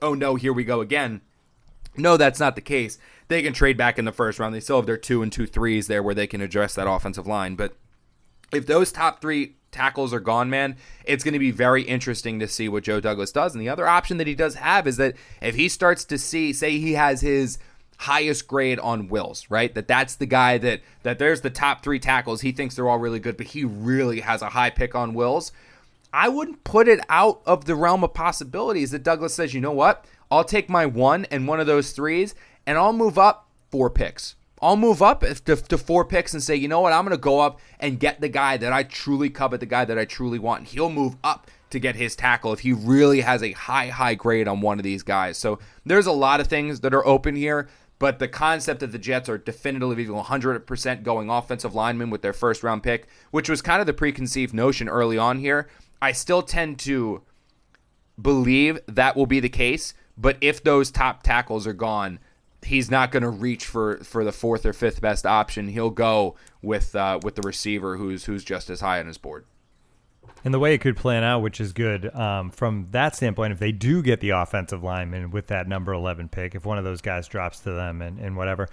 oh 0.00 0.14
no, 0.14 0.36
here 0.36 0.52
we 0.52 0.64
go 0.64 0.80
again. 0.80 1.20
No, 1.96 2.16
that's 2.16 2.38
not 2.38 2.54
the 2.54 2.60
case. 2.60 2.98
They 3.26 3.42
can 3.42 3.52
trade 3.52 3.76
back 3.76 3.98
in 3.98 4.04
the 4.04 4.12
first 4.12 4.38
round. 4.38 4.54
They 4.54 4.60
still 4.60 4.76
have 4.76 4.86
their 4.86 4.96
two 4.96 5.22
and 5.22 5.32
two 5.32 5.46
threes 5.46 5.88
there 5.88 6.02
where 6.02 6.14
they 6.14 6.28
can 6.28 6.40
address 6.40 6.74
that 6.76 6.88
offensive 6.88 7.26
line. 7.26 7.56
But 7.56 7.76
if 8.52 8.66
those 8.66 8.92
top 8.92 9.20
three 9.20 9.56
tackles 9.78 10.12
are 10.12 10.20
gone, 10.20 10.50
man, 10.50 10.76
it's 11.04 11.22
going 11.22 11.34
to 11.34 11.38
be 11.38 11.52
very 11.52 11.82
interesting 11.82 12.40
to 12.40 12.48
see 12.48 12.68
what 12.68 12.82
Joe 12.82 13.00
Douglas 13.00 13.30
does. 13.30 13.54
And 13.54 13.62
the 13.62 13.68
other 13.68 13.86
option 13.86 14.16
that 14.16 14.26
he 14.26 14.34
does 14.34 14.56
have 14.56 14.88
is 14.88 14.96
that 14.96 15.14
if 15.40 15.54
he 15.54 15.68
starts 15.68 16.04
to 16.06 16.18
see, 16.18 16.52
say, 16.52 16.78
he 16.78 16.94
has 16.94 17.20
his 17.20 17.58
highest 17.98 18.48
grade 18.48 18.80
on 18.80 19.08
Wills, 19.08 19.46
right? 19.48 19.72
That 19.74 19.86
that's 19.86 20.16
the 20.16 20.26
guy 20.26 20.58
that 20.58 20.80
that 21.04 21.20
there's 21.20 21.42
the 21.42 21.50
top 21.50 21.84
three 21.84 22.00
tackles. 22.00 22.40
He 22.40 22.50
thinks 22.50 22.74
they're 22.74 22.88
all 22.88 22.98
really 22.98 23.20
good, 23.20 23.36
but 23.36 23.46
he 23.46 23.64
really 23.64 24.20
has 24.20 24.42
a 24.42 24.50
high 24.50 24.70
pick 24.70 24.96
on 24.96 25.14
Wills. 25.14 25.52
I 26.12 26.28
wouldn't 26.28 26.64
put 26.64 26.88
it 26.88 27.00
out 27.08 27.40
of 27.46 27.66
the 27.66 27.76
realm 27.76 28.02
of 28.02 28.14
possibilities 28.14 28.90
that 28.90 29.04
Douglas 29.04 29.34
says, 29.34 29.54
you 29.54 29.60
know 29.60 29.72
what? 29.72 30.04
I'll 30.30 30.44
take 30.44 30.68
my 30.68 30.86
one 30.86 31.24
and 31.26 31.46
one 31.46 31.60
of 31.60 31.66
those 31.66 31.92
threes, 31.92 32.34
and 32.66 32.76
I'll 32.76 32.92
move 32.92 33.18
up 33.18 33.48
four 33.70 33.90
picks 33.90 34.34
I'll 34.60 34.76
move 34.76 35.02
up 35.02 35.20
to, 35.20 35.56
to, 35.56 35.78
four 35.78 36.04
picks 36.04 36.34
and 36.34 36.42
say, 36.42 36.56
you 36.56 36.68
know 36.68 36.80
what, 36.80 36.92
I'm 36.92 37.04
going 37.04 37.16
to 37.16 37.20
go 37.20 37.40
up 37.40 37.60
and 37.78 38.00
get 38.00 38.20
the 38.20 38.28
guy 38.28 38.56
that 38.56 38.72
I 38.72 38.82
truly 38.82 39.30
covet, 39.30 39.60
the 39.60 39.66
guy 39.66 39.84
that 39.84 39.98
I 39.98 40.04
truly 40.04 40.38
want. 40.38 40.60
And 40.60 40.68
he'll 40.68 40.90
move 40.90 41.16
up 41.22 41.50
to 41.70 41.78
get 41.78 41.96
his 41.96 42.16
tackle 42.16 42.52
if 42.52 42.60
he 42.60 42.72
really 42.72 43.20
has 43.20 43.42
a 43.42 43.52
high, 43.52 43.88
high 43.88 44.14
grade 44.14 44.48
on 44.48 44.60
one 44.60 44.78
of 44.78 44.84
these 44.84 45.02
guys. 45.02 45.38
So 45.38 45.58
there's 45.84 46.06
a 46.06 46.12
lot 46.12 46.40
of 46.40 46.46
things 46.46 46.80
that 46.80 46.94
are 46.94 47.06
open 47.06 47.36
here. 47.36 47.68
But 47.98 48.20
the 48.20 48.28
concept 48.28 48.80
that 48.80 48.92
the 48.92 48.98
Jets 48.98 49.28
are 49.28 49.38
definitively 49.38 50.06
100% 50.06 51.02
going 51.02 51.30
offensive 51.30 51.74
linemen 51.74 52.10
with 52.10 52.22
their 52.22 52.32
first 52.32 52.62
round 52.62 52.82
pick, 52.82 53.08
which 53.32 53.48
was 53.48 53.60
kind 53.60 53.80
of 53.80 53.86
the 53.86 53.92
preconceived 53.92 54.54
notion 54.54 54.88
early 54.88 55.18
on 55.18 55.40
here, 55.40 55.68
I 56.00 56.12
still 56.12 56.42
tend 56.42 56.78
to 56.80 57.22
believe 58.20 58.78
that 58.86 59.16
will 59.16 59.26
be 59.26 59.40
the 59.40 59.48
case. 59.48 59.94
But 60.16 60.36
if 60.40 60.62
those 60.62 60.90
top 60.90 61.24
tackles 61.24 61.66
are 61.66 61.72
gone, 61.72 62.20
he's 62.64 62.90
not 62.90 63.10
going 63.12 63.22
to 63.22 63.30
reach 63.30 63.64
for 63.64 63.98
for 63.98 64.24
the 64.24 64.32
fourth 64.32 64.66
or 64.66 64.72
fifth 64.72 65.00
best 65.00 65.26
option. 65.26 65.68
He'll 65.68 65.90
go 65.90 66.36
with 66.62 66.94
uh, 66.94 67.20
with 67.22 67.36
the 67.36 67.42
receiver 67.42 67.96
who's 67.96 68.24
who's 68.24 68.44
just 68.44 68.70
as 68.70 68.80
high 68.80 69.00
on 69.00 69.06
his 69.06 69.18
board. 69.18 69.44
And 70.44 70.54
the 70.54 70.58
way 70.58 70.74
it 70.74 70.78
could 70.78 70.96
plan 70.96 71.24
out, 71.24 71.42
which 71.42 71.60
is 71.60 71.72
good 71.72 72.14
um, 72.14 72.50
from 72.50 72.88
that 72.92 73.16
standpoint, 73.16 73.52
if 73.52 73.58
they 73.58 73.72
do 73.72 74.02
get 74.02 74.20
the 74.20 74.30
offensive 74.30 74.82
lineman 74.82 75.30
with 75.30 75.48
that 75.48 75.66
number 75.66 75.92
11 75.92 76.28
pick, 76.28 76.54
if 76.54 76.64
one 76.64 76.78
of 76.78 76.84
those 76.84 77.00
guys 77.00 77.26
drops 77.26 77.60
to 77.60 77.72
them 77.72 78.02
and, 78.02 78.18
and 78.18 78.36
whatever. 78.36 78.68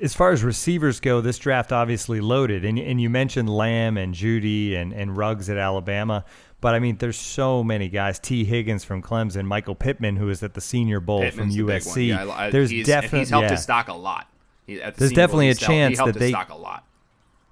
As 0.00 0.14
far 0.14 0.30
as 0.30 0.44
receivers 0.44 1.00
go, 1.00 1.20
this 1.20 1.38
draft 1.38 1.72
obviously 1.72 2.20
loaded. 2.20 2.64
And, 2.64 2.78
and 2.78 3.00
you 3.00 3.10
mentioned 3.10 3.48
Lamb 3.48 3.96
and 3.96 4.14
Jeudy 4.14 4.76
and, 4.76 4.92
and 4.92 5.16
Ruggs 5.16 5.50
at 5.50 5.56
Alabama. 5.56 6.24
But 6.60 6.74
I 6.74 6.80
mean, 6.80 6.96
there's 6.96 7.18
so 7.18 7.62
many 7.62 7.88
guys. 7.88 8.18
Tee 8.18 8.44
Higgins 8.44 8.84
from 8.84 9.00
Clemson, 9.00 9.44
Michael 9.44 9.76
Pittman, 9.76 10.16
who 10.16 10.28
is 10.28 10.42
at 10.42 10.54
the 10.54 10.60
Senior 10.60 10.98
Bowl 11.00 11.20
Pittman's 11.20 11.56
from 11.56 11.66
the 11.66 11.72
USC. 11.72 12.08
Yeah, 12.08 12.28
I, 12.28 12.50
there's 12.50 12.70
definitely 12.84 13.20
he's 13.20 13.30
helped 13.30 13.44
yeah. 13.44 13.50
his 13.52 13.62
stock 13.62 13.88
a 13.88 13.94
lot. 13.94 14.28
He, 14.66 14.76
the 14.76 14.92
there's 14.96 15.12
definitely 15.12 15.50
a 15.50 15.54
chance 15.54 15.98
that 15.98 16.14
they 16.14 16.30
stock 16.30 16.50
a 16.50 16.56
lot. 16.56 16.84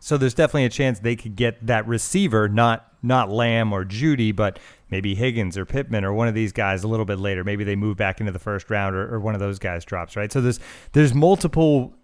So 0.00 0.16
there's 0.16 0.34
definitely 0.34 0.66
a 0.66 0.70
chance 0.70 1.00
they 1.00 1.16
could 1.16 1.36
get 1.36 1.66
that 1.66 1.86
receiver, 1.86 2.48
not 2.48 2.92
not 3.02 3.30
Lamb 3.30 3.72
or 3.72 3.84
Jeudy, 3.84 4.34
but 4.34 4.58
maybe 4.90 5.14
Higgins 5.14 5.56
or 5.56 5.64
Pittman 5.64 6.04
or 6.04 6.12
one 6.12 6.28
of 6.28 6.34
these 6.34 6.52
guys 6.52 6.84
a 6.84 6.88
little 6.88 7.06
bit 7.06 7.18
later. 7.18 7.44
Maybe 7.44 7.64
they 7.64 7.76
move 7.76 7.96
back 7.96 8.20
into 8.20 8.32
the 8.32 8.38
first 8.38 8.70
round 8.70 8.96
or, 8.96 9.14
or 9.14 9.20
one 9.20 9.34
of 9.34 9.40
those 9.40 9.58
guys 9.58 9.84
drops, 9.84 10.16
right? 10.16 10.30
So 10.32 10.40
there's 10.40 10.60
there's 10.92 11.14
multiple 11.14 11.94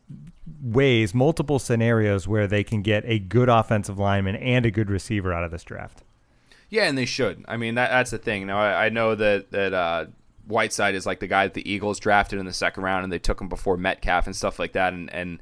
ways, 0.62 1.14
multiple 1.14 1.58
scenarios 1.58 2.26
where 2.26 2.46
they 2.46 2.64
can 2.64 2.82
get 2.82 3.04
a 3.06 3.18
good 3.18 3.48
offensive 3.48 3.98
lineman 3.98 4.36
and 4.36 4.64
a 4.64 4.70
good 4.70 4.90
receiver 4.90 5.32
out 5.32 5.44
of 5.44 5.50
this 5.50 5.64
draft. 5.64 6.02
Yeah, 6.72 6.84
and 6.84 6.96
they 6.96 7.04
should. 7.04 7.44
I 7.46 7.58
mean, 7.58 7.74
that, 7.74 7.90
that's 7.90 8.12
the 8.12 8.18
thing. 8.18 8.46
Now, 8.46 8.58
I, 8.58 8.86
I 8.86 8.88
know 8.88 9.14
that 9.14 9.50
that 9.50 9.74
uh, 9.74 10.06
Whiteside 10.46 10.94
is 10.94 11.04
like 11.04 11.20
the 11.20 11.26
guy 11.26 11.44
that 11.46 11.52
the 11.52 11.70
Eagles 11.70 12.00
drafted 12.00 12.38
in 12.38 12.46
the 12.46 12.52
second 12.54 12.82
round, 12.82 13.04
and 13.04 13.12
they 13.12 13.18
took 13.18 13.42
him 13.42 13.48
before 13.50 13.76
Metcalf 13.76 14.24
and 14.26 14.34
stuff 14.34 14.58
like 14.58 14.72
that. 14.72 14.94
And, 14.94 15.12
and 15.12 15.38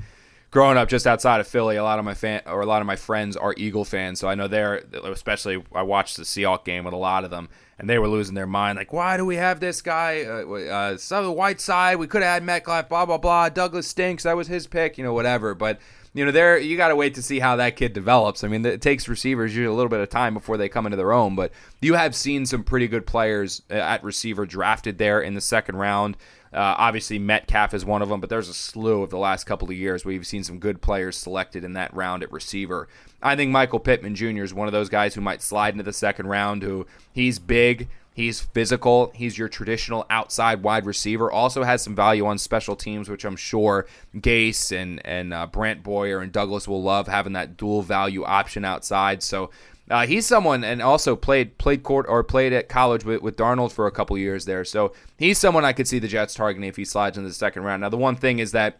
growing 0.50 0.76
up 0.76 0.88
just 0.88 1.06
outside 1.06 1.38
of 1.38 1.46
Philly, 1.46 1.76
a 1.76 1.84
lot 1.84 2.00
of 2.00 2.04
my 2.04 2.14
fan 2.14 2.42
or 2.46 2.62
a 2.62 2.66
lot 2.66 2.80
of 2.80 2.86
my 2.88 2.96
friends 2.96 3.36
are 3.36 3.54
Eagle 3.56 3.84
fans, 3.84 4.18
so 4.18 4.26
I 4.26 4.34
know 4.34 4.48
they're 4.48 4.82
especially. 5.04 5.62
I 5.72 5.82
watched 5.82 6.16
the 6.16 6.24
Seahawks 6.24 6.64
game 6.64 6.82
with 6.82 6.94
a 6.94 6.96
lot 6.96 7.22
of 7.22 7.30
them, 7.30 7.48
and 7.78 7.88
they 7.88 8.00
were 8.00 8.08
losing 8.08 8.34
their 8.34 8.48
mind. 8.48 8.76
Like, 8.76 8.92
why 8.92 9.16
do 9.16 9.24
we 9.24 9.36
have 9.36 9.60
this 9.60 9.82
guy? 9.82 10.24
Uh, 10.24 10.52
uh, 10.52 10.96
some 10.96 11.20
of 11.20 11.26
the 11.26 11.32
white 11.32 11.64
we 11.96 12.08
could 12.08 12.22
have 12.22 12.34
had 12.34 12.42
Metcalf. 12.42 12.88
Blah 12.88 13.06
blah 13.06 13.18
blah. 13.18 13.48
Douglas 13.50 13.86
stinks. 13.86 14.24
That 14.24 14.36
was 14.36 14.48
his 14.48 14.66
pick. 14.66 14.98
You 14.98 15.04
know, 15.04 15.14
whatever. 15.14 15.54
But 15.54 15.78
you 16.12 16.24
know, 16.24 16.32
there 16.32 16.58
you 16.58 16.76
got 16.76 16.88
to 16.88 16.96
wait 16.96 17.14
to 17.14 17.22
see 17.22 17.38
how 17.38 17.56
that 17.56 17.76
kid 17.76 17.92
develops. 17.92 18.42
I 18.42 18.48
mean, 18.48 18.64
it 18.66 18.80
takes 18.80 19.08
receivers 19.08 19.54
usually 19.54 19.72
a 19.72 19.76
little 19.76 19.90
bit 19.90 20.00
of 20.00 20.08
time 20.08 20.34
before 20.34 20.56
they 20.56 20.68
come 20.68 20.86
into 20.86 20.96
their 20.96 21.12
own. 21.12 21.36
But 21.36 21.52
you 21.80 21.94
have 21.94 22.14
seen 22.14 22.46
some 22.46 22.64
pretty 22.64 22.88
good 22.88 23.06
players 23.06 23.62
uh, 23.70 23.74
at 23.74 24.02
receiver 24.02 24.44
drafted 24.44 24.98
there 24.98 25.20
in 25.20 25.34
the 25.34 25.40
second 25.40 25.76
round. 25.76 26.16
Uh, 26.52 26.74
obviously, 26.78 27.16
Metcalf 27.20 27.74
is 27.74 27.84
one 27.84 28.02
of 28.02 28.08
them, 28.08 28.20
but 28.20 28.28
there's 28.28 28.48
a 28.48 28.54
slew 28.54 29.04
of 29.04 29.10
the 29.10 29.18
last 29.18 29.44
couple 29.44 29.68
of 29.68 29.76
years 29.76 30.04
where 30.04 30.12
you've 30.12 30.26
seen 30.26 30.42
some 30.42 30.58
good 30.58 30.82
players 30.82 31.16
selected 31.16 31.62
in 31.62 31.74
that 31.74 31.94
round 31.94 32.24
at 32.24 32.32
receiver. 32.32 32.88
I 33.22 33.36
think 33.36 33.52
Michael 33.52 33.78
Pittman 33.78 34.16
Jr. 34.16 34.42
is 34.42 34.52
one 34.52 34.66
of 34.66 34.72
those 34.72 34.88
guys 34.88 35.14
who 35.14 35.20
might 35.20 35.42
slide 35.42 35.74
into 35.74 35.84
the 35.84 35.92
second 35.92 36.26
round. 36.26 36.64
Who 36.64 36.86
he's 37.12 37.38
big, 37.38 37.88
he's 38.20 38.40
physical, 38.40 39.10
he's 39.14 39.38
your 39.38 39.48
traditional 39.48 40.04
outside 40.10 40.62
wide 40.62 40.84
receiver. 40.84 41.30
Also 41.32 41.62
has 41.62 41.82
some 41.82 41.94
value 41.94 42.26
on 42.26 42.38
special 42.38 42.76
teams, 42.76 43.08
which 43.08 43.24
I'm 43.24 43.36
sure 43.36 43.86
Gase 44.14 44.76
and 44.76 45.04
and 45.06 45.32
uh, 45.32 45.46
Brant 45.46 45.82
Boyer 45.82 46.20
and 46.20 46.30
Douglas 46.30 46.68
will 46.68 46.82
love 46.82 47.08
having 47.08 47.32
that 47.32 47.56
dual 47.56 47.82
value 47.82 48.24
option 48.24 48.64
outside. 48.64 49.22
So 49.22 49.50
uh, 49.90 50.06
he's 50.06 50.26
someone, 50.26 50.62
and 50.62 50.80
also 50.82 51.16
played 51.16 51.58
played 51.58 51.82
court 51.82 52.06
or 52.08 52.22
played 52.22 52.52
at 52.52 52.68
college 52.68 53.04
with, 53.04 53.22
with 53.22 53.36
Darnold 53.36 53.72
for 53.72 53.86
a 53.86 53.90
couple 53.90 54.16
years 54.18 54.44
there. 54.44 54.64
So 54.64 54.92
he's 55.16 55.38
someone 55.38 55.64
I 55.64 55.72
could 55.72 55.88
see 55.88 55.98
the 55.98 56.08
Jets 56.08 56.34
targeting 56.34 56.68
if 56.68 56.76
he 56.76 56.84
slides 56.84 57.16
into 57.16 57.28
the 57.28 57.34
second 57.34 57.64
round. 57.64 57.80
Now 57.80 57.88
the 57.88 57.96
one 57.96 58.16
thing 58.16 58.38
is 58.38 58.52
that 58.52 58.78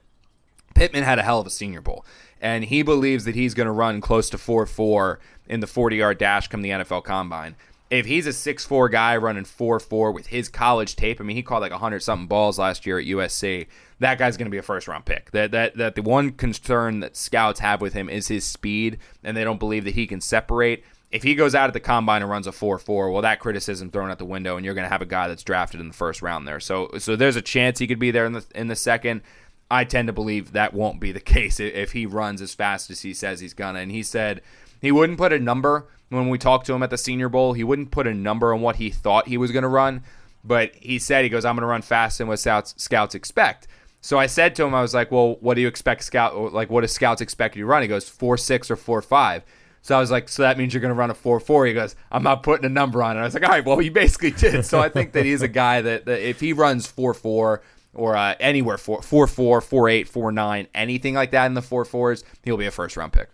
Pittman 0.74 1.03
had 1.03 1.18
a 1.18 1.22
hell 1.22 1.40
of 1.40 1.46
a 1.46 1.50
Senior 1.50 1.81
Bowl, 1.81 2.05
and 2.40 2.64
he 2.64 2.83
believes 2.83 3.24
that 3.24 3.35
he's 3.35 3.55
going 3.55 3.66
to 3.66 3.72
run 3.72 4.00
close 4.00 4.31
to 4.31 4.38
four 4.38 4.66
four 4.66 5.18
in 5.48 5.61
the 5.61 5.66
forty 5.66 5.96
yard 5.96 6.18
dash 6.18 6.46
come 6.46 6.62
the 6.62 6.70
NFL 6.70 7.03
Combine. 7.05 7.57
If 7.90 8.07
he's 8.07 8.26
a 8.26 8.33
six 8.33 8.64
four 8.64 8.88
guy 8.88 9.16
running 9.16 9.44
four 9.44 9.81
four 9.81 10.12
with 10.12 10.29
his 10.29 10.48
college 10.48 10.96
tape, 10.96 11.20
I 11.20 11.24
mean 11.24 11.37
he 11.37 11.42
caught 11.42 11.61
like 11.61 11.72
hundred 11.72 12.00
something 12.00 12.29
balls 12.29 12.59
last 12.59 12.87
year 12.87 12.98
at 12.98 13.07
USC. 13.07 13.66
That 13.98 14.18
guy's 14.18 14.37
going 14.37 14.46
to 14.46 14.50
be 14.50 14.59
a 14.59 14.62
first 14.62 14.88
round 14.88 15.05
pick. 15.05 15.31
That 15.33 15.50
that 15.50 15.76
that 15.76 15.94
the 15.96 16.03
one 16.03 16.31
concern 16.33 17.00
that 17.00 17.16
scouts 17.16 17.61
have 17.61 17.81
with 17.81 17.92
him 17.92 18.09
is 18.09 18.29
his 18.29 18.44
speed, 18.44 18.98
and 19.24 19.37
they 19.37 19.44
don't 19.44 19.59
believe 19.59 19.85
that 19.85 19.94
he 19.94 20.07
can 20.07 20.20
separate 20.20 20.85
if 21.11 21.22
he 21.22 21.35
goes 21.35 21.55
out 21.55 21.68
at 21.68 21.72
the 21.72 21.81
combine 21.81 22.22
and 22.22 22.31
runs 22.31 22.46
a 22.46 22.53
4-4, 22.53 23.12
well, 23.12 23.22
that 23.22 23.40
criticism 23.40 23.90
thrown 23.90 24.11
out 24.11 24.18
the 24.18 24.24
window, 24.24 24.57
and 24.57 24.64
you're 24.64 24.74
going 24.74 24.85
to 24.85 24.92
have 24.92 25.03
a 25.03 25.07
guy 25.07 25.26
that's 25.29 25.42
drafted 25.42 25.81
in 25.81 25.88
the 25.88 25.94
first 25.94 26.22
round 26.22 26.46
there. 26.46 26.61
So, 26.61 26.90
so 26.98 27.16
there's 27.16 27.37
a 27.37 27.42
chance 27.42 27.79
he 27.79 27.87
could 27.87 27.98
be 27.98 28.11
there 28.11 28.26
in 28.26 28.33
the 28.33 28.44
in 28.55 28.68
the 28.68 28.76
second. 28.76 29.22
I 29.70 29.85
tend 29.85 30.07
to 30.07 30.12
believe 30.12 30.53
that 30.53 30.72
won't 30.72 31.00
be 31.00 31.12
the 31.12 31.20
case 31.20 31.59
if 31.61 31.92
he 31.92 32.07
runs 32.07 32.40
as 32.40 32.55
fast 32.55 32.90
as 32.90 33.03
he 33.03 33.12
says 33.12 33.40
he's 33.40 33.55
gonna. 33.55 33.81
And 33.81 33.90
he 33.90 34.03
said 34.03 34.40
he 34.81 34.92
wouldn't 34.92 35.18
put 35.18 35.33
a 35.33 35.38
number 35.38 35.88
when 36.11 36.29
we 36.29 36.38
talked 36.38 36.66
to 36.66 36.75
him 36.75 36.83
at 36.83 36.90
the 36.90 36.99
Senior 36.99 37.29
Bowl. 37.29 37.55
He 37.55 37.64
wouldn't 37.64 37.90
put 37.90 38.07
a 38.07 38.14
number 38.14 38.53
on 38.53 38.61
what 38.61 38.77
he 38.77 38.90
thought 38.90 39.27
he 39.27 39.38
was 39.38 39.51
going 39.51 39.62
to 39.62 39.68
run, 39.68 40.03
but 40.44 40.75
he 40.75 40.99
said 40.99 41.25
he 41.25 41.31
goes, 41.31 41.44
"I'm 41.44 41.57
going 41.57 41.62
to 41.62 41.66
run 41.66 41.83
fast 41.83 42.20
and 42.20 42.29
what 42.29 42.38
scouts 42.38 43.14
expect." 43.14 43.66
So 44.03 44.18
I 44.18 44.27
said 44.27 44.55
to 44.57 44.64
him, 44.64 44.75
I 44.75 44.83
was 44.83 44.94
like, 44.94 45.11
"Well, 45.11 45.37
what 45.40 45.55
do 45.55 45.62
you 45.62 45.68
expect 45.68 46.05
scout? 46.05 46.53
Like, 46.53 46.70
what 46.70 46.83
do 46.83 46.88
scouts 46.88 47.20
expect 47.20 47.57
you 47.57 47.62
to 47.62 47.66
run?" 47.66 47.83
He 47.83 47.88
goes, 47.88 48.09
four 48.09 48.37
six 48.37 48.70
or 48.70 48.77
four 48.77 49.01
five. 49.01 49.44
So 49.83 49.96
I 49.96 50.01
was 50.01 50.11
like, 50.11 50.29
so 50.29 50.42
that 50.42 50.59
means 50.59 50.75
you're 50.75 50.81
going 50.81 50.92
to 50.92 50.99
run 50.99 51.11
a 51.11 51.14
4 51.14 51.40
4. 51.40 51.66
He 51.66 51.73
goes, 51.73 51.96
I'm 52.12 52.23
not 52.23 52.42
putting 52.42 52.66
a 52.66 52.68
number 52.68 53.03
on 53.03 53.16
it. 53.16 53.20
I 53.20 53.25
was 53.25 53.35
like, 53.35 53.44
all 53.44 53.49
right, 53.49 53.64
well, 53.64 53.79
he 53.79 53.88
basically 53.88 54.31
did. 54.31 54.64
So 54.66 54.79
I 54.79 54.88
think 54.88 55.12
that 55.12 55.25
he's 55.25 55.42
a 55.42 55.49
guy 55.49 55.81
that, 55.81 56.05
that 56.05 56.20
if 56.20 56.40
he 56.40 56.53
runs 56.53 56.87
4 56.87 57.14
4 57.14 57.62
or 57.94 58.16
uh, 58.16 58.35
anywhere 58.38 58.79
4 58.79 59.03
4 59.03 59.27
4, 59.27 59.61
4 59.61 59.88
8, 59.88 60.09
4 60.09 60.33
9, 60.33 60.68
anything 60.75 61.14
like 61.14 61.31
that 61.31 61.46
in 61.46 61.55
the 61.55 61.62
4 61.62 61.85
4s, 61.85 62.25
he'll 62.42 62.57
be 62.57 62.66
a 62.66 62.70
first 62.70 62.96
round 62.96 63.12
pick. 63.12 63.31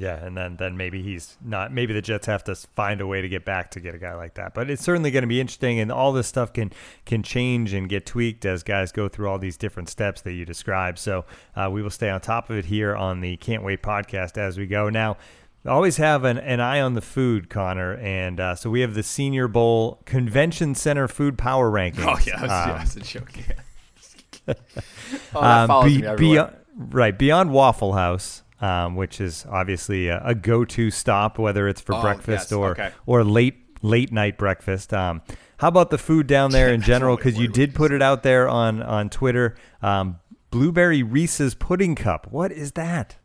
Yeah, 0.00 0.24
and 0.24 0.34
then 0.34 0.56
then 0.56 0.78
maybe 0.78 1.02
he's 1.02 1.36
not. 1.44 1.74
Maybe 1.74 1.92
the 1.92 2.00
Jets 2.00 2.26
have 2.26 2.42
to 2.44 2.54
find 2.54 3.02
a 3.02 3.06
way 3.06 3.20
to 3.20 3.28
get 3.28 3.44
back 3.44 3.70
to 3.72 3.80
get 3.80 3.94
a 3.94 3.98
guy 3.98 4.14
like 4.14 4.34
that. 4.34 4.54
But 4.54 4.70
it's 4.70 4.82
certainly 4.82 5.10
going 5.10 5.24
to 5.24 5.28
be 5.28 5.42
interesting, 5.42 5.78
and 5.78 5.92
all 5.92 6.12
this 6.12 6.26
stuff 6.26 6.54
can 6.54 6.72
can 7.04 7.22
change 7.22 7.74
and 7.74 7.86
get 7.86 8.06
tweaked 8.06 8.46
as 8.46 8.62
guys 8.62 8.92
go 8.92 9.10
through 9.10 9.28
all 9.28 9.38
these 9.38 9.58
different 9.58 9.90
steps 9.90 10.22
that 10.22 10.32
you 10.32 10.46
described. 10.46 10.98
So 10.98 11.26
uh, 11.54 11.68
we 11.70 11.82
will 11.82 11.90
stay 11.90 12.08
on 12.08 12.22
top 12.22 12.48
of 12.48 12.56
it 12.56 12.64
here 12.64 12.96
on 12.96 13.20
the 13.20 13.36
Can't 13.36 13.62
Wait 13.62 13.82
podcast 13.82 14.38
as 14.38 14.56
we 14.56 14.66
go. 14.66 14.88
Now, 14.88 15.18
always 15.66 15.98
have 15.98 16.24
an, 16.24 16.38
an 16.38 16.60
eye 16.60 16.80
on 16.80 16.94
the 16.94 17.02
food, 17.02 17.50
Connor, 17.50 17.96
and 17.96 18.40
uh, 18.40 18.54
so 18.54 18.70
we 18.70 18.80
have 18.80 18.94
the 18.94 19.02
Senior 19.02 19.48
Bowl 19.48 20.00
Convention 20.06 20.74
Center 20.74 21.08
food 21.08 21.36
power 21.36 21.70
rankings. 21.70 22.06
Oh 22.06 22.18
yeah, 22.26 22.40
that's, 22.40 22.42
um, 22.42 22.70
yeah, 22.70 22.78
that's 22.78 22.96
a 22.96 23.00
joke. 23.00 23.32
Yeah. 23.36 24.54
oh, 25.34 25.42
um, 25.42 25.84
be, 25.84 26.00
beyond, 26.16 26.56
right 26.74 27.18
beyond 27.18 27.52
Waffle 27.52 27.92
House 27.92 28.44
um, 28.60 28.96
which 28.96 29.20
is 29.20 29.46
obviously 29.50 30.08
a, 30.08 30.20
a, 30.24 30.34
go-to 30.34 30.90
stop, 30.90 31.38
whether 31.38 31.66
it's 31.68 31.80
for 31.80 31.94
oh, 31.94 32.02
breakfast 32.02 32.50
yes. 32.50 32.52
or 32.52 32.70
okay. 32.72 32.92
or 33.06 33.24
late 33.24 33.56
late 33.82 34.12
night 34.12 34.36
breakfast. 34.36 34.92
Um, 34.92 35.22
how 35.58 35.68
about 35.68 35.90
the 35.90 35.98
food 35.98 36.26
down 36.26 36.50
there 36.50 36.72
in 36.72 36.82
general? 36.82 37.16
Because 37.16 37.38
you 37.38 37.48
did 37.48 37.74
put 37.74 37.92
it 37.92 38.02
out 38.02 38.22
there 38.22 38.48
on 38.48 38.82
on 38.82 39.10
Twitter. 39.10 39.56
Um, 39.82 40.20
blueberry 40.50 41.02
Reese's 41.02 41.54
pudding 41.54 41.94
cup. 41.94 42.26
What 42.30 42.52
is 42.52 42.72
that? 42.72 43.16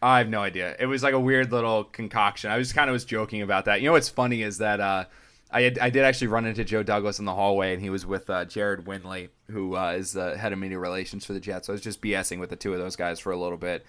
I 0.00 0.18
have 0.18 0.28
no 0.28 0.40
idea. 0.40 0.76
It 0.78 0.86
was 0.86 1.02
like 1.02 1.14
a 1.14 1.20
weird 1.20 1.50
little 1.50 1.84
concoction. 1.84 2.50
I 2.50 2.58
was 2.58 2.72
kind 2.74 2.90
of 2.90 2.92
was 2.92 3.06
joking 3.06 3.40
about 3.40 3.64
that. 3.64 3.80
You 3.80 3.86
know 3.86 3.92
what's 3.92 4.10
funny 4.10 4.42
is 4.42 4.58
that 4.58 4.78
uh, 4.78 5.06
I 5.50 5.62
had, 5.62 5.78
I 5.78 5.88
did 5.88 6.04
actually 6.04 6.26
run 6.26 6.44
into 6.44 6.62
Joe 6.62 6.82
Douglas 6.82 7.18
in 7.18 7.24
the 7.24 7.34
hallway, 7.34 7.72
and 7.72 7.80
he 7.80 7.88
was 7.88 8.04
with 8.04 8.28
uh, 8.28 8.44
Jared 8.44 8.84
Winley, 8.84 9.30
who 9.50 9.76
uh, 9.76 9.92
is 9.92 10.12
the 10.12 10.36
head 10.36 10.52
of 10.52 10.58
media 10.58 10.78
relations 10.78 11.24
for 11.24 11.32
the 11.32 11.40
Jets. 11.40 11.68
So 11.68 11.72
I 11.72 11.74
was 11.74 11.80
just 11.80 12.02
BSing 12.02 12.38
with 12.38 12.50
the 12.50 12.56
two 12.56 12.74
of 12.74 12.78
those 12.78 12.96
guys 12.96 13.18
for 13.18 13.32
a 13.32 13.36
little 13.36 13.56
bit 13.56 13.86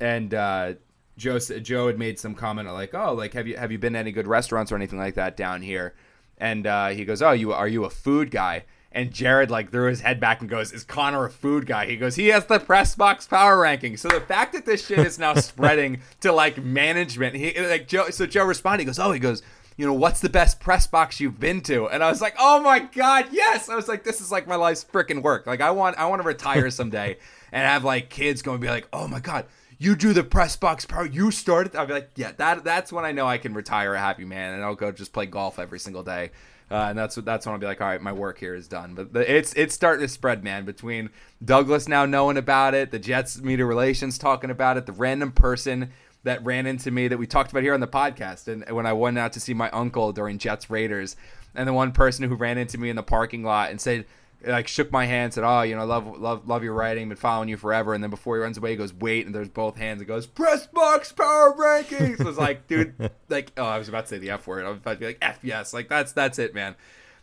and 0.00 0.34
uh, 0.34 0.74
Joe 1.16 1.38
Joe 1.38 1.86
had 1.86 1.98
made 1.98 2.18
some 2.18 2.34
comment 2.34 2.70
like, 2.72 2.94
"Oh, 2.94 3.14
like 3.14 3.32
have 3.34 3.46
you 3.46 3.56
have 3.56 3.72
you 3.72 3.78
been 3.78 3.94
to 3.94 3.98
any 3.98 4.12
good 4.12 4.26
restaurants 4.26 4.70
or 4.70 4.76
anything 4.76 4.98
like 4.98 5.14
that 5.14 5.36
down 5.36 5.62
here?" 5.62 5.94
And 6.38 6.66
uh, 6.66 6.88
he 6.88 7.04
goes, 7.04 7.22
"Oh, 7.22 7.32
you 7.32 7.52
are 7.52 7.68
you 7.68 7.84
a 7.84 7.90
food 7.90 8.30
guy?" 8.30 8.64
And 8.92 9.12
Jared 9.12 9.50
like 9.50 9.70
threw 9.70 9.88
his 9.88 10.00
head 10.00 10.20
back 10.20 10.40
and 10.40 10.50
goes, 10.50 10.72
"Is 10.72 10.84
Connor 10.84 11.24
a 11.24 11.30
food 11.30 11.66
guy?" 11.66 11.86
He 11.86 11.96
goes, 11.96 12.16
"He 12.16 12.28
has 12.28 12.44
the 12.46 12.58
press 12.58 12.94
box 12.94 13.26
power 13.26 13.58
ranking." 13.58 13.96
So 13.96 14.08
the 14.08 14.20
fact 14.20 14.52
that 14.52 14.66
this 14.66 14.86
shit 14.86 14.98
is 14.98 15.18
now 15.18 15.34
spreading 15.36 16.00
to 16.20 16.32
like 16.32 16.62
management, 16.62 17.34
he 17.34 17.58
like 17.60 17.88
Joe. 17.88 18.10
So 18.10 18.26
Joe 18.26 18.44
responded. 18.44 18.82
He 18.82 18.86
goes, 18.86 18.98
"Oh, 18.98 19.12
he 19.12 19.20
goes." 19.20 19.42
You 19.78 19.84
know 19.84 19.92
what's 19.92 20.20
the 20.20 20.30
best 20.30 20.58
press 20.58 20.86
box 20.86 21.20
you've 21.20 21.38
been 21.38 21.60
to? 21.62 21.86
And 21.86 22.02
I 22.02 22.08
was 22.08 22.22
like, 22.22 22.34
"Oh 22.38 22.62
my 22.62 22.78
god, 22.78 23.26
yes!" 23.30 23.68
I 23.68 23.76
was 23.76 23.88
like, 23.88 24.04
"This 24.04 24.22
is 24.22 24.32
like 24.32 24.46
my 24.46 24.56
life's 24.56 24.82
freaking 24.82 25.20
work. 25.20 25.46
Like, 25.46 25.60
I 25.60 25.70
want, 25.70 25.98
I 25.98 26.06
want 26.06 26.22
to 26.22 26.26
retire 26.26 26.70
someday 26.70 27.18
and 27.52 27.66
have 27.66 27.84
like 27.84 28.10
kids 28.10 28.42
going 28.42 28.58
to 28.58 28.62
be 28.62 28.68
like, 28.68 28.88
oh 28.92 29.08
my 29.08 29.20
god, 29.20 29.46
you 29.78 29.94
do 29.94 30.12
the 30.12 30.24
press 30.24 30.56
box 30.56 30.86
part. 30.86 31.12
You 31.12 31.30
started. 31.30 31.76
I'll 31.76 31.86
be 31.86 31.92
like, 31.92 32.10
yeah, 32.16 32.32
that 32.38 32.64
that's 32.64 32.92
when 32.92 33.04
I 33.04 33.12
know 33.12 33.26
I 33.26 33.38
can 33.38 33.54
retire 33.54 33.94
a 33.94 33.98
happy 33.98 34.24
man, 34.24 34.54
and 34.54 34.64
I'll 34.64 34.74
go 34.74 34.90
just 34.92 35.12
play 35.12 35.26
golf 35.26 35.58
every 35.58 35.78
single 35.78 36.02
day. 36.02 36.30
Uh, 36.70 36.86
and 36.88 36.98
that's 36.98 37.14
that's 37.16 37.46
when 37.46 37.52
I'll 37.52 37.60
be 37.60 37.66
like, 37.66 37.80
all 37.80 37.86
right, 37.86 38.00
my 38.00 38.12
work 38.12 38.38
here 38.38 38.54
is 38.54 38.66
done. 38.66 38.94
But 38.94 39.12
the, 39.12 39.36
it's 39.36 39.52
it's 39.54 39.74
starting 39.74 40.04
to 40.04 40.08
spread, 40.08 40.42
man. 40.42 40.64
Between 40.64 41.10
Douglas 41.44 41.86
now 41.88 42.06
knowing 42.06 42.36
about 42.36 42.74
it, 42.74 42.90
the 42.90 42.98
Jets 42.98 43.40
media 43.40 43.66
relations 43.66 44.18
talking 44.18 44.50
about 44.50 44.76
it, 44.76 44.86
the 44.86 44.92
random 44.92 45.30
person 45.30 45.92
that 46.24 46.44
ran 46.44 46.66
into 46.66 46.90
me 46.90 47.06
that 47.06 47.18
we 47.18 47.26
talked 47.26 47.52
about 47.52 47.62
here 47.62 47.74
on 47.74 47.78
the 47.78 47.86
podcast, 47.86 48.48
and 48.48 48.68
when 48.74 48.84
I 48.84 48.92
went 48.94 49.16
out 49.16 49.32
to 49.34 49.40
see 49.40 49.54
my 49.54 49.70
uncle 49.70 50.12
during 50.12 50.38
Jets 50.38 50.68
Raiders, 50.68 51.14
and 51.54 51.68
the 51.68 51.72
one 51.72 51.92
person 51.92 52.28
who 52.28 52.34
ran 52.34 52.58
into 52.58 52.78
me 52.78 52.90
in 52.90 52.96
the 52.96 53.02
parking 53.02 53.44
lot 53.44 53.70
and 53.70 53.80
said 53.80 54.06
like 54.44 54.68
shook 54.68 54.92
my 54.92 55.06
hand, 55.06 55.34
said, 55.34 55.44
"Oh, 55.44 55.62
you 55.62 55.74
know, 55.74 55.82
I 55.82 55.84
love 55.84 56.18
love 56.18 56.46
love 56.46 56.62
your 56.62 56.74
writing, 56.74 57.08
been 57.08 57.16
following 57.16 57.48
you 57.48 57.56
forever." 57.56 57.94
And 57.94 58.02
then 58.02 58.10
before 58.10 58.36
he 58.36 58.42
runs 58.42 58.58
away, 58.58 58.70
he 58.70 58.76
goes, 58.76 58.92
"Wait!" 58.92 59.26
And 59.26 59.34
there's 59.34 59.48
both 59.48 59.76
hands. 59.76 60.02
It 60.02 60.06
goes, 60.06 60.26
"Press 60.26 60.66
box 60.66 61.12
power 61.12 61.54
rankings." 61.56 62.20
I 62.20 62.24
was 62.24 62.38
like, 62.38 62.66
dude, 62.66 62.94
like, 63.28 63.52
oh, 63.56 63.64
I 63.64 63.78
was 63.78 63.88
about 63.88 64.02
to 64.02 64.08
say 64.08 64.18
the 64.18 64.30
f 64.30 64.46
word. 64.46 64.64
I 64.64 64.68
was 64.68 64.78
about 64.78 64.94
to 64.94 64.98
be 64.98 65.06
like, 65.06 65.18
"F 65.22 65.38
yes," 65.42 65.72
like 65.72 65.88
that's 65.88 66.12
that's 66.12 66.38
it, 66.38 66.54
man. 66.54 66.76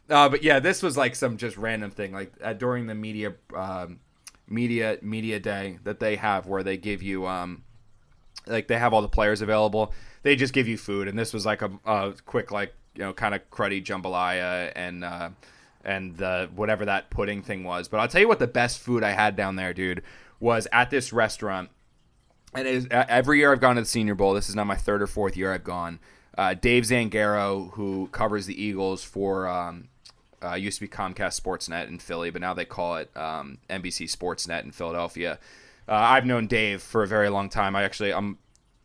Uh, 0.10 0.28
but 0.28 0.44
yeah, 0.44 0.60
this 0.60 0.84
was 0.84 0.98
like 0.98 1.16
some 1.16 1.38
just 1.38 1.58
random 1.58 1.92
thing, 1.92 2.12
like 2.12 2.34
uh, 2.44 2.54
during 2.54 2.88
the 2.88 2.96
media 2.96 3.34
um, 3.56 4.00
media 4.48 4.98
media 5.02 5.40
day 5.40 5.80
that 5.84 6.00
they 6.00 6.16
have, 6.16 6.48
where 6.48 6.64
they 6.64 6.78
give 6.78 7.02
you 7.02 7.28
um, 7.28 7.64
like 8.48 8.68
they 8.68 8.78
have 8.78 8.94
all 8.94 9.02
the 9.02 9.08
players 9.08 9.42
available. 9.42 9.94
They 10.24 10.36
just 10.36 10.54
give 10.54 10.68
you 10.68 10.78
food, 10.78 11.08
and 11.08 11.18
this 11.18 11.34
was 11.34 11.46
like 11.46 11.62
a, 11.62 11.72
a 11.86 12.14
quick 12.26 12.52
like 12.52 12.74
you 12.96 13.04
know 13.04 13.14
kind 13.14 13.36
of 13.36 13.50
cruddy 13.50 13.84
jambalaya 13.84 14.72
and. 14.76 15.04
Uh, 15.04 15.30
and 15.84 16.18
the 16.18 16.50
whatever 16.56 16.86
that 16.86 17.10
pudding 17.10 17.42
thing 17.42 17.64
was. 17.64 17.88
But 17.88 18.00
I'll 18.00 18.08
tell 18.08 18.22
you 18.22 18.28
what 18.28 18.40
the 18.40 18.48
best 18.48 18.80
food 18.80 19.04
I 19.04 19.12
had 19.12 19.36
down 19.36 19.56
there, 19.56 19.74
dude, 19.74 20.04
was 20.40 20.68
at 20.72 20.90
this 20.90 21.14
restaurant. 21.14 21.70
And 22.54 22.88
every 22.92 23.40
year 23.40 23.52
I've 23.52 23.62
gone 23.62 23.76
to 23.76 23.82
the 23.82 23.88
Senior 23.88 24.16
Bowl. 24.16 24.34
This 24.34 24.48
is 24.48 24.56
now 24.56 24.64
my 24.64 24.76
third 24.76 25.02
or 25.02 25.08
fourth 25.08 25.36
year 25.36 25.54
I've 25.54 25.64
gone. 25.64 26.00
Uh, 26.38 26.54
Dave 26.54 26.84
Zangaro, 26.84 27.72
who 27.74 28.08
covers 28.12 28.46
the 28.46 28.62
Eagles 28.62 29.04
for 29.04 29.48
um, 29.48 29.90
uh, 30.44 30.56
used 30.56 30.80
to 30.80 30.82
be 30.82 30.88
Comcast 30.88 31.40
Sportsnet 31.40 31.88
in 31.88 32.00
Philly, 32.00 32.30
but 32.30 32.42
now 32.42 32.54
they 32.54 32.66
call 32.66 32.98
it 32.98 33.16
um, 33.16 33.60
NBC 33.70 34.12
Sportsnet 34.12 34.64
in 34.64 34.72
Philadelphia. 34.72 35.40
Uh, 35.88 35.94
I've 35.94 36.26
known 36.26 36.48
Dave 36.48 36.82
for 36.82 37.04
a 37.04 37.08
very 37.08 37.30
long 37.30 37.50
time. 37.50 37.76
I 37.76 37.84
actually 37.84 38.14
I'm 38.14 38.38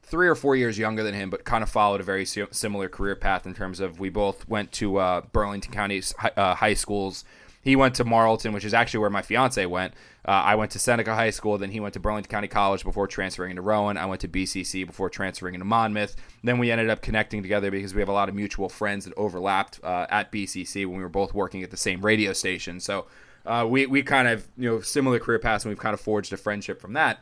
three 0.08 0.28
or 0.28 0.34
four 0.34 0.56
years 0.56 0.78
younger 0.78 1.02
than 1.02 1.14
him, 1.14 1.30
but 1.30 1.44
kind 1.44 1.62
of 1.62 1.70
followed 1.70 2.00
a 2.00 2.04
very 2.04 2.24
similar 2.24 2.88
career 2.88 3.16
path 3.16 3.46
in 3.46 3.54
terms 3.54 3.80
of 3.80 4.00
we 4.00 4.08
both 4.08 4.48
went 4.48 4.72
to 4.72 4.96
uh, 4.98 5.20
Burlington 5.32 5.72
County 5.72 6.02
uh, 6.36 6.54
high 6.54 6.74
schools 6.74 7.24
he 7.68 7.76
went 7.76 7.96
to 7.96 8.04
Marlton, 8.04 8.52
which 8.52 8.64
is 8.64 8.72
actually 8.72 9.00
where 9.00 9.10
my 9.10 9.22
fiance 9.22 9.64
went. 9.66 9.92
Uh, 10.24 10.30
I 10.30 10.54
went 10.54 10.70
to 10.72 10.78
Seneca 10.78 11.14
High 11.14 11.30
School. 11.30 11.58
Then 11.58 11.70
he 11.70 11.80
went 11.80 11.94
to 11.94 12.00
Burlington 12.00 12.30
County 12.30 12.48
College 12.48 12.84
before 12.84 13.06
transferring 13.06 13.56
to 13.56 13.62
Rowan. 13.62 13.96
I 13.96 14.06
went 14.06 14.20
to 14.22 14.28
BCC 14.28 14.86
before 14.86 15.10
transferring 15.10 15.54
into 15.54 15.64
Monmouth. 15.64 16.16
Then 16.42 16.58
we 16.58 16.70
ended 16.70 16.88
up 16.88 17.02
connecting 17.02 17.42
together 17.42 17.70
because 17.70 17.94
we 17.94 18.00
have 18.00 18.08
a 18.08 18.12
lot 18.12 18.28
of 18.28 18.34
mutual 18.34 18.68
friends 18.68 19.04
that 19.04 19.14
overlapped 19.16 19.80
uh, 19.82 20.06
at 20.08 20.30
BCC 20.32 20.86
when 20.86 20.96
we 20.96 21.02
were 21.02 21.08
both 21.08 21.34
working 21.34 21.62
at 21.62 21.70
the 21.70 21.76
same 21.76 22.00
radio 22.00 22.32
station. 22.32 22.80
So 22.80 23.06
uh, 23.44 23.66
we 23.68 23.86
we 23.86 24.02
kind 24.02 24.28
of 24.28 24.48
you 24.56 24.70
know 24.70 24.80
similar 24.80 25.18
career 25.18 25.38
paths, 25.38 25.64
and 25.64 25.70
we've 25.70 25.78
kind 25.78 25.94
of 25.94 26.00
forged 26.00 26.32
a 26.32 26.36
friendship 26.36 26.80
from 26.80 26.92
that. 26.94 27.20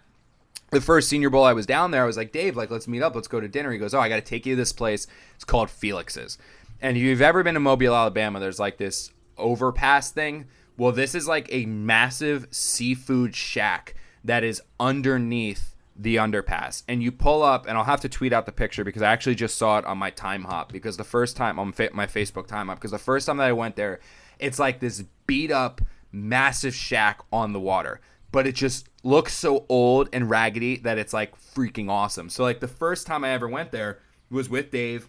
The 0.70 0.80
first 0.80 1.09
Senior 1.09 1.30
Bowl 1.30 1.44
I 1.44 1.52
was 1.52 1.66
down 1.66 1.90
there, 1.90 2.02
I 2.02 2.07
was 2.07 2.16
like, 2.16 2.32
Dave, 2.32 2.57
like 2.57 2.70
let's 2.70 2.88
meet 2.88 3.02
up, 3.02 3.14
let's 3.14 3.28
go 3.28 3.40
to 3.40 3.48
dinner. 3.48 3.70
He 3.70 3.78
goes, 3.78 3.94
Oh, 3.94 4.00
I 4.00 4.09
got 4.09 4.16
to 4.16 4.20
take 4.22 4.46
you 4.46 4.54
to 4.54 4.57
this 4.57 4.72
place. 4.72 5.07
It's 5.34 5.44
called 5.44 5.70
Felix's. 5.70 6.38
And 6.80 6.96
if 6.96 7.02
you've 7.02 7.22
ever 7.22 7.42
been 7.42 7.54
to 7.54 7.61
Mobile, 7.61 7.94
Alabama, 7.94 8.40
there's 8.40 8.59
like 8.59 8.76
this 8.76 9.11
overpass 9.38 10.11
thing. 10.11 10.46
Well, 10.76 10.92
this 10.92 11.14
is 11.14 11.26
like 11.26 11.48
a 11.50 11.66
massive 11.66 12.48
seafood 12.50 13.34
shack 13.34 13.94
that 14.24 14.44
is 14.44 14.61
underneath 14.78 15.74
the 15.98 16.16
underpass. 16.16 16.82
And 16.88 17.02
you 17.02 17.11
pull 17.11 17.42
up, 17.42 17.66
and 17.66 17.78
I'll 17.78 17.84
have 17.84 18.02
to 18.02 18.09
tweet 18.09 18.32
out 18.32 18.46
the 18.46 18.52
picture 18.52 18.84
because 18.84 19.02
I 19.02 19.12
actually 19.12 19.36
just 19.36 19.57
saw 19.57 19.78
it 19.78 19.86
on 19.86 19.98
my 19.98 20.11
time 20.11 20.44
hop. 20.44 20.72
Because 20.72 20.96
the 20.96 21.04
first 21.04 21.36
time 21.36 21.59
on 21.59 21.68
my 21.92 22.07
Facebook 22.07 22.46
time 22.46 22.68
hop, 22.68 22.78
because 22.78 22.90
the 22.90 22.98
first 22.98 23.26
time 23.26 23.38
that 23.38 23.48
I 23.48 23.52
went 23.52 23.76
there, 23.76 24.00
it's 24.38 24.59
like 24.59 24.80
this 24.80 25.04
beat 25.26 25.50
up, 25.50 25.80
massive 26.12 26.74
shack 26.74 27.20
on 27.32 27.52
the 27.52 27.61
water. 27.61 28.00
But 28.32 28.46
it 28.46 28.54
just 28.54 28.88
looks 29.07 29.32
so 29.32 29.64
old 29.68 30.09
and 30.12 30.28
raggedy 30.28 30.76
that 30.78 30.98
it's 30.98 31.12
like 31.12 31.34
freaking 31.54 31.88
awesome. 31.88 32.28
So, 32.28 32.42
like, 32.42 32.61
the 32.61 32.68
first 32.68 33.07
time 33.07 33.24
I 33.24 33.30
ever 33.30 33.48
went 33.48 33.70
there 33.70 34.00
was 34.30 34.48
with 34.48 34.70
Dave 34.70 35.09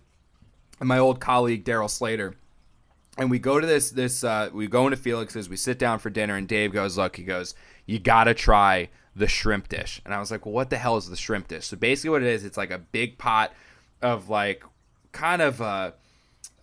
and 0.79 0.87
my 0.87 0.99
old 0.99 1.19
colleague, 1.19 1.65
Darryl 1.65 1.89
Slater 1.89 2.35
and 3.17 3.31
we 3.31 3.39
go 3.39 3.59
to 3.59 3.65
this 3.65 3.91
this 3.91 4.23
uh, 4.23 4.49
we 4.53 4.67
go 4.67 4.85
into 4.85 4.97
Felix's. 4.97 5.49
We 5.49 5.57
sit 5.57 5.79
down 5.79 5.99
for 5.99 6.09
dinner, 6.09 6.35
and 6.35 6.47
Dave 6.47 6.71
goes, 6.71 6.97
"Look," 6.97 7.15
he 7.17 7.23
goes, 7.23 7.55
"You 7.85 7.99
gotta 7.99 8.33
try 8.33 8.89
the 9.15 9.27
shrimp 9.27 9.69
dish." 9.69 10.01
And 10.05 10.13
I 10.13 10.19
was 10.19 10.29
like, 10.29 10.45
"Well, 10.45 10.53
what 10.53 10.69
the 10.69 10.77
hell 10.77 10.97
is 10.97 11.09
the 11.09 11.15
shrimp 11.15 11.47
dish?" 11.47 11.65
So 11.65 11.77
basically, 11.77 12.11
what 12.11 12.21
it 12.21 12.29
is, 12.29 12.45
it's 12.45 12.57
like 12.57 12.71
a 12.71 12.77
big 12.77 13.17
pot 13.17 13.53
of 14.01 14.29
like 14.29 14.63
kind 15.11 15.41
of 15.41 15.61
uh, 15.61 15.91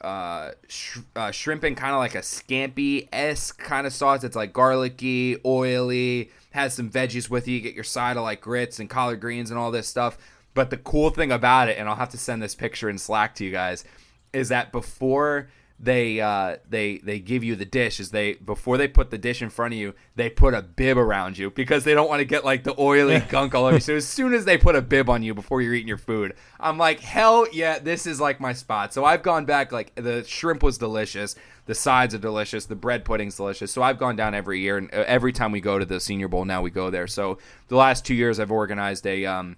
uh, 0.01 0.53
sh- 0.68 0.99
uh 1.16 1.32
shrimp 1.32 1.64
and 1.64 1.76
kind 1.76 1.93
of 1.93 1.99
like 1.99 2.14
a 2.14 2.18
scampi 2.18 3.09
esque 3.12 3.59
kind 3.59 3.87
of 3.87 3.93
sauce. 3.93 4.22
It's 4.22 4.37
like 4.37 4.53
garlicky, 4.53 5.39
oily, 5.45 6.30
has 6.55 6.73
some 6.73 6.89
veggies 6.89 7.29
with 7.29 7.49
you. 7.49 7.57
You 7.57 7.61
get 7.61 7.75
your 7.75 7.83
side 7.83 8.17
of 8.17 8.23
like 8.23 8.41
grits 8.41 8.79
and 8.79 8.89
collard 8.89 9.21
greens 9.21 9.51
and 9.51 9.59
all 9.59 9.73
this 9.73 9.89
stuff. 9.89 10.17
But 10.55 10.71
the 10.71 10.77
cool 10.77 11.11
thing 11.11 11.33
about 11.33 11.69
it, 11.69 11.79
and 11.79 11.89
I'll 11.89 11.97
have 11.97 12.11
to 12.11 12.17
send 12.17 12.41
this 12.41 12.55
picture 12.55 12.89
in 12.89 12.97
Slack 12.97 13.35
to 13.35 13.45
you 13.45 13.51
guys, 13.51 13.85
is 14.33 14.51
that 14.51 14.71
before 14.71 15.49
they 15.79 16.20
uh, 16.20 16.57
they 16.68 16.99
they 16.99 17.18
give 17.18 17.43
you 17.43 17.57
the 17.57 17.64
dish 17.64 17.99
is 17.99 18.11
they 18.11 18.35
before 18.35 18.79
they 18.79 18.87
put 18.87 19.11
the 19.11 19.18
dish 19.18 19.43
in 19.43 19.51
front 19.51 19.75
of 19.75 19.81
you 19.81 19.95
they 20.14 20.31
put 20.31 20.55
a 20.55 20.62
bib 20.62 20.97
around 20.97 21.37
you 21.37 21.51
because 21.51 21.83
they 21.83 21.95
don't 21.95 22.09
want 22.09 22.20
to 22.20 22.25
get 22.25 22.45
like 22.45 22.62
the 22.62 22.75
oily 22.79 23.18
gunk 23.29 23.55
all 23.55 23.64
over 23.64 23.77
you. 23.77 23.81
So 23.81 23.97
as 23.97 24.07
soon 24.07 24.35
as 24.35 24.45
they 24.45 24.57
put 24.57 24.77
a 24.77 24.83
bib 24.83 25.11
on 25.11 25.22
you 25.22 25.35
before 25.35 25.61
you're 25.61 25.75
eating 25.75 25.89
your 25.89 25.99
food, 25.99 26.35
I'm 26.61 26.79
like 26.79 27.01
hell 27.01 27.47
yeah, 27.53 27.79
this 27.81 28.07
is 28.07 28.20
like 28.20 28.41
my 28.41 28.53
spot. 28.53 28.95
So 28.95 29.05
I've 29.05 29.22
gone 29.22 29.45
back 29.45 29.72
like 29.72 29.95
the 29.97 30.22
shrimp 30.25 30.62
was 30.62 30.79
delicious, 30.79 31.35
the 31.66 31.75
sides 31.75 32.14
are 32.14 32.18
delicious, 32.18 32.66
the 32.66 32.77
bread 32.77 33.05
pudding's 33.05 33.37
delicious. 33.37 33.72
So 33.72 33.83
I've 33.83 33.99
gone 33.99 34.14
down 34.14 34.35
every 34.35 34.61
year 34.61 34.79
and 34.79 34.95
uh, 34.95 35.05
every 35.07 35.33
time 35.33 35.51
we 35.51 35.61
go 35.61 35.79
to 35.79 35.85
the 35.85 35.99
Senior 35.99 36.29
Bowl 36.29 36.45
now 36.45 36.62
we 36.62 36.70
go 36.70 36.91
there. 36.91 37.09
So 37.09 37.39
the 37.66 37.77
last 37.77 38.07
two 38.07 38.14
years 38.14 38.39
I've 38.39 38.53
organized 38.53 39.07
a 39.07 39.27
um, 39.27 39.57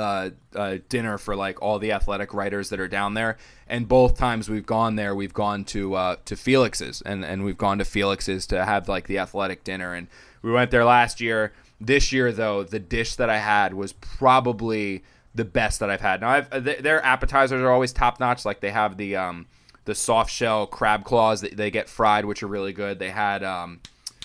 uh, 0.00 0.30
uh, 0.56 0.78
dinner 0.88 1.18
for 1.18 1.36
like 1.36 1.60
all 1.60 1.78
the 1.78 1.92
athletic 1.92 2.32
writers 2.32 2.70
that 2.70 2.80
are 2.80 2.88
down 2.88 3.14
there. 3.14 3.36
And 3.68 3.86
both 3.86 4.16
times 4.16 4.48
we've 4.48 4.66
gone 4.66 4.96
there, 4.96 5.14
we've 5.14 5.34
gone 5.34 5.64
to 5.66 5.94
uh, 5.94 6.16
to 6.24 6.36
Felix's, 6.36 7.02
and 7.02 7.24
and 7.24 7.44
we've 7.44 7.58
gone 7.58 7.78
to 7.78 7.84
Felix's 7.84 8.46
to 8.46 8.64
have 8.64 8.88
like 8.88 9.06
the 9.06 9.18
athletic 9.18 9.62
dinner. 9.62 9.94
And 9.94 10.08
we 10.42 10.50
went 10.50 10.70
there 10.70 10.84
last 10.84 11.20
year. 11.20 11.52
This 11.80 12.12
year, 12.12 12.32
though, 12.32 12.62
the 12.62 12.78
dish 12.78 13.16
that 13.16 13.30
I 13.30 13.38
had 13.38 13.74
was 13.74 13.92
probably 13.92 15.02
the 15.34 15.44
best 15.44 15.80
that 15.80 15.90
I've 15.90 16.00
had. 16.00 16.20
Now, 16.20 16.30
I've, 16.30 16.64
their 16.64 17.02
appetizers 17.04 17.62
are 17.62 17.70
always 17.70 17.92
top 17.92 18.20
notch. 18.20 18.44
Like 18.44 18.60
they 18.60 18.70
have 18.70 18.96
the 18.96 19.16
um, 19.16 19.46
the 19.84 19.94
soft 19.94 20.30
shell 20.32 20.66
crab 20.66 21.04
claws 21.04 21.40
that 21.42 21.56
they 21.56 21.70
get 21.70 21.88
fried, 21.88 22.24
which 22.24 22.42
are 22.42 22.48
really 22.48 22.72
good. 22.72 22.98
They 22.98 23.10
had 23.10 23.42
um, 23.44 23.80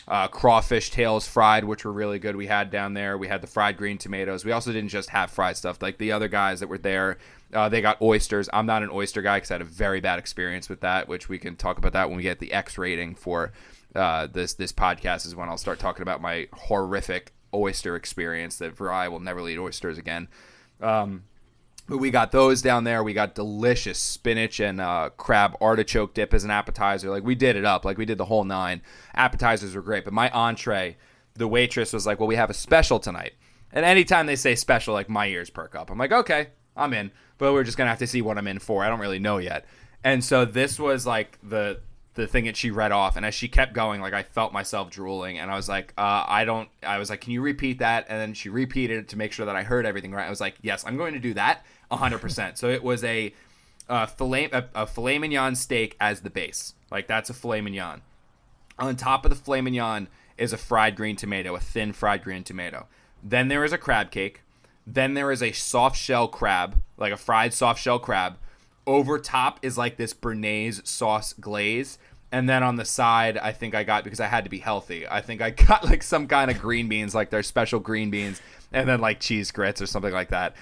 uh, 0.08 0.28
crawfish 0.28 0.92
tails 0.92 1.28
fried, 1.28 1.64
which 1.64 1.84
were 1.84 1.92
really 1.92 2.20
good. 2.20 2.36
We 2.36 2.48
had 2.48 2.70
down 2.70 2.94
there. 2.94 3.18
We 3.18 3.28
had 3.28 3.42
the 3.42 3.48
fried 3.48 3.78
green 3.78 3.98
tomatoes. 3.98 4.46
We 4.46 4.52
also 4.52 4.72
didn't 4.72 4.90
just 4.90 5.10
have 5.10 5.32
fried 5.32 5.58
stuff. 5.58 5.82
Like 5.82 5.98
the 5.98 6.12
other 6.12 6.28
guys 6.28 6.60
that 6.60 6.68
were 6.68 6.78
there, 6.78 7.18
uh, 7.54 7.70
they 7.70 7.82
got 7.82 8.02
oysters. 8.02 8.48
I'm 8.54 8.66
not 8.66 8.84
an 8.84 8.90
oyster 8.92 9.22
guy 9.22 9.38
because 9.38 9.52
I 9.52 9.56
had 9.56 9.62
a 9.62 9.66
very 9.66 10.02
bad 10.02 10.20
experience 10.20 10.70
with 10.70 10.82
that, 10.82 11.08
which 11.08 11.28
we 11.28 11.40
can 11.40 11.56
talk 11.56 11.78
about 11.78 11.94
that 11.94 12.10
when 12.10 12.18
we 12.18 12.24
get 12.24 12.40
the 12.40 12.54
X 12.54 12.78
rating 12.78 13.16
for 13.16 13.52
uh, 13.96 14.28
this 14.28 14.54
this 14.54 14.72
podcast. 14.72 15.26
Is 15.26 15.36
when 15.36 15.50
I'll 15.50 15.58
start 15.58 15.80
talking 15.80 16.04
about 16.04 16.22
my 16.22 16.48
horrific 16.54 17.34
oyster 17.54 17.96
experience 17.96 18.58
that 18.58 18.76
for 18.76 18.92
I 18.92 19.08
will 19.08 19.20
never 19.20 19.48
eat 19.50 19.58
oysters 19.58 19.98
again. 19.98 20.28
Um, 20.82 21.24
but 21.88 21.98
we 21.98 22.10
got 22.10 22.32
those 22.32 22.62
down 22.62 22.84
there. 22.84 23.04
We 23.04 23.14
got 23.14 23.36
delicious 23.36 24.00
spinach 24.00 24.60
and 24.60 24.82
uh, 24.82 25.12
crab 25.18 25.56
artichoke 25.62 26.14
dip 26.14 26.34
as 26.34 26.44
an 26.44 26.52
appetizer. 26.52 27.10
Like 27.10 27.24
we 27.24 27.36
did 27.36 27.56
it 27.56 27.66
up. 27.66 27.86
Like 27.86 27.98
we 27.98 28.06
did 28.06 28.18
the 28.18 28.26
whole 28.26 28.44
nine. 28.44 28.82
Appetizers 29.14 29.76
were 29.76 29.82
great, 29.82 30.04
but 30.04 30.14
my 30.14 30.30
entree, 30.32 30.98
the 31.36 31.48
waitress 31.48 31.94
was 31.94 32.06
like, 32.06 32.20
"Well, 32.20 32.28
we 32.28 32.36
have 32.36 32.50
a 32.50 32.56
special 32.56 33.00
tonight." 33.00 33.34
And 33.72 33.86
anytime 33.86 34.26
they 34.26 34.36
say 34.36 34.56
special, 34.56 34.94
like 34.94 35.10
my 35.10 35.28
ears 35.28 35.50
perk 35.50 35.76
up. 35.76 35.92
I'm 35.92 35.98
like, 35.98 36.12
"Okay, 36.12 36.48
I'm 36.76 36.94
in." 36.94 37.12
But 37.38 37.54
we're 37.54 37.64
just 37.64 37.78
gonna 37.78 37.90
have 37.90 38.00
to 38.00 38.08
see 38.08 38.22
what 38.22 38.38
I'm 38.38 38.48
in 38.48 38.60
for. 38.60 38.84
I 38.84 38.90
don't 38.90 39.00
really 39.00 39.20
know 39.20 39.38
yet. 39.38 39.66
And 40.04 40.24
so 40.24 40.46
this 40.46 40.80
was 40.80 41.06
like 41.06 41.38
the 41.44 41.80
the 42.16 42.26
thing 42.26 42.46
that 42.46 42.56
she 42.56 42.72
read 42.72 42.92
off 42.92 43.18
and 43.18 43.26
as 43.26 43.36
she 43.36 43.48
kept 43.48 43.74
going 43.74 44.02
like 44.02 44.14
i 44.14 44.24
felt 44.24 44.52
myself 44.52 44.90
drooling 44.90 45.38
and 45.38 45.52
i 45.52 45.56
was 45.56 45.70
like 45.70 45.94
uh, 45.98 46.24
i 46.28 46.46
don't 46.46 46.70
i 46.82 46.98
was 46.98 47.10
like 47.10 47.22
can 47.22 47.32
you 47.32 47.42
repeat 47.42 47.80
that 47.80 48.06
and 48.10 48.20
then 48.20 48.34
she 48.34 48.50
repeated 48.50 48.98
it 48.98 49.10
to 49.10 49.18
make 49.18 49.32
sure 49.32 49.46
that 49.46 49.56
i 49.56 49.64
heard 49.64 49.86
everything 49.86 50.14
right 50.14 50.26
i 50.26 50.30
was 50.30 50.42
like 50.42 50.56
yes 50.62 50.84
i'm 50.88 50.98
going 50.98 51.14
to 51.14 51.20
do 51.20 51.34
that 51.34 51.66
100%. 51.92 52.58
so 52.58 52.70
it 52.70 52.84
was 52.84 53.04
a, 53.04 53.34
filet, 54.18 54.50
a, 54.52 54.66
a 54.74 54.88
filet 54.88 55.20
mignon 55.20 55.56
steak 55.56 55.96
as 56.00 56.22
the 56.22 56.30
base. 56.30 56.74
Like 56.92 57.08
that's 57.08 57.30
a 57.30 57.34
filet 57.34 57.62
mignon. 57.62 58.02
On 58.78 58.96
top 58.96 59.26
of 59.26 59.30
the 59.30 59.36
filet 59.36 59.62
mignon 59.62 60.08
is 60.38 60.54
a 60.54 60.58
fried 60.58 60.96
green 60.96 61.16
tomato, 61.16 61.56
a 61.56 61.60
thin 61.60 61.94
fried 61.94 62.24
green 62.24 62.44
tomato. 62.44 62.88
Then 63.24 63.48
there 63.48 63.64
is 63.64 63.74
a 63.74 63.78
crab 63.78 64.12
cake. 64.12 64.42
Then 64.86 65.16
there 65.16 65.32
is 65.32 65.42
a 65.42 65.52
soft 65.52 65.98
shell 65.98 66.28
crab, 66.28 66.82
like 66.98 67.12
a 67.12 67.18
fried 67.18 67.54
soft 67.54 67.82
shell 67.82 68.00
crab. 68.00 68.38
Over 68.86 69.18
top 69.18 69.60
is 69.64 69.78
like 69.78 69.98
this 69.98 70.14
béarnaise 70.14 70.86
sauce 70.86 71.34
glaze. 71.34 71.98
And 72.32 72.50
then 72.50 72.64
on 72.64 72.76
the 72.76 72.86
side, 72.86 73.38
I 73.38 73.52
think 73.52 73.74
I 73.74 73.84
got 73.84 74.04
because 74.04 74.20
I 74.20 74.28
had 74.28 74.44
to 74.44 74.50
be 74.50 74.60
healthy. 74.60 75.08
I 75.08 75.22
think 75.22 75.42
I 75.42 75.50
got 75.68 75.86
like 75.86 76.04
some 76.04 76.28
kind 76.28 76.52
of 76.52 76.60
green 76.60 76.88
beans, 76.88 77.16
like 77.16 77.30
their 77.30 77.44
special 77.44 77.80
green 77.80 78.12
beans, 78.12 78.42
and 78.72 78.88
then 78.88 79.00
like 79.00 79.20
cheese 79.20 79.52
grits 79.52 79.82
or 79.82 79.88
something 79.88 80.14
like 80.14 80.30
that. 80.30 80.56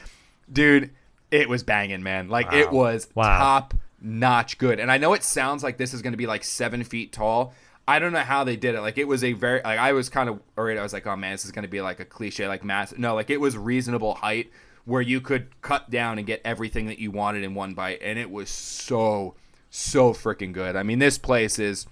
Dude, 0.51 0.91
it 1.34 1.50
was 1.50 1.64
banging, 1.64 2.04
man. 2.04 2.30
Like 2.30 2.52
wow. 2.52 2.58
it 2.60 2.72
was 2.72 3.08
wow. 3.16 3.38
top 3.38 3.74
notch 4.00 4.60
good. 4.60 4.80
And 4.80 4.92
I 4.92 4.98
know 4.98 5.14
it 5.14 5.24
sounds 5.24 5.64
like 5.64 5.78
this 5.78 5.94
is 5.94 6.04
going 6.04 6.14
to 6.14 6.18
be 6.18 6.28
like 6.28 6.44
seven 6.44 6.84
feet 6.84 7.12
tall. 7.12 7.54
I 7.88 7.98
don't 8.00 8.14
know 8.14 8.20
how 8.20 8.44
they 8.44 8.56
did 8.56 8.76
it. 8.76 8.82
Like 8.82 9.00
it 9.00 9.08
was 9.08 9.24
a 9.24 9.34
very 9.34 9.60
like 9.64 9.80
I 9.80 9.94
was 9.94 10.10
kind 10.10 10.30
of 10.30 10.40
worried. 10.56 10.78
I 10.78 10.84
was 10.84 10.94
like, 10.94 11.08
oh 11.08 11.16
man, 11.16 11.32
this 11.32 11.44
is 11.44 11.52
going 11.52 11.64
to 11.64 11.70
be 11.70 11.82
like 11.82 12.00
a 12.00 12.06
cliche, 12.06 12.48
like 12.48 12.64
mass. 12.64 12.94
No, 12.98 13.16
like 13.16 13.32
it 13.32 13.42
was 13.42 13.58
reasonable 13.58 14.14
height 14.14 14.52
where 14.86 15.02
you 15.02 15.20
could 15.20 15.60
cut 15.62 15.90
down 15.90 16.20
and 16.20 16.28
get 16.28 16.42
everything 16.46 16.86
that 16.86 17.00
you 17.00 17.10
wanted 17.10 17.44
in 17.44 17.56
one 17.56 17.74
bite, 17.74 18.00
and 18.02 18.20
it 18.20 18.30
was 18.30 18.50
so 18.50 19.34
so 19.72 20.14
freaking 20.14 20.54
good. 20.54 20.76
I 20.76 20.84
mean, 20.84 21.00
this 21.00 21.18
place 21.18 21.58
is 21.58 21.88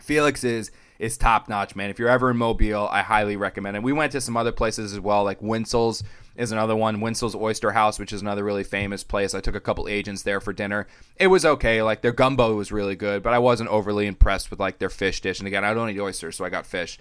Felix 0.00 0.44
is 0.44 0.70
is 1.00 1.16
top 1.16 1.48
notch, 1.48 1.74
man. 1.74 1.90
If 1.90 1.98
you're 1.98 2.08
ever 2.08 2.30
in 2.30 2.36
Mobile, 2.36 2.88
I 2.90 3.02
highly 3.02 3.36
recommend 3.36 3.76
it. 3.76 3.82
We 3.82 3.92
went 3.92 4.12
to 4.12 4.20
some 4.20 4.36
other 4.36 4.52
places 4.52 4.92
as 4.92 5.00
well, 5.00 5.24
like 5.24 5.40
Wintzell's 5.40 6.04
is 6.38 6.52
another 6.52 6.76
one. 6.76 7.00
Wintzell's 7.00 7.34
Oyster 7.34 7.72
House, 7.72 7.98
which 7.98 8.12
is 8.12 8.22
another 8.22 8.44
really 8.44 8.64
famous 8.64 9.02
place. 9.04 9.34
I 9.34 9.40
took 9.40 9.56
a 9.56 9.60
couple 9.60 9.88
agents 9.88 10.22
there 10.22 10.40
for 10.40 10.52
dinner. 10.52 10.86
It 11.16 11.26
was 11.26 11.44
okay. 11.44 11.82
Like 11.82 12.00
their 12.00 12.12
gumbo 12.12 12.54
was 12.54 12.72
really 12.72 12.96
good, 12.96 13.22
but 13.22 13.34
I 13.34 13.38
wasn't 13.40 13.70
overly 13.70 14.06
impressed 14.06 14.50
with 14.50 14.60
like 14.60 14.78
their 14.78 14.88
fish 14.88 15.20
dish. 15.20 15.40
And 15.40 15.48
again, 15.48 15.64
I 15.64 15.74
don't 15.74 15.90
eat 15.90 16.00
oysters, 16.00 16.36
so 16.36 16.44
I 16.44 16.48
got 16.48 16.64
fish. 16.64 16.98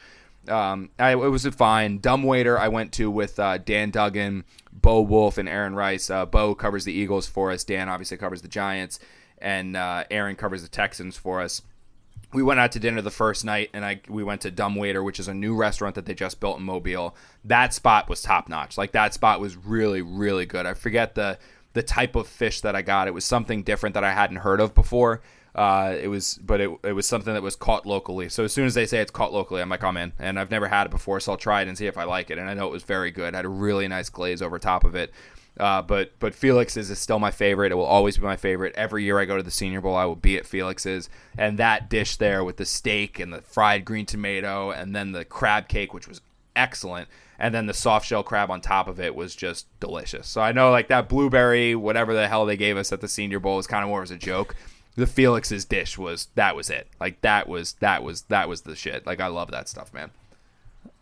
Um, 0.49 0.89
I, 0.97 1.11
it 1.11 1.15
was 1.15 1.45
fine. 1.45 1.99
Dumb 1.99 2.23
waiter 2.23 2.57
I 2.57 2.67
went 2.67 2.91
to 2.93 3.11
with 3.11 3.39
uh, 3.39 3.59
Dan 3.59 3.91
Duggan, 3.91 4.43
Bo 4.73 5.01
Wulf, 5.01 5.37
and 5.37 5.47
Aaron 5.47 5.75
Reiss. 5.75 6.09
Uh, 6.09 6.25
Bo 6.25 6.55
covers 6.55 6.83
the 6.83 6.93
Eagles 6.93 7.27
for 7.27 7.51
us. 7.51 7.63
Dan 7.63 7.89
obviously 7.89 8.17
covers 8.17 8.41
the 8.41 8.47
Giants, 8.47 8.99
and 9.37 9.77
uh, 9.77 10.05
Aaron 10.09 10.35
covers 10.35 10.63
the 10.63 10.69
Texans 10.69 11.15
for 11.15 11.41
us 11.41 11.61
we 12.33 12.43
went 12.43 12.59
out 12.59 12.71
to 12.73 12.79
dinner 12.79 13.01
the 13.01 13.11
first 13.11 13.45
night 13.45 13.69
and 13.73 13.85
I 13.85 14.01
we 14.09 14.23
went 14.23 14.41
to 14.41 14.51
Dumb 14.51 14.75
Waiter, 14.75 15.03
which 15.03 15.19
is 15.19 15.27
a 15.27 15.33
new 15.33 15.55
restaurant 15.55 15.95
that 15.95 16.05
they 16.05 16.13
just 16.13 16.39
built 16.39 16.59
in 16.59 16.63
Mobile. 16.63 17.15
That 17.45 17.73
spot 17.73 18.09
was 18.09 18.21
top 18.21 18.49
notch. 18.49 18.77
Like 18.77 18.91
that 18.91 19.13
spot 19.13 19.39
was 19.39 19.55
really 19.55 20.01
really 20.01 20.45
good. 20.45 20.65
I 20.65 20.73
forget 20.73 21.15
the 21.15 21.37
the 21.73 21.83
type 21.83 22.15
of 22.15 22.27
fish 22.27 22.61
that 22.61 22.75
I 22.75 22.81
got. 22.81 23.07
It 23.07 23.13
was 23.13 23.23
something 23.23 23.63
different 23.63 23.93
that 23.93 24.03
I 24.03 24.11
hadn't 24.11 24.37
heard 24.37 24.59
of 24.59 24.73
before. 24.73 25.21
Uh, 25.53 25.95
it 25.99 26.07
was, 26.07 26.39
but 26.43 26.61
it, 26.61 26.69
it 26.83 26.93
was 26.93 27.07
something 27.07 27.33
that 27.33 27.41
was 27.41 27.55
caught 27.55 27.85
locally. 27.85 28.29
So 28.29 28.43
as 28.43 28.53
soon 28.53 28.65
as 28.65 28.75
they 28.75 28.85
say 28.85 28.99
it's 28.99 29.11
caught 29.11 29.33
locally, 29.33 29.61
I'm 29.61 29.69
like, 29.69 29.83
I'm 29.83 29.97
in. 29.97 30.13
And 30.19 30.39
I've 30.39 30.51
never 30.51 30.67
had 30.67 30.85
it 30.85 30.91
before, 30.91 31.19
so 31.19 31.31
I'll 31.31 31.37
try 31.37 31.61
it 31.61 31.67
and 31.67 31.77
see 31.77 31.87
if 31.87 31.97
I 31.97 32.03
like 32.03 32.29
it. 32.29 32.37
And 32.37 32.47
I 32.47 32.53
know 32.53 32.67
it 32.67 32.71
was 32.71 32.83
very 32.83 33.09
good. 33.09 33.33
Had 33.33 33.45
a 33.45 33.49
really 33.49 33.87
nice 33.87 34.09
glaze 34.09 34.41
over 34.41 34.59
top 34.59 34.83
of 34.83 34.95
it. 34.95 35.11
Uh, 35.59 35.81
but 35.81 36.11
but 36.19 36.35
Felix's 36.35 36.89
is 36.89 36.99
still 36.99 37.19
my 37.19 37.31
favorite. 37.31 37.71
It 37.71 37.75
will 37.75 37.83
always 37.85 38.17
be 38.17 38.23
my 38.23 38.35
favorite. 38.35 38.75
Every 38.75 39.03
year 39.03 39.19
I 39.19 39.25
go 39.25 39.37
to 39.37 39.43
the 39.43 39.51
Senior 39.51 39.81
Bowl, 39.81 39.95
I 39.95 40.05
will 40.05 40.15
be 40.15 40.37
at 40.37 40.45
Felix's, 40.45 41.09
and 41.37 41.57
that 41.57 41.89
dish 41.89 42.17
there 42.17 42.43
with 42.43 42.57
the 42.57 42.65
steak 42.65 43.19
and 43.19 43.33
the 43.33 43.41
fried 43.41 43.83
green 43.83 44.05
tomato, 44.05 44.71
and 44.71 44.95
then 44.95 45.11
the 45.11 45.25
crab 45.25 45.67
cake, 45.67 45.93
which 45.93 46.07
was 46.07 46.21
excellent, 46.55 47.07
and 47.39 47.53
then 47.53 47.65
the 47.65 47.73
soft 47.73 48.05
shell 48.05 48.23
crab 48.23 48.51
on 48.51 48.61
top 48.61 48.87
of 48.87 48.99
it 48.99 49.15
was 49.15 49.35
just 49.35 49.67
delicious. 49.79 50.27
So 50.27 50.41
I 50.41 50.51
know 50.51 50.71
like 50.71 50.89
that 50.89 51.09
blueberry, 51.09 51.75
whatever 51.75 52.13
the 52.13 52.27
hell 52.27 52.45
they 52.45 52.57
gave 52.57 52.77
us 52.77 52.91
at 52.91 53.01
the 53.01 53.07
Senior 53.07 53.39
Bowl, 53.39 53.57
was 53.57 53.67
kind 53.67 53.83
of 53.83 53.89
more 53.89 54.03
as 54.03 54.11
a 54.11 54.17
joke. 54.17 54.55
The 54.95 55.07
Felix's 55.07 55.65
dish 55.65 55.97
was 55.97 56.27
that 56.35 56.55
was 56.55 56.69
it. 56.69 56.87
Like 56.99 57.21
that 57.21 57.47
was 57.47 57.73
that 57.73 58.03
was 58.03 58.23
that 58.23 58.49
was 58.49 58.61
the 58.61 58.75
shit. 58.75 59.05
Like 59.05 59.19
I 59.19 59.27
love 59.27 59.51
that 59.51 59.69
stuff, 59.69 59.93
man. 59.93 60.11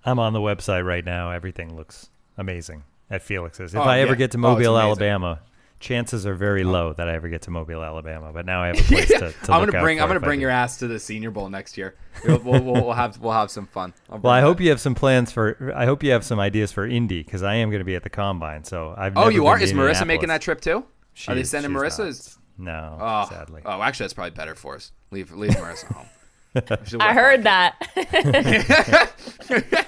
I'm 0.05 0.19
on 0.19 0.33
the 0.33 0.39
website 0.39 0.85
right 0.85 1.03
now. 1.03 1.31
Everything 1.31 1.75
looks 1.75 2.09
amazing 2.37 2.83
at 3.09 3.21
Felix's. 3.21 3.73
If 3.73 3.79
Oh, 3.79 3.83
I 3.83 3.99
ever 3.99 4.11
yeah. 4.11 4.15
get 4.17 4.31
to 4.31 4.37
Oh, 4.37 4.41
Mobile, 4.41 4.75
amazing. 4.77 4.89
Alabama, 4.89 5.39
chances 5.79 6.25
are 6.25 6.35
very 6.35 6.63
uh-huh. 6.63 6.71
low 6.71 6.93
that 6.93 7.07
I 7.07 7.13
ever 7.13 7.29
get 7.29 7.43
to 7.43 7.51
Mobile, 7.51 7.83
Alabama. 7.83 8.31
But 8.33 8.45
now 8.45 8.61
I 8.63 8.67
have 8.67 8.79
a 8.79 8.83
place 8.83 9.07
to, 9.09 9.19
to 9.19 9.25
I'm 9.51 9.61
look 9.61 9.71
gonna 9.71 9.77
out 9.77 9.83
bring 9.83 9.97
for 9.97 10.03
I'm 10.03 10.09
gonna 10.09 10.19
bring 10.19 10.41
your 10.41 10.49
ass 10.49 10.77
to 10.79 10.87
the 10.87 10.99
Senior 10.99 11.31
Bowl 11.31 11.49
next 11.49 11.77
year. 11.77 11.95
We'll, 12.25 12.39
we'll, 12.39 12.63
we'll, 12.63 12.73
we'll 12.85 12.93
have 12.93 13.19
we'll 13.19 13.33
have 13.33 13.51
some 13.51 13.67
fun. 13.67 13.93
I'll 14.09 14.19
Well, 14.19 14.33
I 14.33 14.41
that. 14.41 14.47
hope 14.47 14.59
you 14.61 14.69
have 14.69 14.81
some 14.81 14.95
plans 14.95 15.31
for. 15.31 15.73
I 15.75 15.85
hope 15.85 16.01
you 16.03 16.11
have 16.11 16.23
some 16.23 16.39
ideas 16.39 16.71
for 16.71 16.85
Indy 16.87 17.21
because 17.23 17.43
I 17.43 17.55
am 17.55 17.69
going 17.69 17.79
to 17.81 17.85
be 17.85 17.95
at 17.95 18.03
the 18.03 18.09
combine. 18.09 18.63
So 18.63 18.93
I've. 18.97 19.15
Oh, 19.17 19.29
you 19.29 19.45
are? 19.47 19.59
Is 19.59 19.73
Marissa 19.73 20.07
making 20.07 20.29
that 20.29 20.41
trip 20.41 20.61
too? 20.61 20.85
She 21.13 21.31
are 21.31 21.35
they 21.35 21.43
sending 21.43 21.71
she's 21.71 21.77
Marissa? 21.77 22.05
not. 22.07 22.37
No, 22.57 22.97
Oh, 23.01 23.27
sadly. 23.29 23.61
oh, 23.65 23.81
actually, 23.81 24.05
that's 24.05 24.13
probably 24.13 24.31
better 24.31 24.55
for 24.55 24.75
us. 24.75 24.93
Leave 25.11 25.31
leave 25.33 25.51
Marissa 25.51 25.93
home. 25.93 26.07
I 27.01 27.13
heard 27.13 27.43
that. 27.43 27.75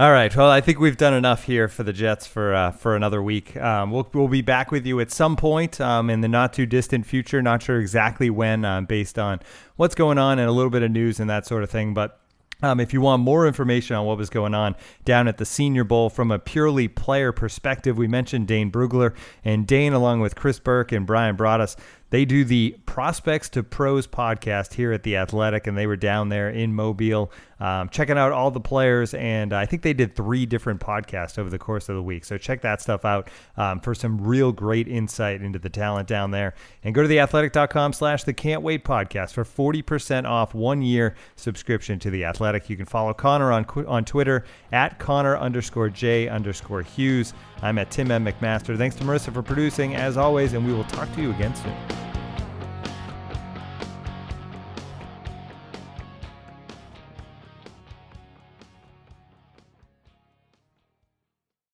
All 0.00 0.12
right. 0.12 0.34
Well, 0.34 0.48
I 0.48 0.62
think 0.62 0.80
we've 0.80 0.96
done 0.96 1.12
enough 1.12 1.44
here 1.44 1.68
for 1.68 1.82
the 1.82 1.92
Jets 1.92 2.26
for 2.26 2.54
uh, 2.54 2.70
for 2.70 2.96
another 2.96 3.22
week. 3.22 3.54
Um, 3.58 3.90
we'll 3.90 4.08
we'll 4.14 4.28
be 4.28 4.40
back 4.40 4.70
with 4.70 4.86
you 4.86 4.98
at 4.98 5.10
some 5.10 5.36
point 5.36 5.78
um, 5.78 6.08
in 6.08 6.22
the 6.22 6.28
not 6.28 6.54
too 6.54 6.64
distant 6.64 7.04
future. 7.04 7.42
Not 7.42 7.62
sure 7.62 7.78
exactly 7.78 8.30
when, 8.30 8.64
um, 8.64 8.86
based 8.86 9.18
on 9.18 9.40
what's 9.76 9.94
going 9.94 10.16
on 10.16 10.38
and 10.38 10.48
a 10.48 10.52
little 10.52 10.70
bit 10.70 10.82
of 10.82 10.90
news 10.90 11.20
and 11.20 11.28
that 11.28 11.44
sort 11.44 11.62
of 11.62 11.68
thing. 11.68 11.92
But 11.92 12.18
um, 12.62 12.80
if 12.80 12.94
you 12.94 13.02
want 13.02 13.22
more 13.22 13.46
information 13.46 13.94
on 13.94 14.06
what 14.06 14.16
was 14.16 14.30
going 14.30 14.54
on 14.54 14.74
down 15.04 15.28
at 15.28 15.36
the 15.36 15.44
Senior 15.44 15.84
Bowl 15.84 16.08
from 16.08 16.30
a 16.30 16.38
purely 16.38 16.88
player 16.88 17.30
perspective, 17.30 17.98
we 17.98 18.08
mentioned 18.08 18.48
Dane 18.48 18.70
Brugler 18.70 19.14
and 19.44 19.66
Dane, 19.66 19.92
along 19.92 20.20
with 20.20 20.34
Chris 20.34 20.58
Burke 20.58 20.92
and 20.92 21.06
Bryan 21.06 21.36
Broaddus. 21.36 21.76
They 22.10 22.24
do 22.24 22.44
the 22.44 22.76
Prospects 22.86 23.48
to 23.50 23.62
Pros 23.62 24.06
podcast 24.06 24.74
here 24.74 24.92
at 24.92 25.04
the 25.04 25.16
Athletic, 25.16 25.66
and 25.66 25.76
they 25.78 25.86
were 25.86 25.96
down 25.96 26.28
there 26.28 26.48
in 26.48 26.74
Mobile 26.74 27.30
um, 27.60 27.88
checking 27.90 28.18
out 28.18 28.32
all 28.32 28.50
the 28.50 28.60
players. 28.60 29.14
And 29.14 29.52
I 29.52 29.66
think 29.66 29.82
they 29.82 29.92
did 29.92 30.16
three 30.16 30.46
different 30.46 30.80
podcasts 30.80 31.38
over 31.38 31.50
the 31.50 31.58
course 31.58 31.88
of 31.88 31.96
the 31.96 32.02
week. 32.02 32.24
So 32.24 32.38
check 32.38 32.62
that 32.62 32.80
stuff 32.80 33.04
out 33.04 33.28
um, 33.56 33.80
for 33.80 33.94
some 33.94 34.20
real 34.20 34.52
great 34.52 34.88
insight 34.88 35.42
into 35.42 35.58
the 35.58 35.70
talent 35.70 36.08
down 36.08 36.30
there. 36.30 36.54
And 36.82 36.94
go 36.94 37.02
to 37.02 37.08
theathletic.com 37.08 37.92
slash 37.92 38.24
the 38.24 38.32
Can't 38.32 38.62
Wait 38.62 38.84
podcast 38.84 39.32
for 39.32 39.44
40% 39.44 40.26
off 40.26 40.54
one 40.54 40.82
year 40.82 41.14
subscription 41.36 41.98
to 42.00 42.10
the 42.10 42.24
Athletic. 42.24 42.68
You 42.70 42.76
can 42.76 42.86
follow 42.86 43.12
Connor 43.14 43.52
on, 43.52 43.64
on 43.86 44.04
Twitter 44.04 44.44
at 44.72 44.98
Connor 44.98 45.36
underscore 45.36 45.88
J 45.88 46.28
underscore 46.28 46.82
Hughes. 46.82 47.34
I'm 47.62 47.78
at 47.78 47.90
Tim 47.90 48.10
M. 48.10 48.24
McMaster. 48.24 48.76
Thanks 48.76 48.96
to 48.96 49.04
Marissa 49.04 49.32
for 49.32 49.42
producing, 49.42 49.94
as 49.94 50.16
always, 50.16 50.54
and 50.54 50.66
we 50.66 50.72
will 50.72 50.84
talk 50.84 51.12
to 51.14 51.22
you 51.22 51.30
again 51.30 51.54
soon. 51.54 52.09